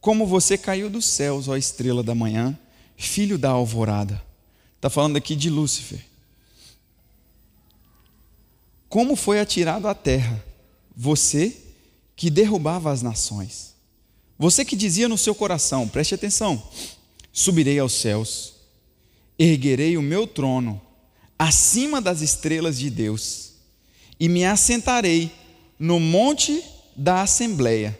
Como 0.00 0.26
você 0.26 0.56
caiu 0.56 0.88
dos 0.88 1.04
céus, 1.04 1.46
ó 1.46 1.58
estrela 1.58 2.02
da 2.02 2.14
manhã, 2.14 2.58
filho 2.96 3.36
da 3.36 3.50
alvorada. 3.50 4.24
Está 4.76 4.88
falando 4.88 5.18
aqui 5.18 5.36
de 5.36 5.50
Lúcifer. 5.50 6.06
Como 8.88 9.14
foi 9.14 9.40
atirado 9.40 9.86
à 9.88 9.94
terra, 9.94 10.42
você 10.96 11.54
que 12.16 12.30
derrubava 12.30 12.90
as 12.90 13.02
nações. 13.02 13.74
Você 14.38 14.64
que 14.64 14.74
dizia 14.74 15.06
no 15.06 15.18
seu 15.18 15.34
coração, 15.34 15.86
preste 15.86 16.14
atenção: 16.14 16.66
subirei 17.30 17.78
aos 17.78 17.92
céus, 17.92 18.58
erguerei 19.42 19.96
o 19.96 20.02
meu 20.02 20.26
trono 20.26 20.80
acima 21.38 22.00
das 22.00 22.20
estrelas 22.20 22.78
de 22.78 22.90
Deus 22.90 23.52
e 24.18 24.28
me 24.28 24.44
assentarei 24.44 25.32
no 25.78 25.98
monte 25.98 26.62
da 26.94 27.22
Assembleia, 27.22 27.98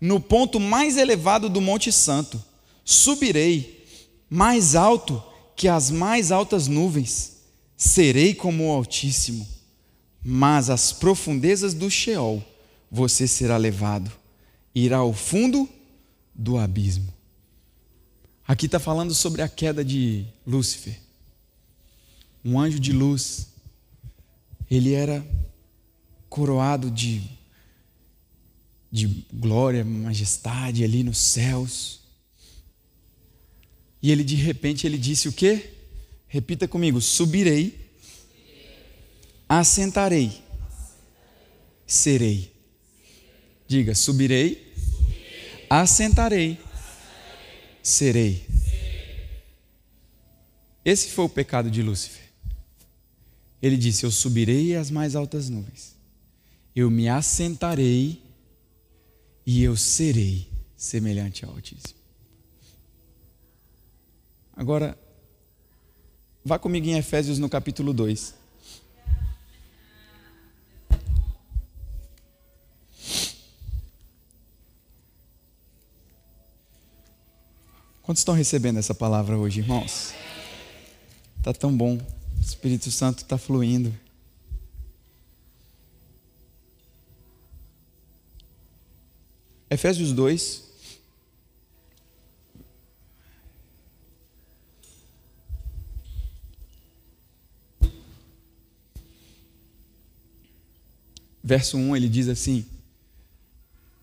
no 0.00 0.20
ponto 0.20 0.58
mais 0.58 0.96
elevado 0.96 1.48
do 1.48 1.60
Monte 1.60 1.92
Santo. 1.92 2.42
Subirei 2.84 3.86
mais 4.28 4.74
alto 4.74 5.22
que 5.54 5.68
as 5.68 5.90
mais 5.90 6.32
altas 6.32 6.66
nuvens, 6.66 7.36
serei 7.76 8.34
como 8.34 8.68
o 8.68 8.72
Altíssimo 8.72 9.46
mas 10.24 10.70
às 10.70 10.92
profundezas 10.92 11.74
do 11.74 11.90
Sheol 11.90 12.42
você 12.90 13.26
será 13.26 13.56
levado, 13.56 14.10
irá 14.74 14.98
ao 14.98 15.12
fundo 15.12 15.68
do 16.34 16.58
abismo. 16.58 17.12
Aqui 18.52 18.66
está 18.66 18.78
falando 18.78 19.14
sobre 19.14 19.40
a 19.40 19.48
queda 19.48 19.82
de 19.82 20.26
Lúcifer, 20.46 21.00
um 22.44 22.60
anjo 22.60 22.78
de 22.78 22.92
luz. 22.92 23.46
Ele 24.70 24.92
era 24.92 25.26
coroado 26.28 26.90
de, 26.90 27.22
de 28.90 29.24
glória, 29.32 29.82
majestade 29.82 30.84
ali 30.84 31.02
nos 31.02 31.16
céus. 31.16 32.00
E 34.02 34.10
ele 34.10 34.22
de 34.22 34.34
repente 34.34 34.86
ele 34.86 34.98
disse 34.98 35.28
o 35.28 35.32
quê? 35.32 35.70
Repita 36.28 36.68
comigo: 36.68 37.00
subirei 37.00 37.80
assentarei, 39.48 40.42
serei. 41.86 42.52
Diga, 43.66 43.94
subirei, 43.94 44.74
assentarei, 45.70 46.58
serei. 47.82 48.46
Esse 50.84 51.10
foi 51.10 51.24
o 51.24 51.28
pecado 51.28 51.70
de 51.70 51.82
Lúcifer. 51.82 52.22
Ele 53.60 53.76
disse: 53.76 54.04
Eu 54.04 54.10
subirei 54.10 54.76
às 54.76 54.90
mais 54.90 55.14
altas 55.14 55.48
nuvens, 55.48 55.94
eu 56.74 56.90
me 56.90 57.08
assentarei 57.08 58.22
e 59.46 59.62
eu 59.62 59.76
serei 59.76 60.48
semelhante 60.76 61.44
ao 61.44 61.52
Altíssimo. 61.52 62.00
Agora, 64.54 64.98
vá 66.44 66.58
comigo 66.58 66.86
em 66.86 66.98
Efésios 66.98 67.38
no 67.38 67.48
capítulo 67.48 67.92
2. 67.92 68.41
Quantos 78.02 78.20
estão 78.20 78.34
recebendo 78.34 78.80
essa 78.80 78.92
palavra 78.92 79.38
hoje, 79.38 79.60
irmãos? 79.60 80.12
Está 81.38 81.52
tão 81.52 81.74
bom. 81.74 81.96
O 81.96 82.40
Espírito 82.40 82.90
Santo 82.90 83.18
está 83.18 83.38
fluindo. 83.38 83.94
Efésios 89.70 90.12
2. 90.12 90.64
Verso 101.44 101.76
1 101.76 101.96
ele 101.96 102.08
diz 102.08 102.26
assim: 102.26 102.66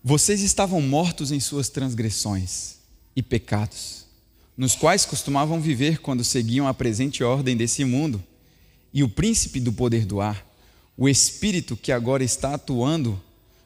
Vocês 0.02 0.40
estavam 0.40 0.80
mortos 0.80 1.30
em 1.30 1.38
suas 1.38 1.68
transgressões 1.68 2.79
e 3.20 3.22
pecados, 3.22 4.06
nos 4.56 4.74
quais 4.74 5.04
costumavam 5.04 5.60
viver 5.60 5.98
quando 5.98 6.24
seguiam 6.24 6.66
a 6.66 6.74
presente 6.74 7.22
ordem 7.22 7.56
desse 7.56 7.84
mundo, 7.84 8.22
e 8.92 9.04
o 9.04 9.08
príncipe 9.08 9.60
do 9.60 9.72
poder 9.72 10.04
do 10.04 10.20
ar, 10.20 10.44
o 10.96 11.08
espírito 11.08 11.76
que 11.76 11.92
agora 11.92 12.24
está 12.24 12.54
atuando 12.54 13.20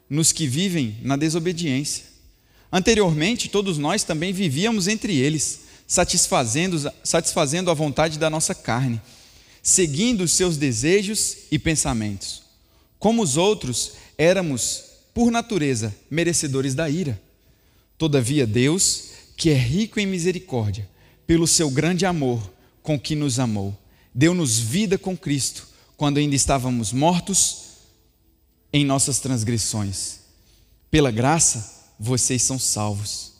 nos 0.09 0.31
que 0.31 0.45
vivem 0.45 0.97
na 1.01 1.15
desobediência. 1.15 2.03
Anteriormente, 2.71 3.49
todos 3.49 3.77
nós 3.77 4.03
também 4.03 4.31
vivíamos 4.31 4.87
entre 4.87 5.17
eles, 5.17 5.61
satisfazendo, 5.87 6.91
satisfazendo 7.03 7.71
a 7.71 7.73
vontade 7.73 8.19
da 8.19 8.29
nossa 8.29 8.53
carne, 8.53 9.01
seguindo 9.63 10.21
os 10.21 10.33
seus 10.33 10.57
desejos 10.57 11.37
e 11.49 11.57
pensamentos. 11.57 12.43
Como 12.99 13.23
os 13.23 13.37
outros, 13.37 13.93
éramos, 14.17 14.83
por 15.13 15.31
natureza, 15.31 15.95
merecedores 16.09 16.75
da 16.75 16.89
ira. 16.89 17.19
Todavia, 17.97 18.45
Deus, 18.45 19.14
que 19.35 19.49
é 19.49 19.55
rico 19.55 19.99
em 19.99 20.05
misericórdia, 20.05 20.89
pelo 21.27 21.47
seu 21.47 21.69
grande 21.69 22.05
amor 22.05 22.51
com 22.81 22.99
que 22.99 23.15
nos 23.15 23.39
amou. 23.39 23.77
Deu-nos 24.13 24.59
vida 24.59 24.97
com 24.97 25.17
Cristo, 25.17 25.67
quando 25.97 26.17
ainda 26.17 26.35
estávamos 26.35 26.93
mortos 26.93 27.63
em 28.71 28.85
nossas 28.85 29.19
transgressões. 29.19 30.19
Pela 30.89 31.11
graça, 31.11 31.89
vocês 31.99 32.41
são 32.43 32.59
salvos. 32.59 33.33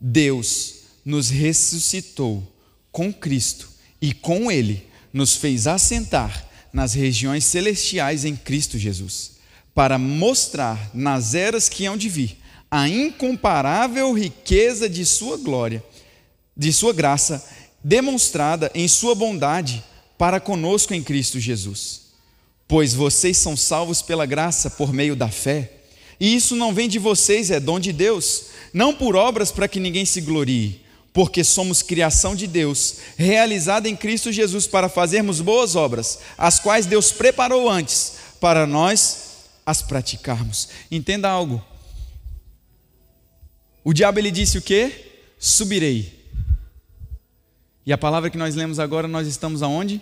Deus 0.00 0.74
nos 1.04 1.28
ressuscitou 1.28 2.42
com 2.90 3.12
Cristo 3.12 3.68
e 4.00 4.12
com 4.12 4.50
Ele 4.50 4.86
nos 5.12 5.36
fez 5.36 5.66
assentar 5.66 6.48
nas 6.72 6.94
regiões 6.94 7.44
celestiais 7.44 8.24
em 8.24 8.34
Cristo 8.34 8.78
Jesus, 8.78 9.32
para 9.74 9.98
mostrar 9.98 10.90
nas 10.94 11.34
eras 11.34 11.68
que 11.68 11.84
hão 11.84 11.96
de 11.96 12.08
vir 12.08 12.41
a 12.72 12.88
incomparável 12.88 14.14
riqueza 14.14 14.88
de 14.88 15.04
sua 15.04 15.36
glória, 15.36 15.84
de 16.56 16.72
sua 16.72 16.94
graça, 16.94 17.46
demonstrada 17.84 18.70
em 18.74 18.88
sua 18.88 19.14
bondade 19.14 19.84
para 20.16 20.40
conosco 20.40 20.94
em 20.94 21.02
Cristo 21.02 21.38
Jesus. 21.38 22.00
Pois 22.66 22.94
vocês 22.94 23.36
são 23.36 23.58
salvos 23.58 24.00
pela 24.00 24.24
graça 24.24 24.70
por 24.70 24.90
meio 24.90 25.14
da 25.14 25.28
fé, 25.28 25.70
e 26.18 26.34
isso 26.34 26.56
não 26.56 26.72
vem 26.72 26.88
de 26.88 26.98
vocês, 26.98 27.50
é 27.50 27.60
dom 27.60 27.78
de 27.78 27.92
Deus, 27.92 28.44
não 28.72 28.94
por 28.94 29.16
obras 29.16 29.52
para 29.52 29.68
que 29.68 29.78
ninguém 29.78 30.06
se 30.06 30.22
glorie, 30.22 30.80
porque 31.12 31.44
somos 31.44 31.82
criação 31.82 32.34
de 32.34 32.46
Deus, 32.46 32.96
realizada 33.18 33.86
em 33.86 33.94
Cristo 33.94 34.32
Jesus 34.32 34.66
para 34.66 34.88
fazermos 34.88 35.42
boas 35.42 35.76
obras, 35.76 36.20
as 36.38 36.58
quais 36.58 36.86
Deus 36.86 37.12
preparou 37.12 37.68
antes 37.68 38.14
para 38.40 38.66
nós 38.66 39.24
as 39.66 39.82
praticarmos. 39.82 40.70
Entenda 40.90 41.28
algo. 41.28 41.62
O 43.84 43.92
diabo 43.92 44.18
ele 44.18 44.30
disse 44.30 44.58
o 44.58 44.62
quê? 44.62 45.12
Subirei. 45.38 46.20
E 47.84 47.92
a 47.92 47.98
palavra 47.98 48.30
que 48.30 48.38
nós 48.38 48.54
lemos 48.54 48.78
agora, 48.78 49.08
nós 49.08 49.26
estamos 49.26 49.62
aonde? 49.62 50.00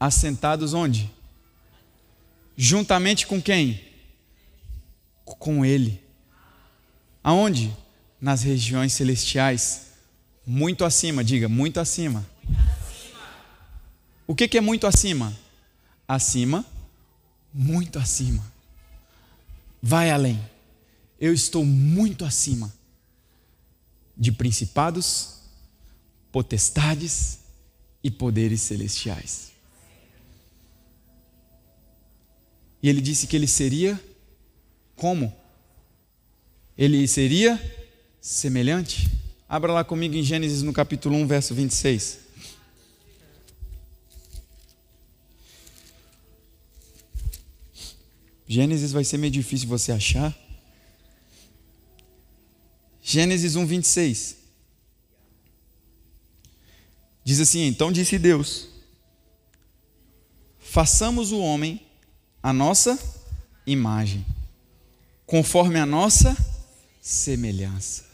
Assentados 0.00 0.74
onde? 0.74 1.10
Juntamente 2.56 3.26
com 3.26 3.40
quem? 3.40 3.80
Com 5.24 5.64
ele. 5.64 6.02
Aonde? 7.22 7.72
Nas 8.20 8.42
regiões 8.42 8.92
celestiais. 8.92 9.86
Muito 10.44 10.84
acima, 10.84 11.22
diga, 11.22 11.48
muito 11.48 11.78
acima. 11.78 12.26
Muito 12.42 12.60
acima. 12.60 13.20
O 14.26 14.34
que, 14.34 14.48
que 14.48 14.58
é 14.58 14.60
muito 14.60 14.86
acima? 14.86 15.32
Acima, 16.08 16.64
muito 17.54 17.98
acima. 17.98 18.42
Vai 19.80 20.10
além 20.10 20.55
eu 21.20 21.32
estou 21.32 21.64
muito 21.64 22.24
acima 22.24 22.72
de 24.16 24.32
principados, 24.32 25.40
potestades 26.30 27.38
e 28.02 28.10
poderes 28.10 28.60
celestiais. 28.60 29.52
E 32.82 32.88
ele 32.88 33.00
disse 33.00 33.26
que 33.26 33.34
ele 33.34 33.46
seria 33.46 34.00
como? 34.94 35.34
Ele 36.76 37.06
seria 37.08 37.60
semelhante. 38.20 39.10
Abra 39.48 39.72
lá 39.72 39.84
comigo 39.84 40.14
em 40.14 40.22
Gênesis 40.22 40.62
no 40.62 40.72
capítulo 40.72 41.16
1, 41.16 41.26
verso 41.26 41.54
26. 41.54 42.18
Gênesis 48.46 48.92
vai 48.92 49.02
ser 49.04 49.18
meio 49.18 49.32
difícil 49.32 49.68
você 49.68 49.90
achar. 49.90 50.45
Gênesis 53.08 53.54
1, 53.54 53.64
26. 53.64 54.36
Diz 57.22 57.38
assim: 57.38 57.64
Então 57.64 57.92
disse 57.92 58.18
Deus: 58.18 58.66
Façamos 60.58 61.30
o 61.30 61.38
homem 61.38 61.80
a 62.42 62.52
nossa 62.52 62.98
imagem, 63.64 64.26
conforme 65.24 65.78
a 65.78 65.86
nossa 65.86 66.36
semelhança. 67.00 68.06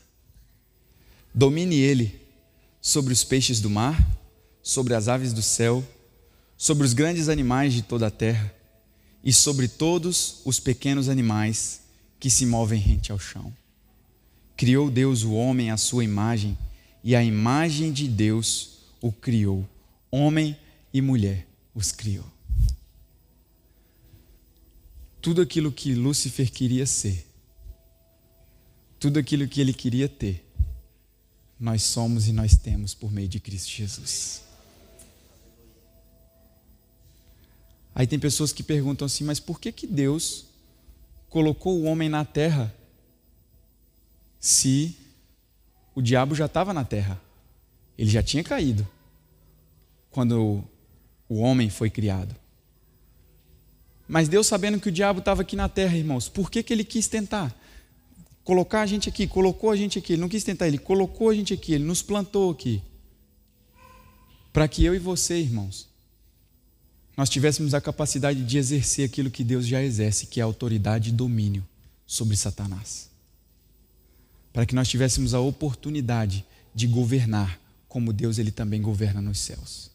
Domine 1.35 1.77
ele 1.77 2.21
sobre 2.79 3.15
os 3.15 3.25
peixes 3.25 3.63
do 3.63 3.71
mar, 3.71 3.99
sobre 4.63 4.95
as 4.95 5.09
aves 5.09 5.33
do 5.33 5.41
céu, 5.41 5.83
sobre 6.55 6.85
os 6.85 6.93
grandes 6.93 7.31
animais 7.31 7.73
de 7.73 7.81
toda 7.81 8.09
a 8.09 8.11
terra 8.11 8.55
e 9.25 9.33
sobre 9.33 9.69
todos 9.69 10.43
os 10.45 10.61
pequenos 10.61 11.09
animais 11.09 11.81
que 12.21 12.29
se 12.29 12.45
movem 12.45 12.79
rente 12.79 13.11
ao 13.11 13.19
chão. 13.19 13.62
Criou 14.63 14.89
Deus 14.89 15.25
o 15.25 15.33
homem 15.33 15.73
à 15.73 15.77
sua 15.77 16.05
imagem, 16.05 16.57
e 17.03 17.17
a 17.17 17.25
imagem 17.25 17.93
de 17.93 18.07
Deus 18.07 18.79
o 19.01 19.11
criou. 19.11 19.69
Homem 20.09 20.57
e 20.95 21.03
mulher 21.03 21.49
os 21.75 21.91
criou. 21.91 22.25
Tudo 25.21 25.43
aquilo 25.43 25.73
que 25.73 25.97
Lúcifer 25.97 26.49
queria 26.49 26.87
ser, 26.87 27.27
tudo 29.01 29.19
aquilo 29.19 29.49
que 29.49 29.61
ele 29.61 29.73
queria 29.73 30.09
ter, 30.09 30.47
nós 31.59 31.83
somos 31.83 32.29
e 32.29 32.33
nós 32.33 32.55
temos 32.55 32.95
por 32.95 33.11
meio 33.11 33.27
de 33.27 33.41
Cristo 33.41 33.69
Jesus. 33.69 34.45
Aí 37.93 38.07
tem 38.07 38.17
pessoas 38.21 38.53
que 38.53 38.63
perguntam 38.63 39.07
assim, 39.07 39.25
mas 39.25 39.41
por 39.41 39.59
que, 39.59 39.73
que 39.73 39.89
Deus 39.89 40.45
colocou 41.29 41.81
o 41.81 41.83
homem 41.83 42.09
na 42.09 42.25
terra 42.25 42.73
se 44.43 44.97
o 45.95 46.03
diabo 46.03 46.35
já 46.35 46.47
estava 46.47 46.75
na 46.75 46.85
terra? 46.85 47.19
Ele 47.97 48.11
já 48.11 48.25
tinha 48.25 48.43
caído 48.43 48.87
quando 50.11 50.65
o 51.29 51.37
homem 51.37 51.71
foi 51.71 51.89
criado. 51.89 52.35
Mas 54.09 54.29
Deus, 54.29 54.49
sabendo 54.49 54.81
que 54.81 54.89
o 54.89 54.93
diabo 54.93 55.21
estava 55.21 55.43
aqui 55.43 55.55
na 55.55 55.69
terra, 55.69 55.97
irmãos, 55.97 56.29
por 56.29 56.51
que, 56.51 56.61
que 56.61 56.73
ele 56.73 56.83
quis 56.83 57.07
tentar? 57.07 57.57
Colocar 58.43 58.83
a 58.83 58.87
gente 58.87 59.09
aqui, 59.09 59.29
colocou 59.29 59.71
a 59.71 59.77
gente 59.77 60.01
aqui, 60.01 60.15
ele 60.15 60.21
não 60.21 60.29
quis 60.29 60.43
tentar, 60.43 60.67
ele 60.67 60.77
colocou 60.77 61.31
a 61.31 61.35
gente 61.35 61.55
aqui, 61.55 61.73
ele 61.73 61.85
nos 61.85 62.03
plantou 62.03 62.51
aqui. 62.51 62.83
Para 64.53 64.67
que 64.67 64.85
eu 64.85 64.93
e 64.93 64.99
você, 64.99 65.39
irmãos, 65.39 65.89
nós 67.17 67.31
tivéssemos 67.31 67.75
a 67.75 67.81
capacidade 67.81 68.43
de 68.43 68.59
exercer 68.59 69.07
aquilo 69.07 69.31
que 69.31 69.45
Deus 69.45 69.69
já 69.69 69.81
exerce, 69.81 70.27
que 70.27 70.41
é 70.41 70.43
autoridade 70.43 71.11
e 71.11 71.13
domínio 71.13 71.65
sobre 72.05 72.37
Satanás. 72.37 73.12
Para 74.53 74.67
que 74.67 74.75
nós 74.75 74.89
tivéssemos 74.89 75.35
a 75.35 75.41
oportunidade 75.41 76.45
de 76.75 76.87
governar 76.87 77.59
como 77.89 78.13
Deus 78.13 78.39
ele 78.39 78.51
também 78.51 78.81
governa 78.81 79.21
nos 79.21 79.39
céus. 79.39 79.91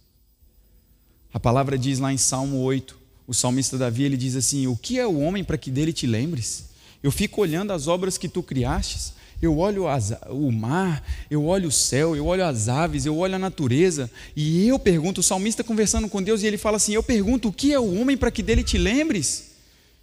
A 1.33 1.39
palavra 1.39 1.77
diz 1.77 1.99
lá 1.99 2.13
em 2.13 2.17
Salmo 2.17 2.57
8, 2.57 2.97
o 3.27 3.33
salmista 3.33 3.77
Davi, 3.77 4.03
ele 4.03 4.17
diz 4.17 4.35
assim: 4.35 4.67
"O 4.67 4.75
que 4.75 4.99
é 4.99 5.05
o 5.05 5.19
homem 5.19 5.43
para 5.43 5.57
que 5.57 5.69
dele 5.69 5.91
te 5.91 6.07
lembres? 6.07 6.65
Eu 7.01 7.11
fico 7.11 7.41
olhando 7.41 7.73
as 7.73 7.87
obras 7.87 8.17
que 8.17 8.29
tu 8.29 8.41
criastes, 8.41 9.13
eu 9.41 9.57
olho 9.57 9.87
as, 9.87 10.13
o 10.29 10.51
mar, 10.51 11.03
eu 11.29 11.45
olho 11.45 11.69
o 11.69 11.71
céu, 11.71 12.15
eu 12.15 12.25
olho 12.25 12.43
as 12.43 12.67
aves, 12.67 13.05
eu 13.05 13.15
olho 13.17 13.35
a 13.35 13.39
natureza, 13.39 14.09
e 14.35 14.67
eu 14.67 14.79
pergunto, 14.79 15.21
o 15.21 15.23
salmista 15.23 15.63
conversando 15.63 16.09
com 16.09 16.23
Deus, 16.23 16.41
e 16.41 16.47
ele 16.47 16.57
fala 16.57 16.77
assim: 16.77 16.93
Eu 16.93 17.03
pergunto, 17.03 17.49
o 17.49 17.53
que 17.53 17.71
é 17.71 17.79
o 17.79 17.99
homem 17.99 18.17
para 18.17 18.31
que 18.31 18.41
dele 18.41 18.63
te 18.63 18.77
lembres? 18.77 19.51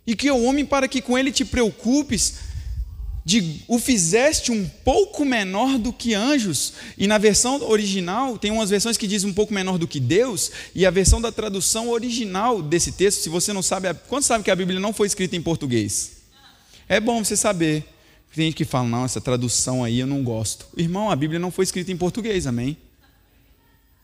E 0.07 0.15
que 0.15 0.29
é 0.29 0.33
o 0.33 0.45
homem 0.45 0.65
para 0.65 0.87
que 0.87 1.01
com 1.01 1.19
ele 1.19 1.33
te 1.33 1.45
preocupes? 1.45 2.35
De, 3.25 3.63
o 3.67 3.79
fizeste 3.79 4.53
um 4.53 4.69
pouco 4.85 5.25
menor 5.25 5.79
do 5.79 5.93
que 5.93 6.13
anjos. 6.13 6.75
E 6.99 7.07
na 7.07 7.17
versão 7.17 7.63
original, 7.63 8.37
tem 8.37 8.51
umas 8.51 8.69
versões 8.69 8.99
que 8.99 9.07
dizem 9.07 9.31
um 9.31 9.33
pouco 9.33 9.55
menor 9.55 9.79
do 9.79 9.89
que 9.89 9.99
Deus, 9.99 10.51
e 10.75 10.85
a 10.85 10.91
versão 10.91 11.21
da 11.21 11.33
tradução 11.33 11.89
original 11.89 12.61
desse 12.61 12.93
texto, 12.93 13.23
se 13.23 13.31
você 13.31 13.53
não 13.53 13.63
sabe, 13.63 13.95
quantos 14.09 14.27
sabe 14.27 14.45
que 14.45 14.51
a 14.51 14.57
Bíblia 14.57 14.79
não 14.79 14.93
foi 14.93 15.07
escrita 15.07 15.35
em 15.37 15.43
português? 15.43 16.19
É 16.87 17.01
bom 17.01 17.25
você 17.25 17.37
saber. 17.37 17.85
Tem 18.35 18.47
gente 18.47 18.57
que 18.57 18.65
fala, 18.65 18.89
não, 18.89 19.05
essa 19.05 19.21
tradução 19.21 19.85
aí 19.85 20.01
eu 20.01 20.07
não 20.07 20.23
gosto. 20.23 20.67
Irmão, 20.77 21.09
a 21.09 21.17
Bíblia 21.17 21.39
não 21.39 21.51
foi 21.53 21.63
escrita 21.63 21.93
em 21.93 21.97
português, 21.97 22.47
amém? 22.47 22.77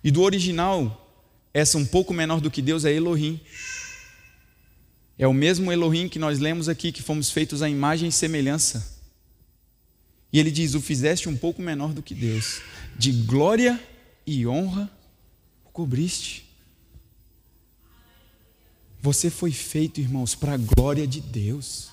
E 0.02 0.10
do 0.10 0.22
original, 0.22 1.14
essa 1.52 1.76
um 1.76 1.84
pouco 1.84 2.14
menor 2.14 2.40
do 2.40 2.50
que 2.50 2.62
Deus 2.62 2.84
é 2.84 2.92
Elohim. 2.92 3.40
É 5.18 5.26
o 5.26 5.34
mesmo 5.34 5.70
Elohim 5.70 6.08
que 6.08 6.18
nós 6.18 6.38
lemos 6.38 6.68
aqui, 6.68 6.90
que 6.90 7.02
fomos 7.02 7.30
feitos 7.30 7.60
à 7.60 7.68
imagem 7.68 8.08
e 8.08 8.12
semelhança. 8.12 8.99
E 10.32 10.38
ele 10.38 10.50
diz: 10.50 10.74
O 10.74 10.80
fizeste 10.80 11.28
um 11.28 11.36
pouco 11.36 11.60
menor 11.60 11.92
do 11.92 12.02
que 12.02 12.14
Deus, 12.14 12.60
de 12.96 13.12
glória 13.12 13.82
e 14.26 14.46
honra 14.46 14.90
o 15.64 15.70
cobriste. 15.70 16.46
Você 19.02 19.30
foi 19.30 19.50
feito, 19.50 20.00
irmãos, 20.00 20.34
para 20.34 20.54
a 20.54 20.58
glória 20.58 21.06
de 21.06 21.20
Deus. 21.20 21.88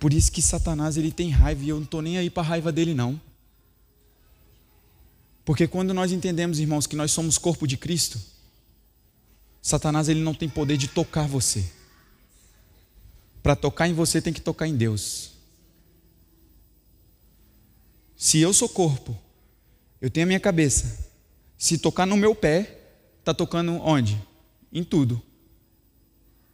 Por 0.00 0.12
isso 0.12 0.32
que 0.32 0.42
Satanás 0.42 0.96
ele 0.96 1.12
tem 1.12 1.30
raiva 1.30 1.62
e 1.62 1.68
eu 1.68 1.76
não 1.76 1.84
estou 1.84 2.02
nem 2.02 2.18
aí 2.18 2.30
para 2.30 2.42
a 2.42 2.46
raiva 2.46 2.72
dele 2.72 2.94
não. 2.94 3.20
Porque 5.44 5.68
quando 5.68 5.92
nós 5.92 6.10
entendemos, 6.10 6.58
irmãos, 6.58 6.86
que 6.86 6.96
nós 6.96 7.10
somos 7.10 7.36
corpo 7.36 7.66
de 7.66 7.76
Cristo, 7.76 8.18
Satanás 9.60 10.08
ele 10.08 10.20
não 10.20 10.34
tem 10.34 10.48
poder 10.48 10.78
de 10.78 10.88
tocar 10.88 11.28
você. 11.28 11.64
Para 13.42 13.54
tocar 13.54 13.88
em 13.88 13.92
você 13.92 14.22
tem 14.22 14.32
que 14.32 14.40
tocar 14.40 14.66
em 14.66 14.74
Deus. 14.74 15.33
Se 18.16 18.38
eu 18.38 18.52
sou 18.52 18.68
corpo, 18.68 19.16
eu 20.00 20.10
tenho 20.10 20.24
a 20.24 20.28
minha 20.28 20.40
cabeça. 20.40 21.08
Se 21.58 21.78
tocar 21.78 22.06
no 22.06 22.16
meu 22.16 22.34
pé, 22.34 22.78
está 23.20 23.32
tocando 23.32 23.72
onde? 23.80 24.20
Em 24.72 24.84
tudo. 24.84 25.20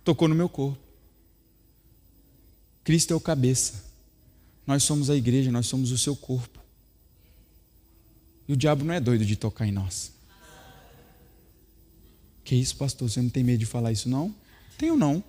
Tocou 0.04 0.28
no 0.28 0.34
meu 0.34 0.48
corpo. 0.48 0.78
Cristo 2.84 3.12
é 3.12 3.16
o 3.16 3.20
cabeça. 3.20 3.84
Nós 4.66 4.82
somos 4.82 5.10
a 5.10 5.16
igreja, 5.16 5.50
nós 5.50 5.66
somos 5.66 5.90
o 5.90 5.98
seu 5.98 6.14
corpo. 6.14 6.58
E 8.48 8.52
o 8.52 8.56
diabo 8.56 8.84
não 8.84 8.94
é 8.94 9.00
doido 9.00 9.24
de 9.24 9.36
tocar 9.36 9.66
em 9.66 9.72
nós. 9.72 10.12
Que 12.42 12.56
isso, 12.56 12.76
pastor? 12.76 13.08
Você 13.08 13.20
não 13.22 13.28
tem 13.28 13.44
medo 13.44 13.58
de 13.58 13.66
falar 13.66 13.92
isso, 13.92 14.08
não? 14.08 14.34
Tenho 14.76 14.96
não. 14.96 15.22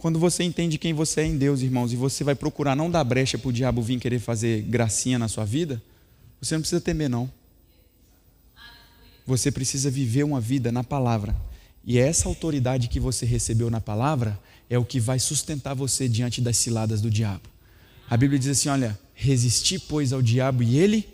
Quando 0.00 0.18
você 0.18 0.42
entende 0.42 0.78
quem 0.78 0.94
você 0.94 1.20
é 1.20 1.26
em 1.26 1.36
Deus, 1.36 1.60
irmãos, 1.60 1.92
e 1.92 1.96
você 1.96 2.24
vai 2.24 2.34
procurar 2.34 2.74
não 2.74 2.90
dar 2.90 3.04
brecha 3.04 3.36
para 3.36 3.50
o 3.50 3.52
diabo 3.52 3.82
vir 3.82 4.00
querer 4.00 4.18
fazer 4.18 4.62
gracinha 4.62 5.18
na 5.18 5.28
sua 5.28 5.44
vida, 5.44 5.80
você 6.40 6.54
não 6.54 6.62
precisa 6.62 6.80
temer, 6.80 7.10
não. 7.10 7.30
Você 9.26 9.52
precisa 9.52 9.90
viver 9.90 10.24
uma 10.24 10.40
vida 10.40 10.72
na 10.72 10.82
palavra. 10.82 11.36
E 11.84 11.98
essa 11.98 12.28
autoridade 12.28 12.88
que 12.88 12.98
você 12.98 13.26
recebeu 13.26 13.68
na 13.68 13.78
palavra 13.78 14.40
é 14.70 14.78
o 14.78 14.86
que 14.86 14.98
vai 14.98 15.18
sustentar 15.18 15.74
você 15.74 16.08
diante 16.08 16.40
das 16.40 16.56
ciladas 16.56 17.02
do 17.02 17.10
diabo. 17.10 17.50
A 18.08 18.16
Bíblia 18.16 18.38
diz 18.38 18.48
assim: 18.48 18.70
olha, 18.70 18.98
resisti, 19.14 19.78
pois, 19.78 20.14
ao 20.14 20.22
diabo 20.22 20.62
e 20.62 20.78
ele. 20.78 21.06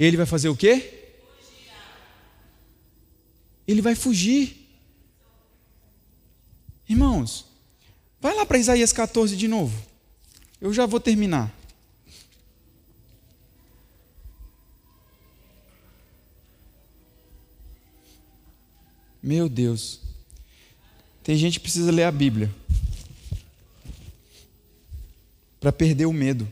Ele 0.00 0.16
vai 0.16 0.26
fazer 0.26 0.48
o 0.48 0.56
quê? 0.56 1.12
Ele 3.68 3.80
vai 3.80 3.94
fugir. 3.94 4.65
Irmãos, 6.88 7.46
vai 8.20 8.34
lá 8.34 8.46
para 8.46 8.58
Isaías 8.58 8.92
14 8.92 9.36
de 9.36 9.48
novo. 9.48 9.76
Eu 10.60 10.72
já 10.72 10.86
vou 10.86 11.00
terminar. 11.00 11.52
Meu 19.22 19.48
Deus. 19.48 20.00
Tem 21.24 21.36
gente 21.36 21.54
que 21.54 21.64
precisa 21.64 21.90
ler 21.90 22.04
a 22.04 22.12
Bíblia 22.12 22.48
para 25.58 25.72
perder 25.72 26.06
o 26.06 26.12
medo. 26.12 26.46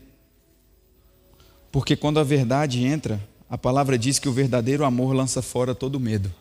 Porque 1.71 1.95
quando 1.95 2.19
a 2.19 2.23
verdade 2.23 2.83
entra, 2.83 3.25
a 3.49 3.57
palavra 3.57 3.97
diz 3.97 4.19
que 4.19 4.27
o 4.27 4.33
verdadeiro 4.33 4.83
amor 4.83 5.13
lança 5.13 5.41
fora 5.41 5.73
todo 5.73 5.99
medo. 5.99 6.33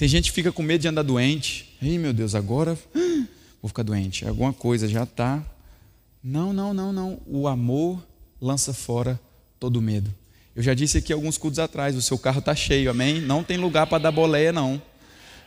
Tem 0.00 0.08
gente 0.08 0.30
que 0.30 0.34
fica 0.34 0.50
com 0.50 0.62
medo 0.62 0.80
de 0.80 0.88
andar 0.88 1.02
doente. 1.02 1.76
Ei, 1.82 1.98
meu 1.98 2.14
Deus, 2.14 2.34
agora 2.34 2.74
vou 3.60 3.68
ficar 3.68 3.82
doente. 3.82 4.26
Alguma 4.26 4.50
coisa 4.50 4.88
já 4.88 5.02
está. 5.02 5.44
Não, 6.24 6.54
não, 6.54 6.72
não, 6.72 6.90
não. 6.90 7.20
O 7.26 7.46
amor 7.46 8.02
lança 8.40 8.72
fora 8.72 9.20
todo 9.58 9.82
medo. 9.82 10.10
Eu 10.56 10.62
já 10.62 10.72
disse 10.72 10.96
aqui 10.96 11.12
alguns 11.12 11.36
cultos 11.36 11.58
atrás, 11.58 11.94
o 11.96 12.00
seu 12.00 12.16
carro 12.16 12.38
está 12.38 12.54
cheio, 12.54 12.90
amém? 12.90 13.20
Não 13.20 13.44
tem 13.44 13.58
lugar 13.58 13.86
para 13.88 13.98
dar 14.04 14.10
boleia, 14.10 14.50
não. 14.50 14.80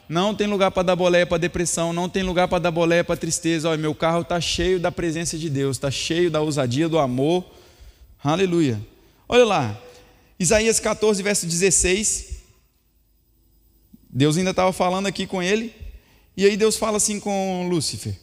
Não 0.07 0.35
tem 0.35 0.45
lugar 0.45 0.69
para 0.69 0.83
dar 0.83 0.95
boleia 0.95 1.25
para 1.25 1.39
depressão, 1.39 1.91
não 1.91 2.07
tem 2.07 2.21
lugar 2.21 2.47
para 2.47 2.59
dar 2.59 2.69
boleia 2.69 3.03
para 3.03 3.17
tristeza. 3.17 3.69
Olha, 3.69 3.81
meu 3.81 3.95
carro 3.95 4.21
está 4.21 4.39
cheio 4.39 4.79
da 4.79 4.91
presença 4.91 5.35
de 5.35 5.49
Deus, 5.49 5.77
está 5.77 5.89
cheio 5.89 6.29
da 6.29 6.41
ousadia, 6.41 6.87
do 6.87 6.99
amor. 6.99 7.43
Aleluia. 8.23 8.79
Olha 9.27 9.45
lá, 9.45 9.81
Isaías 10.39 10.79
14, 10.79 11.23
verso 11.23 11.47
16. 11.47 12.32
Deus 14.15 14.37
ainda 14.37 14.51
estava 14.51 14.71
falando 14.71 15.07
aqui 15.07 15.25
com 15.25 15.41
ele, 15.41 15.73
e 16.37 16.45
aí 16.45 16.55
Deus 16.55 16.77
fala 16.77 16.97
assim 16.97 17.19
com 17.19 17.67
Lúcifer. 17.67 18.15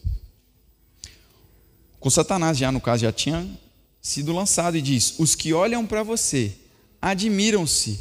Com 1.98 2.08
Satanás, 2.08 2.56
já 2.56 2.70
no 2.70 2.80
caso, 2.80 3.02
já 3.02 3.12
tinha 3.12 3.44
sido 4.00 4.32
lançado, 4.32 4.76
e 4.76 4.82
diz: 4.82 5.18
Os 5.18 5.34
que 5.34 5.52
olham 5.52 5.84
para 5.84 6.04
você 6.04 6.52
admiram-se 7.02 7.98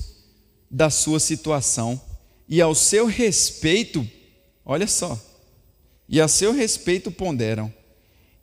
da 0.69 0.91
sua 0.91 1.19
situação, 1.19 1.99
e 2.47 2.61
ao 2.61 2.75
seu 2.75 3.07
respeito, 3.07 4.07
olha 4.63 4.85
só, 4.85 5.19
e 6.07 6.21
a 6.21 6.27
seu 6.27 6.53
respeito 6.53 7.09
ponderam: 7.09 7.73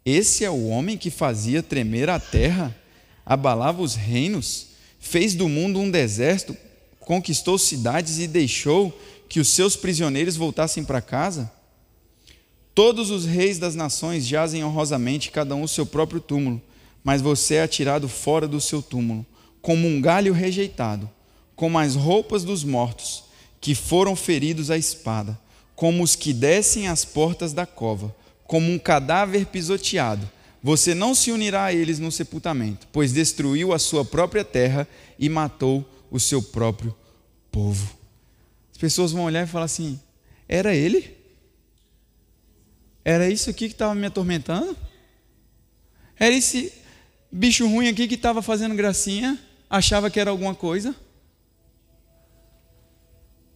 Esse 0.04 0.44
é 0.44 0.50
o 0.50 0.66
homem 0.66 0.98
que 0.98 1.08
fazia 1.08 1.62
tremer 1.62 2.10
a 2.10 2.18
terra, 2.18 2.76
abalava 3.24 3.80
os 3.80 3.94
reinos, 3.94 4.66
fez 4.98 5.36
do 5.36 5.48
mundo 5.48 5.78
um 5.78 5.88
deserto, 5.88 6.56
conquistou 6.98 7.56
cidades 7.56 8.18
e 8.18 8.26
deixou 8.26 8.92
que 9.28 9.40
os 9.40 9.48
seus 9.48 9.76
prisioneiros 9.76 10.36
voltassem 10.36 10.84
para 10.84 11.00
casa? 11.00 11.50
Todos 12.74 13.10
os 13.10 13.24
reis 13.24 13.58
das 13.58 13.74
nações 13.74 14.26
jazem 14.26 14.62
honrosamente, 14.62 15.30
cada 15.30 15.54
um 15.54 15.62
o 15.62 15.68
seu 15.68 15.86
próprio 15.86 16.20
túmulo, 16.20 16.60
mas 17.02 17.22
você 17.22 17.54
é 17.54 17.62
atirado 17.62 18.08
fora 18.08 18.46
do 18.46 18.60
seu 18.60 18.82
túmulo, 18.82 19.24
como 19.62 19.88
um 19.88 20.00
galho 20.00 20.32
rejeitado, 20.32 21.08
como 21.54 21.78
as 21.78 21.94
roupas 21.94 22.44
dos 22.44 22.64
mortos, 22.64 23.24
que 23.60 23.74
foram 23.74 24.14
feridos 24.14 24.70
à 24.70 24.76
espada, 24.76 25.38
como 25.74 26.02
os 26.02 26.14
que 26.14 26.32
descem 26.32 26.86
às 26.88 27.04
portas 27.04 27.52
da 27.52 27.64
cova, 27.64 28.14
como 28.44 28.70
um 28.70 28.78
cadáver 28.78 29.46
pisoteado. 29.46 30.28
Você 30.62 30.94
não 30.94 31.14
se 31.14 31.32
unirá 31.32 31.64
a 31.64 31.72
eles 31.72 31.98
no 31.98 32.12
sepultamento, 32.12 32.86
pois 32.92 33.12
destruiu 33.12 33.72
a 33.72 33.78
sua 33.78 34.04
própria 34.04 34.44
terra 34.44 34.86
e 35.18 35.28
matou 35.28 35.88
o 36.10 36.20
seu 36.20 36.42
próprio 36.42 36.94
povo. 37.50 37.95
As 38.76 38.78
pessoas 38.78 39.10
vão 39.10 39.24
olhar 39.24 39.42
e 39.42 39.50
falar 39.50 39.64
assim: 39.64 39.98
era 40.46 40.74
ele? 40.74 41.16
Era 43.02 43.30
isso 43.30 43.48
aqui 43.48 43.68
que 43.68 43.74
estava 43.74 43.94
me 43.94 44.04
atormentando? 44.04 44.76
Era 46.14 46.34
esse 46.34 46.70
bicho 47.32 47.66
ruim 47.66 47.88
aqui 47.88 48.06
que 48.06 48.16
estava 48.16 48.42
fazendo 48.42 48.74
gracinha? 48.74 49.40
Achava 49.70 50.10
que 50.10 50.20
era 50.20 50.30
alguma 50.30 50.54
coisa? 50.54 50.94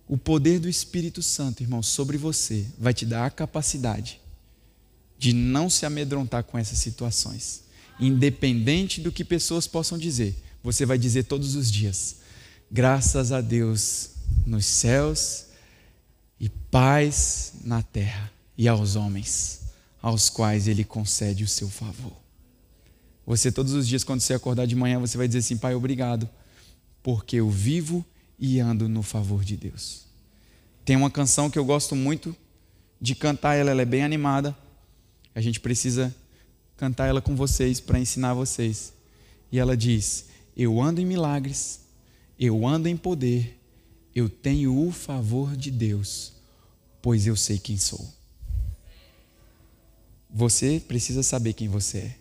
O 0.09 0.17
poder 0.17 0.59
do 0.59 0.71
Espírito 0.71 1.23
Santo, 1.23 1.63
irmão, 1.63 1.83
sobre 1.83 2.17
você 2.17 2.65
vai 2.79 2.95
te 2.95 3.05
dar 3.05 3.27
a 3.27 3.31
capacidade 3.31 4.19
de 5.19 5.35
não 5.35 5.69
se 5.69 5.85
amedrontar 5.85 6.45
com 6.45 6.57
essas 6.57 6.79
situações. 6.79 7.65
Independente 8.01 9.03
do 9.03 9.13
que 9.13 9.23
pessoas 9.23 9.67
possam 9.67 9.99
dizer, 9.99 10.35
você 10.63 10.87
vai 10.87 10.97
dizer 10.97 11.25
todos 11.25 11.57
os 11.57 11.71
dias: 11.71 12.17
graças 12.73 13.33
a 13.33 13.43
Deus 13.43 14.19
nos 14.47 14.67
céus 14.67 15.47
e 16.39 16.49
paz 16.49 17.55
na 17.63 17.83
terra 17.83 18.31
e 18.57 18.69
aos 18.69 18.97
homens, 18.97 19.61
aos 20.03 20.29
quais 20.29 20.69
ele 20.69 20.85
concede 20.85 21.45
o 21.45 21.49
seu 21.49 21.69
favor. 21.69 22.13
Você 23.27 23.53
todos 23.53 23.73
os 23.73 23.87
dias 23.87 24.03
quando 24.03 24.21
você 24.21 24.35
acordar 24.35 24.67
de 24.67 24.75
manhã, 24.75 24.99
você 24.99 25.17
vai 25.17 25.27
dizer 25.27 25.41
assim: 25.41 25.57
"Pai, 25.57 25.75
obrigado, 25.75 26.29
porque 27.03 27.37
eu 27.37 27.49
vivo 27.49 28.05
e 28.39 28.59
ando 28.59 28.89
no 28.89 29.03
favor 29.03 29.45
de 29.45 29.57
Deus". 29.57 30.07
Tem 30.85 30.97
uma 30.97 31.11
canção 31.11 31.51
que 31.51 31.59
eu 31.59 31.65
gosto 31.65 31.95
muito 31.95 32.35
de 33.01 33.15
cantar, 33.15 33.55
ela, 33.55 33.71
ela 33.71 33.83
é 33.83 33.85
bem 33.85 34.03
animada. 34.03 34.57
A 35.35 35.41
gente 35.41 35.61
precisa 35.61 36.15
cantar 36.77 37.07
ela 37.07 37.21
com 37.21 37.37
vocês 37.37 37.79
para 37.79 37.99
ensinar 37.99 38.35
vocês. 38.35 38.93
E 39.53 39.59
ela 39.59 39.77
diz: 39.77 40.27
Eu 40.57 40.81
ando 40.81 41.01
em 41.01 41.05
milagres, 41.05 41.81
eu 42.39 42.67
ando 42.67 42.89
em 42.89 42.97
poder, 42.97 43.60
eu 44.21 44.29
tenho 44.29 44.87
o 44.87 44.93
favor 44.93 45.57
de 45.57 45.71
Deus, 45.71 46.33
pois 47.03 47.27
eu 47.27 47.35
sei 47.35 47.59
quem 47.59 47.77
sou. 47.77 48.09
Você 50.29 50.81
precisa 50.87 51.23
saber 51.23 51.55
quem 51.55 51.69
você 51.69 51.99
é. 51.99 52.17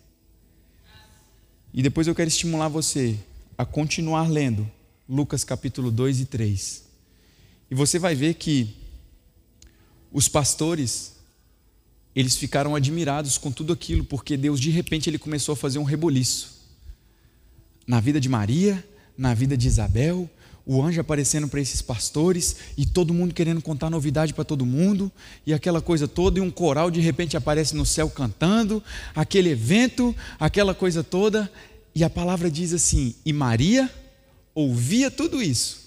E 1.72 1.82
depois 1.82 2.06
eu 2.06 2.14
quero 2.14 2.28
estimular 2.28 2.68
você 2.68 3.16
a 3.56 3.64
continuar 3.64 4.28
lendo 4.28 4.68
Lucas 5.08 5.44
capítulo 5.44 5.90
2 5.90 6.20
e 6.20 6.24
3. 6.24 6.84
E 7.70 7.74
você 7.74 7.98
vai 7.98 8.14
ver 8.14 8.34
que 8.34 8.74
os 10.10 10.28
pastores 10.28 11.12
eles 12.16 12.36
ficaram 12.36 12.74
admirados 12.74 13.38
com 13.38 13.52
tudo 13.52 13.72
aquilo, 13.72 14.04
porque 14.04 14.36
Deus 14.36 14.58
de 14.58 14.70
repente 14.70 15.08
ele 15.08 15.18
começou 15.18 15.52
a 15.52 15.56
fazer 15.56 15.78
um 15.78 15.84
reboliço 15.84 16.58
na 17.86 18.00
vida 18.00 18.20
de 18.20 18.28
Maria, 18.28 18.84
na 19.16 19.32
vida 19.34 19.56
de 19.56 19.68
Isabel, 19.68 20.28
o 20.72 20.80
anjo 20.80 21.00
aparecendo 21.00 21.48
para 21.48 21.60
esses 21.60 21.82
pastores 21.82 22.54
e 22.76 22.86
todo 22.86 23.12
mundo 23.12 23.34
querendo 23.34 23.60
contar 23.60 23.90
novidade 23.90 24.32
para 24.32 24.44
todo 24.44 24.64
mundo, 24.64 25.10
e 25.44 25.52
aquela 25.52 25.80
coisa 25.80 26.06
toda, 26.06 26.38
e 26.38 26.40
um 26.40 26.48
coral 26.48 26.92
de 26.92 27.00
repente 27.00 27.36
aparece 27.36 27.74
no 27.74 27.84
céu 27.84 28.08
cantando, 28.08 28.80
aquele 29.12 29.48
evento, 29.48 30.14
aquela 30.38 30.72
coisa 30.72 31.02
toda, 31.02 31.50
e 31.92 32.04
a 32.04 32.08
palavra 32.08 32.48
diz 32.48 32.72
assim: 32.72 33.16
e 33.26 33.32
Maria 33.32 33.90
ouvia 34.54 35.10
tudo 35.10 35.42
isso 35.42 35.80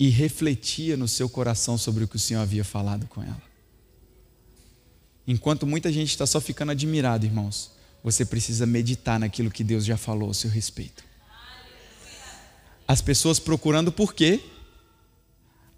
e 0.00 0.08
refletia 0.08 0.96
no 0.96 1.06
seu 1.06 1.28
coração 1.28 1.78
sobre 1.78 2.02
o 2.02 2.08
que 2.08 2.16
o 2.16 2.18
Senhor 2.18 2.40
havia 2.40 2.64
falado 2.64 3.06
com 3.06 3.22
ela. 3.22 3.42
Enquanto 5.28 5.64
muita 5.64 5.92
gente 5.92 6.08
está 6.08 6.26
só 6.26 6.40
ficando 6.40 6.72
admirado, 6.72 7.24
irmãos, 7.24 7.70
você 8.02 8.24
precisa 8.24 8.66
meditar 8.66 9.20
naquilo 9.20 9.48
que 9.48 9.62
Deus 9.62 9.84
já 9.84 9.96
falou 9.96 10.30
a 10.30 10.34
seu 10.34 10.50
respeito. 10.50 11.11
As 12.92 13.00
pessoas 13.00 13.38
procurando 13.38 13.88
o 13.88 13.92
porquê, 13.92 14.38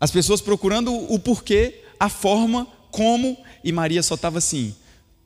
as 0.00 0.10
pessoas 0.10 0.40
procurando 0.40 0.92
o 0.92 1.16
porquê, 1.16 1.84
a 2.00 2.08
forma, 2.08 2.66
como, 2.90 3.38
e 3.62 3.70
Maria 3.70 4.02
só 4.02 4.16
estava 4.16 4.38
assim: 4.38 4.74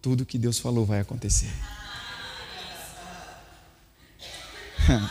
tudo 0.03 0.27
que 0.27 0.37
Deus 0.37 0.59
falou 0.59 0.85
vai 0.85 1.01
acontecer. 1.01 1.51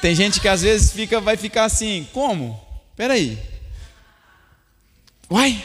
Tem 0.00 0.14
gente 0.14 0.40
que 0.40 0.48
às 0.48 0.62
vezes 0.62 0.90
fica, 0.90 1.20
vai 1.20 1.36
ficar 1.36 1.66
assim, 1.66 2.08
como? 2.14 2.58
Peraí. 2.96 3.38
Uai, 5.30 5.62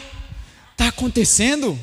está 0.74 0.90
acontecendo? 0.90 1.80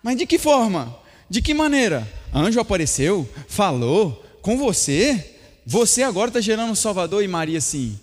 Mas 0.00 0.16
de 0.16 0.26
que 0.26 0.38
forma? 0.38 0.96
De 1.28 1.42
que 1.42 1.52
maneira? 1.52 2.08
Anjo 2.32 2.60
apareceu, 2.60 3.28
falou 3.48 4.24
com 4.42 4.56
você? 4.56 5.33
Você 5.66 6.02
agora 6.02 6.28
está 6.28 6.40
gerando 6.40 6.70
um 6.70 6.74
Salvador 6.74 7.22
e 7.24 7.28
Maria 7.28 7.58
assim. 7.58 7.98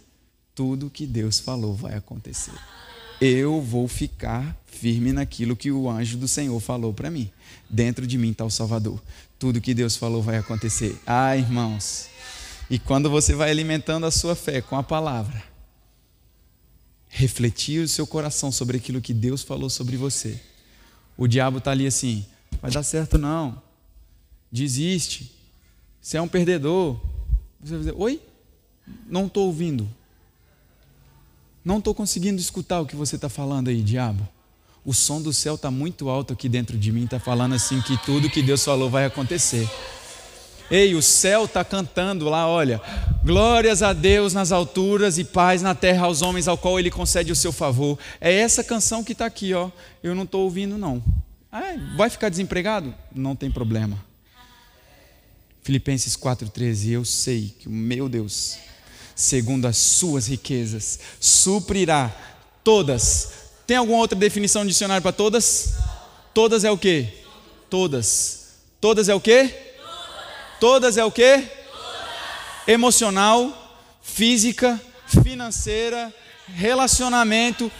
Tudo 0.55 0.89
que 0.89 1.05
Deus 1.05 1.39
falou 1.39 1.76
vai 1.76 1.93
acontecer. 1.93 2.53
Eu 3.20 3.62
vou 3.62 3.88
ficar 3.88 4.59
firme 4.66 5.14
naquilo 5.14 5.55
que 5.55 5.72
o 5.72 5.89
anjo 5.89 6.18
do 6.18 6.28
Senhor 6.28 6.59
falou 6.59 6.91
para 6.91 7.12
mim. 7.12 7.30
Dentro 7.70 8.07
de 8.07 8.18
mim 8.18 8.32
está 8.32 8.43
o 8.43 8.49
Salvador. 8.49 9.01
Tudo 9.38 9.62
que 9.62 9.74
Deus 9.74 9.95
falou 9.95 10.24
vai 10.24 10.38
acontecer. 10.38 10.99
Ah, 11.05 11.38
irmãos. 11.38 12.09
E 12.70 12.80
quando 12.80 13.09
você 13.09 13.36
vai 13.36 13.51
alimentando 13.51 14.05
a 14.05 14.12
sua 14.12 14.36
fé 14.36 14.62
com 14.62 14.76
a 14.76 14.82
palavra, 14.82 15.43
refletir 17.09 17.84
o 17.84 17.88
seu 17.88 18.07
coração 18.07 18.51
sobre 18.51 18.78
aquilo 18.78 19.01
que 19.01 19.14
Deus 19.14 19.43
falou 19.43 19.70
sobre 19.70 19.97
você. 19.97 20.39
O 21.18 21.28
diabo 21.28 21.59
está 21.59 21.72
ali 21.72 21.86
assim: 21.86 22.26
vai 22.62 22.72
dar 22.72 22.84
certo 22.84 23.18
não. 23.18 23.62
Desiste. 24.51 25.32
Você 26.01 26.18
é 26.18 26.22
um 26.22 26.28
perdedor. 26.28 26.99
Você 27.64 27.72
vai 27.72 27.80
dizer, 27.80 27.93
oi? 27.97 28.22
Não 29.07 29.28
estou 29.28 29.45
ouvindo. 29.45 29.88
Não 31.64 31.78
estou 31.78 31.93
conseguindo 31.93 32.41
escutar 32.41 32.82
o 32.82 32.86
que 32.86 32.95
você 32.95 33.16
está 33.16 33.30
falando 33.30 33.68
aí, 33.68 33.82
diabo. 33.82 34.28
O 34.84 34.93
som 34.93 35.22
do 35.22 35.32
céu 35.32 35.55
está 35.55 35.70
muito 35.70 36.09
alto 36.09 36.34
aqui 36.34 36.49
dentro 36.49 36.78
de 36.78 36.91
mim, 36.91 37.03
está 37.03 37.20
falando 37.20 37.53
assim 37.53 37.80
que 37.82 37.95
tudo 38.03 38.30
que 38.30 38.41
Deus 38.41 38.64
falou 38.64 38.89
vai 38.89 39.05
acontecer. 39.05 39.70
Ei, 40.72 40.95
o 40.95 41.01
céu 41.01 41.45
está 41.45 41.64
cantando 41.64 42.30
lá, 42.30 42.47
olha. 42.47 42.82
Glórias 43.24 43.84
a 43.84 43.93
Deus 43.93 44.34
nas 44.34 44.51
alturas 44.51 45.20
e 45.20 45.24
paz 45.24 45.62
na 45.62 45.76
terra 45.76 46.05
aos 46.05 46.22
homens 46.22 46.47
ao 46.47 46.57
qual 46.57 46.80
Ele 46.80 46.89
concede 46.89 47.32
o 47.32 47.36
seu 47.36 47.51
favor. 47.51 47.99
É 48.20 48.34
essa 48.34 48.64
canção 48.64 49.03
que 49.03 49.12
está 49.12 49.26
aqui, 49.26 49.53
ó. 49.53 49.70
Eu 50.01 50.16
não 50.16 50.24
estou 50.24 50.43
ouvindo, 50.43 50.78
não. 50.78 51.03
Ah, 51.51 51.76
vai 51.97 52.09
ficar 52.09 52.30
desempregado? 52.30 52.95
Não 53.14 53.36
tem 53.36 53.51
problema. 53.51 53.97
Filipenses 55.64 56.16
4,13: 56.16 56.91
Eu 56.91 57.05
sei 57.05 57.53
que 57.59 57.68
o 57.68 57.72
meu 57.72 58.09
Deus, 58.09 58.57
segundo 59.16 59.66
as 59.66 59.78
suas 59.78 60.28
riquezas, 60.28 60.99
suprirá 61.20 62.12
todas. 62.64 63.30
Tem 63.68 63.78
alguma 63.78 63.99
outra 63.99 64.18
definição 64.18 64.64
de 64.64 64.70
dicionário 64.70 65.01
para 65.01 65.12
todas? 65.12 65.74
Todas 66.34 66.64
é 66.64 66.72
o 66.72 66.78
quê? 66.78 67.09
Todas. 67.70 68.41
Todas 68.80 69.09
é 69.09 69.16
o 69.16 69.22
quê? 69.22 69.55
Todas 70.59 70.97
é 70.97 71.05
o 71.05 71.12
quê? 71.12 71.47
Emocional, 72.68 73.80
física, 74.01 74.80
financeira, 75.24 76.14
relacionamento, 76.47 77.72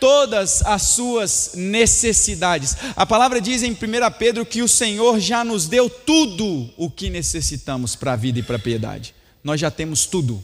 todas 0.00 0.62
as 0.62 0.82
suas 0.82 1.52
necessidades. 1.54 2.76
A 2.96 3.04
palavra 3.04 3.40
diz 3.40 3.62
em 3.62 3.72
1 3.72 3.76
Pedro 4.18 4.46
que 4.46 4.62
o 4.62 4.68
Senhor 4.68 5.20
já 5.20 5.44
nos 5.44 5.68
deu 5.68 5.90
tudo 5.90 6.70
o 6.76 6.90
que 6.90 7.10
necessitamos 7.10 7.94
para 7.94 8.14
a 8.14 8.16
vida 8.16 8.38
e 8.38 8.42
para 8.42 8.56
a 8.56 8.60
piedade. 8.60 9.14
Nós 9.44 9.60
já 9.60 9.70
temos 9.70 10.06
tudo. 10.06 10.42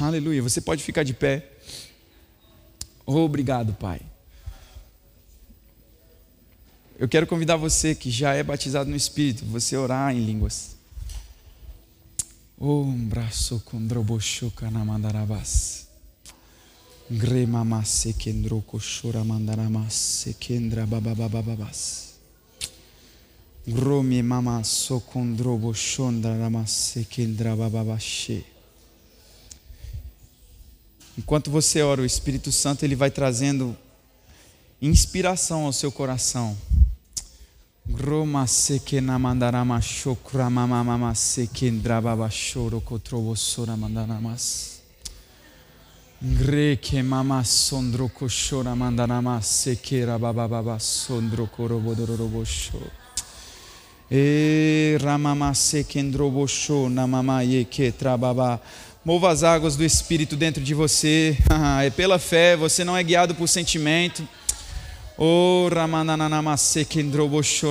Aleluia. 0.00 0.42
Você 0.42 0.60
pode 0.60 0.82
ficar 0.82 1.02
de 1.02 1.14
pé. 1.14 1.48
Obrigado, 3.06 3.72
Pai. 3.74 4.00
Eu 6.98 7.08
quero 7.08 7.26
convidar 7.26 7.56
você 7.56 7.94
que 7.94 8.10
já 8.10 8.34
é 8.34 8.42
batizado 8.42 8.90
no 8.90 8.96
Espírito, 8.96 9.44
você 9.46 9.76
orar 9.76 10.14
em 10.14 10.22
línguas. 10.22 10.76
Um 12.58 13.08
braço 13.08 13.60
condrobochuca 13.64 14.70
na 14.70 14.84
mandarabas. 14.84 15.89
Grome 23.66 24.22
mama 24.22 24.62
sokondro 24.62 25.58
boshondra 25.58 26.38
ramas 26.38 26.70
sekendra 26.70 27.56
bababashe. 27.56 28.44
Enquanto 31.18 31.50
você 31.50 31.82
ora, 31.82 32.00
o 32.00 32.06
Espírito 32.06 32.52
Santo 32.52 32.84
ele 32.84 32.94
vai 32.94 33.10
trazendo 33.10 33.76
inspiração 34.80 35.66
ao 35.66 35.72
seu 35.72 35.90
coração. 35.90 36.56
Roma 37.92 38.46
sekena 38.46 39.18
mandarama 39.18 39.80
shokra 39.80 40.48
mama 40.48 40.84
mama 40.84 41.12
sekendra 41.16 42.00
babashoro 42.00 42.80
kotrobosora 42.80 43.76
mandaramas. 43.76 44.69
Greke 46.22 47.02
mama 47.02 47.42
sondro 47.44 48.06
koshora 48.10 48.76
mandarama 48.76 49.40
sekera 49.40 50.18
baba 50.18 50.46
baba 50.46 50.78
sondro 50.78 51.46
korobodorobosho. 51.46 52.78
E 54.10 54.98
ramama 55.00 55.54
sekendrobosho 55.54 56.90
namama 56.90 57.42
yeke 57.42 57.90
trababa. 57.90 58.60
Mova 59.02 59.30
as 59.30 59.42
águas 59.42 59.76
do 59.76 59.82
Espírito 59.82 60.36
dentro 60.36 60.62
de 60.62 60.74
você. 60.74 61.38
é 61.82 61.88
pela 61.88 62.18
fé, 62.18 62.54
você 62.54 62.84
não 62.84 62.94
é 62.94 63.02
guiado 63.02 63.34
por 63.34 63.48
sentimento. 63.48 64.22
Oh, 65.16 65.70
ramananama 65.74 66.54
sekendrobosho. 66.58 67.68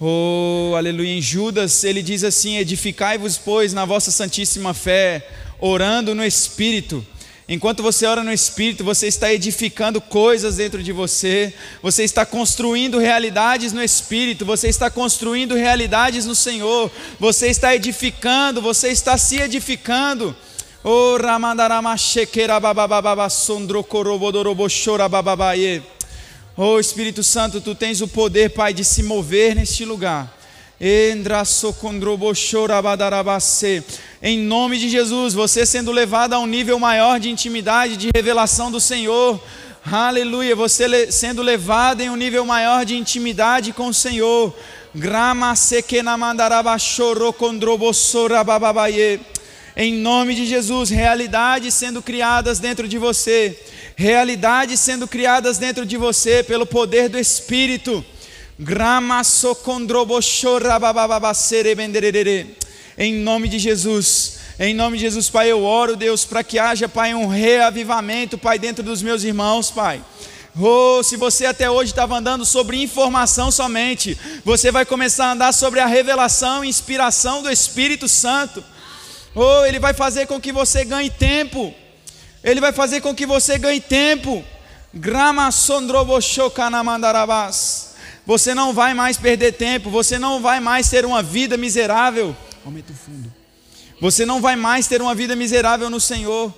Oh, 0.00 0.72
aleluia. 0.74 1.18
Em 1.18 1.20
Judas 1.20 1.84
ele 1.84 2.02
diz 2.02 2.24
assim: 2.24 2.56
Edificai-vos, 2.56 3.36
pois, 3.36 3.74
na 3.74 3.84
vossa 3.84 4.10
santíssima 4.10 4.72
fé 4.72 5.49
orando 5.60 6.14
no 6.14 6.24
Espírito. 6.24 7.04
Enquanto 7.48 7.82
você 7.82 8.06
ora 8.06 8.22
no 8.22 8.32
Espírito, 8.32 8.84
você 8.84 9.08
está 9.08 9.32
edificando 9.32 10.00
coisas 10.00 10.56
dentro 10.56 10.80
de 10.82 10.92
você, 10.92 11.52
você 11.82 12.04
está 12.04 12.24
construindo 12.24 12.96
realidades 12.98 13.72
no 13.72 13.82
Espírito, 13.82 14.44
você 14.44 14.68
está 14.68 14.88
construindo 14.88 15.56
realidades 15.56 16.26
no 16.26 16.34
Senhor, 16.36 16.88
você 17.18 17.48
está 17.48 17.74
edificando, 17.74 18.62
você 18.62 18.90
está 18.90 19.18
se 19.18 19.40
edificando. 19.40 20.36
Oh, 20.84 21.18
Oh 26.56 26.78
Espírito 26.78 27.24
Santo, 27.24 27.60
tu 27.60 27.74
tens 27.74 28.00
o 28.00 28.06
poder, 28.06 28.50
Pai, 28.50 28.72
de 28.72 28.84
se 28.84 29.02
mover 29.02 29.56
neste 29.56 29.84
lugar. 29.84 30.39
Em 34.22 34.38
nome 34.38 34.78
de 34.78 34.88
Jesus, 34.88 35.34
você 35.34 35.66
sendo 35.66 35.92
levado 35.92 36.32
a 36.32 36.38
um 36.38 36.46
nível 36.46 36.78
maior 36.78 37.20
de 37.20 37.28
intimidade, 37.28 37.98
de 37.98 38.08
revelação 38.14 38.70
do 38.70 38.80
Senhor. 38.80 39.38
Aleluia, 39.84 40.56
você 40.56 41.12
sendo 41.12 41.42
levado 41.42 42.00
em 42.00 42.08
um 42.08 42.16
nível 42.16 42.46
maior 42.46 42.86
de 42.86 42.96
intimidade 42.96 43.74
com 43.74 43.88
o 43.88 43.94
Senhor. 43.94 44.56
Grama 44.94 45.52
Em 49.76 49.92
nome 49.92 50.34
de 50.34 50.46
Jesus, 50.46 50.88
realidades 50.88 51.74
sendo 51.74 52.00
criadas 52.00 52.58
dentro 52.58 52.88
de 52.88 52.96
você, 52.96 53.54
realidades 53.96 54.80
sendo 54.80 55.06
criadas 55.06 55.58
dentro 55.58 55.84
de 55.84 55.98
você 55.98 56.42
pelo 56.42 56.64
poder 56.64 57.10
do 57.10 57.18
Espírito. 57.18 58.02
Em 62.98 63.14
nome 63.14 63.48
de 63.48 63.58
Jesus, 63.58 64.38
em 64.58 64.74
nome 64.74 64.98
de 64.98 65.04
Jesus, 65.04 65.30
Pai, 65.30 65.50
eu 65.50 65.64
oro, 65.64 65.96
Deus, 65.96 66.26
para 66.26 66.44
que 66.44 66.58
haja, 66.58 66.86
Pai, 66.86 67.14
um 67.14 67.26
reavivamento, 67.26 68.36
Pai, 68.36 68.58
dentro 68.58 68.84
dos 68.84 69.00
meus 69.00 69.24
irmãos, 69.24 69.70
Pai. 69.70 70.04
Oh, 70.60 71.02
se 71.02 71.16
você 71.16 71.46
até 71.46 71.70
hoje 71.70 71.92
estava 71.92 72.18
andando 72.18 72.44
sobre 72.44 72.82
informação 72.82 73.50
somente, 73.50 74.18
você 74.44 74.70
vai 74.70 74.84
começar 74.84 75.28
a 75.28 75.32
andar 75.32 75.54
sobre 75.54 75.80
a 75.80 75.86
revelação 75.86 76.62
e 76.62 76.68
inspiração 76.68 77.42
do 77.42 77.50
Espírito 77.50 78.06
Santo. 78.06 78.62
Oh, 79.34 79.64
ele 79.64 79.78
vai 79.78 79.94
fazer 79.94 80.26
com 80.26 80.38
que 80.38 80.52
você 80.52 80.84
ganhe 80.84 81.08
tempo. 81.08 81.74
Ele 82.44 82.60
vai 82.60 82.74
fazer 82.74 83.00
com 83.00 83.14
que 83.14 83.24
você 83.24 83.56
ganhe 83.56 83.80
tempo. 83.80 84.44
Grama 84.92 85.50
sondroboshokanamandarabas. 85.50 87.89
Você 88.30 88.54
não 88.54 88.72
vai 88.72 88.94
mais 88.94 89.16
perder 89.16 89.54
tempo, 89.54 89.90
você 89.90 90.16
não 90.16 90.40
vai 90.40 90.60
mais 90.60 90.88
ter 90.88 91.04
uma 91.04 91.20
vida 91.20 91.56
miserável. 91.56 92.36
Aumenta 92.64 92.92
o 92.92 92.94
fundo. 92.94 93.28
Você 94.00 94.24
não 94.24 94.40
vai 94.40 94.54
mais 94.54 94.86
ter 94.86 95.02
uma 95.02 95.16
vida 95.16 95.34
miserável 95.34 95.90
no 95.90 95.98
Senhor. 95.98 96.54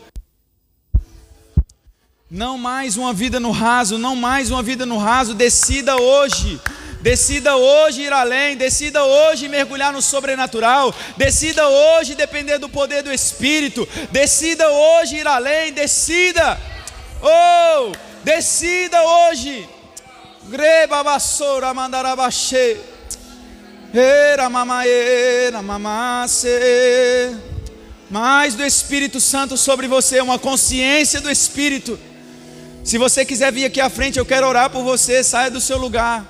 Não 2.30 2.58
mais 2.58 2.98
uma 2.98 3.14
vida 3.14 3.40
no 3.40 3.50
raso, 3.50 3.96
não 3.96 4.14
mais 4.14 4.50
uma 4.50 4.62
vida 4.62 4.84
no 4.84 4.98
raso. 4.98 5.32
Decida 5.32 5.96
hoje. 5.96 6.60
Decida 7.00 7.56
hoje 7.56 8.02
ir 8.02 8.12
além, 8.12 8.54
decida 8.54 9.02
hoje 9.02 9.48
mergulhar 9.48 9.94
no 9.94 10.02
sobrenatural, 10.02 10.94
decida 11.16 11.66
hoje 11.66 12.14
depender 12.14 12.58
do 12.58 12.68
poder 12.68 13.02
do 13.02 13.10
Espírito, 13.10 13.88
decida 14.10 14.68
hoje 14.70 15.16
ir 15.16 15.26
além, 15.26 15.72
decida, 15.72 16.60
oh, 17.20 17.92
decida 18.22 19.02
hoje. 19.02 19.66
Greba 20.48 21.02
vassoura 21.02 21.72
mandarabaxê. 21.72 22.76
Era 23.94 24.48
mamaera 24.50 25.62
mamasse. 25.62 26.48
Mais 28.10 28.54
do 28.54 28.64
Espírito 28.64 29.20
Santo 29.20 29.56
sobre 29.56 29.86
você, 29.86 30.20
uma 30.20 30.38
consciência 30.38 31.20
do 31.20 31.30
Espírito. 31.30 31.98
Se 32.84 32.98
você 32.98 33.24
quiser 33.24 33.52
vir 33.52 33.64
aqui 33.64 33.80
à 33.80 33.88
frente, 33.88 34.18
eu 34.18 34.26
quero 34.26 34.46
orar 34.46 34.68
por 34.70 34.82
você. 34.82 35.22
Saia 35.22 35.50
do 35.50 35.60
seu 35.60 35.78
lugar. 35.78 36.26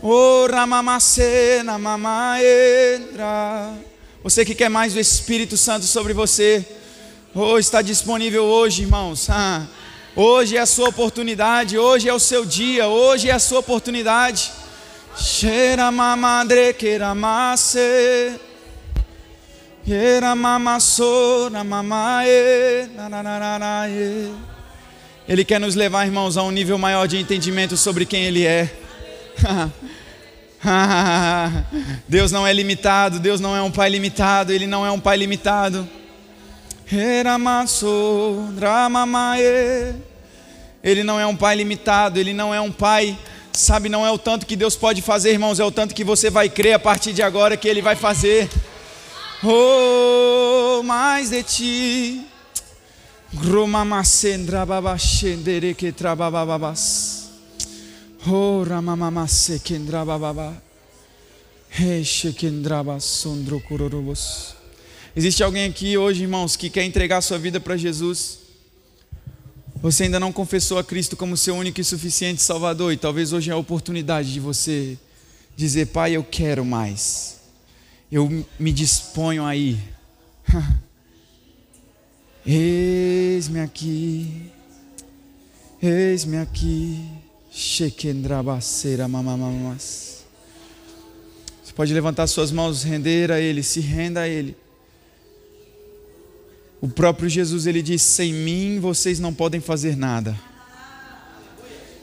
Ora 0.00 0.64
mamacê 0.66 1.62
na 1.64 1.76
mamaera. 1.78 3.74
Você 4.22 4.44
que 4.44 4.54
quer 4.54 4.68
mais 4.68 4.94
do 4.94 5.00
Espírito 5.00 5.56
Santo 5.56 5.84
sobre 5.84 6.12
você. 6.12 6.64
Oh, 7.34 7.58
está 7.58 7.82
disponível 7.82 8.44
hoje, 8.44 8.82
irmãos. 8.82 9.28
Ah. 9.28 9.66
Hoje 10.20 10.56
é 10.56 10.60
a 10.60 10.66
sua 10.66 10.88
oportunidade, 10.88 11.78
hoje 11.78 12.08
é 12.08 12.12
o 12.12 12.18
seu 12.18 12.44
dia, 12.44 12.88
hoje 12.88 13.30
é 13.30 13.32
a 13.32 13.38
sua 13.38 13.60
oportunidade. 13.60 14.50
Cheira 15.16 15.92
mamadre 15.92 16.74
queramase. 16.74 17.78
Ele 25.28 25.44
quer 25.44 25.60
nos 25.60 25.76
levar, 25.76 26.04
irmãos, 26.04 26.36
a 26.36 26.42
um 26.42 26.50
nível 26.50 26.78
maior 26.78 27.06
de 27.06 27.16
entendimento 27.16 27.76
sobre 27.76 28.04
quem 28.04 28.24
Ele 28.24 28.44
é. 28.44 28.74
Deus 32.08 32.32
não 32.32 32.44
é 32.44 32.52
limitado, 32.52 33.20
Deus 33.20 33.38
não 33.38 33.56
é 33.56 33.62
um 33.62 33.70
pai 33.70 33.88
limitado, 33.88 34.52
Ele 34.52 34.66
não 34.66 34.84
é 34.84 34.90
um 34.90 34.98
pai 34.98 35.16
limitado. 35.16 35.88
Ele 40.82 41.02
não 41.02 41.18
é 41.18 41.26
um 41.26 41.36
pai 41.36 41.56
limitado, 41.56 42.18
ele 42.18 42.32
não 42.32 42.54
é 42.54 42.60
um 42.60 42.70
pai, 42.70 43.18
sabe, 43.52 43.88
não 43.88 44.06
é 44.06 44.10
o 44.10 44.18
tanto 44.18 44.46
que 44.46 44.56
Deus 44.56 44.76
pode 44.76 45.02
fazer, 45.02 45.32
irmãos, 45.32 45.58
é 45.58 45.64
o 45.64 45.70
tanto 45.70 45.94
que 45.94 46.04
você 46.04 46.30
vai 46.30 46.48
crer 46.48 46.74
a 46.74 46.78
partir 46.78 47.12
de 47.12 47.22
agora 47.22 47.56
que 47.56 47.68
ele 47.68 47.82
vai 47.82 47.96
fazer. 47.96 48.48
Oh, 49.42 50.82
mais 50.82 51.30
de 51.30 51.42
ti. 51.42 52.26
Oh. 58.26 58.68
Existe 65.14 65.42
alguém 65.42 65.68
aqui 65.68 65.98
hoje, 65.98 66.22
irmãos, 66.22 66.56
que 66.56 66.70
quer 66.70 66.84
entregar 66.84 67.20
sua 67.20 67.38
vida 67.38 67.60
para 67.60 67.76
Jesus? 67.76 68.47
Você 69.80 70.04
ainda 70.04 70.18
não 70.18 70.32
confessou 70.32 70.76
a 70.76 70.82
Cristo 70.84 71.16
como 71.16 71.36
seu 71.36 71.54
único 71.54 71.80
e 71.80 71.84
suficiente 71.84 72.42
Salvador, 72.42 72.92
e 72.92 72.96
talvez 72.96 73.32
hoje 73.32 73.50
é 73.50 73.52
a 73.52 73.56
oportunidade 73.56 74.32
de 74.32 74.40
você 74.40 74.98
dizer: 75.56 75.86
Pai, 75.86 76.16
eu 76.16 76.24
quero 76.24 76.64
mais, 76.64 77.40
eu 78.10 78.44
me 78.58 78.72
disponho 78.72 79.44
a 79.44 79.54
ir. 79.54 79.78
Eis-me 82.44 83.60
aqui, 83.60 84.50
eis-me 85.82 86.38
aqui, 86.38 87.06
Shekendrabaceira 87.50 89.06
mamamas. 89.06 90.24
Você 91.62 91.72
pode 91.74 91.92
levantar 91.92 92.26
suas 92.26 92.50
mãos, 92.50 92.82
render 92.82 93.30
a 93.30 93.38
Ele, 93.38 93.62
se 93.62 93.80
renda 93.80 94.22
a 94.22 94.28
Ele. 94.28 94.56
O 96.80 96.88
próprio 96.88 97.28
Jesus 97.28 97.66
ele 97.66 97.82
diz: 97.82 98.02
sem 98.02 98.32
mim 98.32 98.78
vocês 98.78 99.18
não 99.18 99.34
podem 99.34 99.60
fazer 99.60 99.96
nada. 99.96 100.38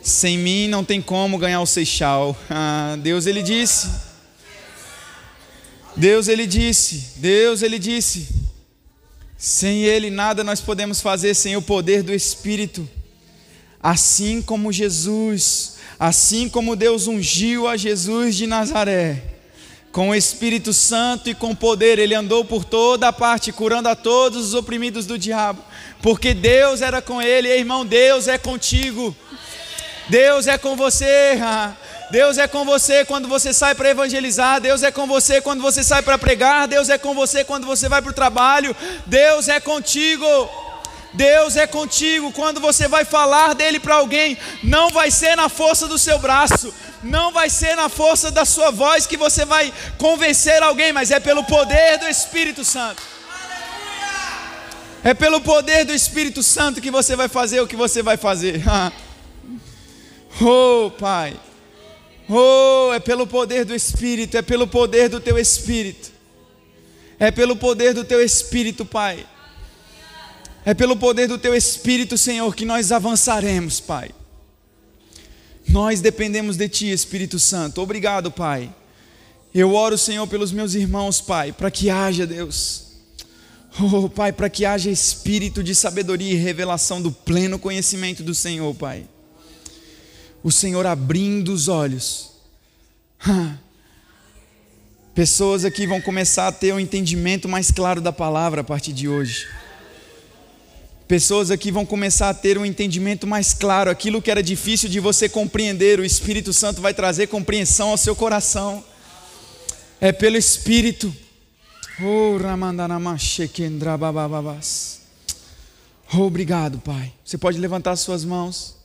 Sem 0.01 0.37
mim 0.37 0.67
não 0.67 0.83
tem 0.83 1.01
como 1.01 1.37
ganhar 1.37 1.61
o 1.61 1.65
Seixal. 1.65 2.37
Ah, 2.49 2.97
Deus 3.01 3.25
ele 3.25 3.41
disse. 3.41 3.89
Deus 5.95 6.27
ele 6.27 6.45
disse. 6.45 7.13
Deus 7.17 7.61
ele 7.61 7.79
disse. 7.79 8.27
Sem 9.37 9.83
ele 9.83 10.09
nada 10.09 10.43
nós 10.43 10.61
podemos 10.61 11.01
fazer 11.01 11.33
sem 11.33 11.55
o 11.55 11.61
poder 11.61 12.03
do 12.03 12.13
Espírito. 12.13 12.87
Assim 13.81 14.41
como 14.41 14.71
Jesus, 14.71 15.77
assim 15.99 16.49
como 16.49 16.75
Deus 16.75 17.07
ungiu 17.07 17.67
a 17.67 17.77
Jesus 17.77 18.35
de 18.35 18.47
Nazaré 18.47 19.34
com 19.95 20.09
o 20.09 20.15
Espírito 20.15 20.73
Santo 20.73 21.29
e 21.29 21.33
com 21.33 21.55
poder, 21.55 21.99
ele 21.99 22.13
andou 22.13 22.43
por 22.43 22.65
toda 22.65 23.07
a 23.07 23.13
parte, 23.13 23.53
curando 23.53 23.87
a 23.87 23.95
todos 23.95 24.47
os 24.47 24.53
oprimidos 24.53 25.05
do 25.05 25.17
diabo, 25.17 25.63
porque 26.01 26.33
Deus 26.33 26.81
era 26.81 27.01
com 27.01 27.21
ele, 27.21 27.47
e, 27.47 27.57
irmão, 27.57 27.85
Deus 27.85 28.27
é 28.27 28.37
contigo, 28.37 29.15
Deus 30.09 30.47
é 30.47 30.57
com 30.57 30.75
você, 30.75 31.39
Deus 32.11 32.37
é 32.37 32.45
com 32.45 32.65
você 32.65 33.05
quando 33.05 33.29
você 33.29 33.53
sai 33.53 33.73
para 33.73 33.89
evangelizar, 33.89 34.59
Deus 34.59 34.83
é 34.83 34.91
com 34.91 35.07
você 35.07 35.39
quando 35.39 35.61
você 35.61 35.81
sai 35.81 36.01
para 36.01 36.17
pregar, 36.17 36.67
Deus 36.67 36.89
é 36.89 36.97
com 36.97 37.13
você 37.13 37.45
quando 37.45 37.65
você 37.65 37.87
vai 37.87 38.01
para 38.01 38.11
o 38.11 38.13
trabalho, 38.13 38.75
Deus 39.05 39.47
é 39.47 39.61
contigo. 39.61 40.27
Deus 41.13 41.55
é 41.55 41.65
contigo. 41.65 42.29
Quando 42.33 42.59
você 42.59 42.89
vai 42.89 43.05
falar 43.05 43.55
dele 43.55 43.79
para 43.79 43.95
alguém, 43.95 44.37
não 44.61 44.89
vai 44.89 45.09
ser 45.09 45.37
na 45.37 45.47
força 45.47 45.87
do 45.87 45.97
seu 45.97 46.19
braço, 46.19 46.73
não 47.05 47.31
vai 47.31 47.51
ser 47.51 47.75
na 47.75 47.87
força 47.87 48.31
da 48.31 48.43
sua 48.43 48.71
voz 48.71 49.05
que 49.05 49.15
você 49.15 49.45
vai 49.45 49.71
convencer 49.97 50.61
alguém, 50.63 50.91
mas 50.91 51.11
é 51.11 51.19
pelo 51.19 51.43
poder 51.43 51.99
do 51.99 52.07
Espírito 52.07 52.63
Santo. 52.63 53.01
É 55.03 55.13
pelo 55.13 55.39
poder 55.39 55.85
do 55.85 55.93
Espírito 55.93 56.41
Santo 56.41 56.81
que 56.81 56.89
você 56.89 57.15
vai 57.15 57.27
fazer 57.27 57.61
o 57.61 57.67
que 57.67 57.75
você 57.75 58.01
vai 58.01 58.17
fazer. 58.17 58.63
oh, 60.41 60.89
Pai. 60.99 61.39
Oh, 62.27 62.91
é 62.91 62.99
pelo 62.99 63.27
poder 63.27 63.65
do 63.65 63.75
Espírito, 63.75 64.35
é 64.35 64.41
pelo 64.41 64.65
poder 64.65 65.07
do 65.07 65.19
teu 65.19 65.37
Espírito. 65.37 66.11
É 67.19 67.29
pelo 67.29 67.55
poder 67.55 67.93
do 67.93 68.03
teu 68.03 68.19
Espírito, 68.19 68.83
Pai. 68.83 69.23
É 70.65 70.73
pelo 70.73 70.97
poder 70.97 71.27
do 71.27 71.37
teu 71.37 71.53
Espírito, 71.53 72.17
Senhor, 72.17 72.55
que 72.55 72.65
nós 72.65 72.91
avançaremos, 72.91 73.79
Pai. 73.79 74.09
Nós 75.67 76.01
dependemos 76.01 76.57
de 76.57 76.69
Ti, 76.69 76.91
Espírito 76.91 77.39
Santo. 77.39 77.81
Obrigado, 77.81 78.31
Pai. 78.31 78.73
Eu 79.53 79.73
oro, 79.73 79.97
Senhor, 79.97 80.27
pelos 80.27 80.51
meus 80.51 80.73
irmãos, 80.73 81.21
Pai, 81.21 81.51
para 81.51 81.71
que 81.71 81.89
haja, 81.89 82.27
Deus. 82.27 82.83
Oh, 83.79 84.09
Pai, 84.09 84.31
para 84.31 84.49
que 84.49 84.65
haja 84.65 84.89
espírito 84.89 85.61
de 85.61 85.75
sabedoria 85.75 86.31
e 86.31 86.35
revelação 86.35 87.01
do 87.01 87.11
pleno 87.11 87.59
conhecimento 87.59 88.23
do 88.23 88.33
Senhor, 88.33 88.73
Pai. 88.75 89.05
O 90.41 90.51
Senhor 90.51 90.85
abrindo 90.85 91.51
os 91.53 91.67
olhos. 91.67 92.31
Pessoas 95.13 95.65
aqui 95.65 95.87
vão 95.87 95.99
começar 95.99 96.47
a 96.47 96.51
ter 96.51 96.73
um 96.73 96.79
entendimento 96.79 97.49
mais 97.49 97.71
claro 97.71 97.99
da 98.01 98.11
palavra 98.11 98.61
a 98.61 98.63
partir 98.63 98.93
de 98.93 99.07
hoje. 99.07 99.47
Pessoas 101.07 101.51
aqui 101.51 101.69
vão 101.69 101.85
começar 101.85 102.29
a 102.29 102.33
ter 102.33 102.57
um 102.57 102.65
entendimento 102.65 103.27
mais 103.27 103.53
claro, 103.53 103.91
aquilo 103.91 104.21
que 104.21 104.31
era 104.31 104.41
difícil 104.41 104.89
de 104.89 104.99
você 104.99 105.29
compreender, 105.29 105.99
o 105.99 106.05
Espírito 106.05 106.51
Santo 106.51 106.81
vai 106.81 106.95
trazer 106.95 107.27
compreensão 107.27 107.89
ao 107.89 107.97
seu 107.97 108.15
coração. 108.15 108.83
É 110.01 110.11
pelo 110.11 110.35
Espírito. 110.35 111.15
Oh, 116.11 116.21
obrigado, 116.21 116.79
Pai. 116.79 117.13
Você 117.23 117.37
pode 117.37 117.59
levantar 117.59 117.95
suas 117.97 118.25
mãos 118.25 118.75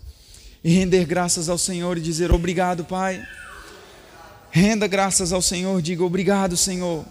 e 0.62 0.70
render 0.70 1.06
graças 1.06 1.48
ao 1.48 1.56
Senhor 1.56 1.96
e 1.96 2.02
dizer: 2.02 2.30
Obrigado, 2.32 2.84
Pai. 2.84 3.26
Renda 4.50 4.86
graças 4.86 5.32
ao 5.32 5.40
Senhor, 5.40 5.80
diga: 5.80 6.04
Obrigado, 6.04 6.56
Senhor. 6.56 7.04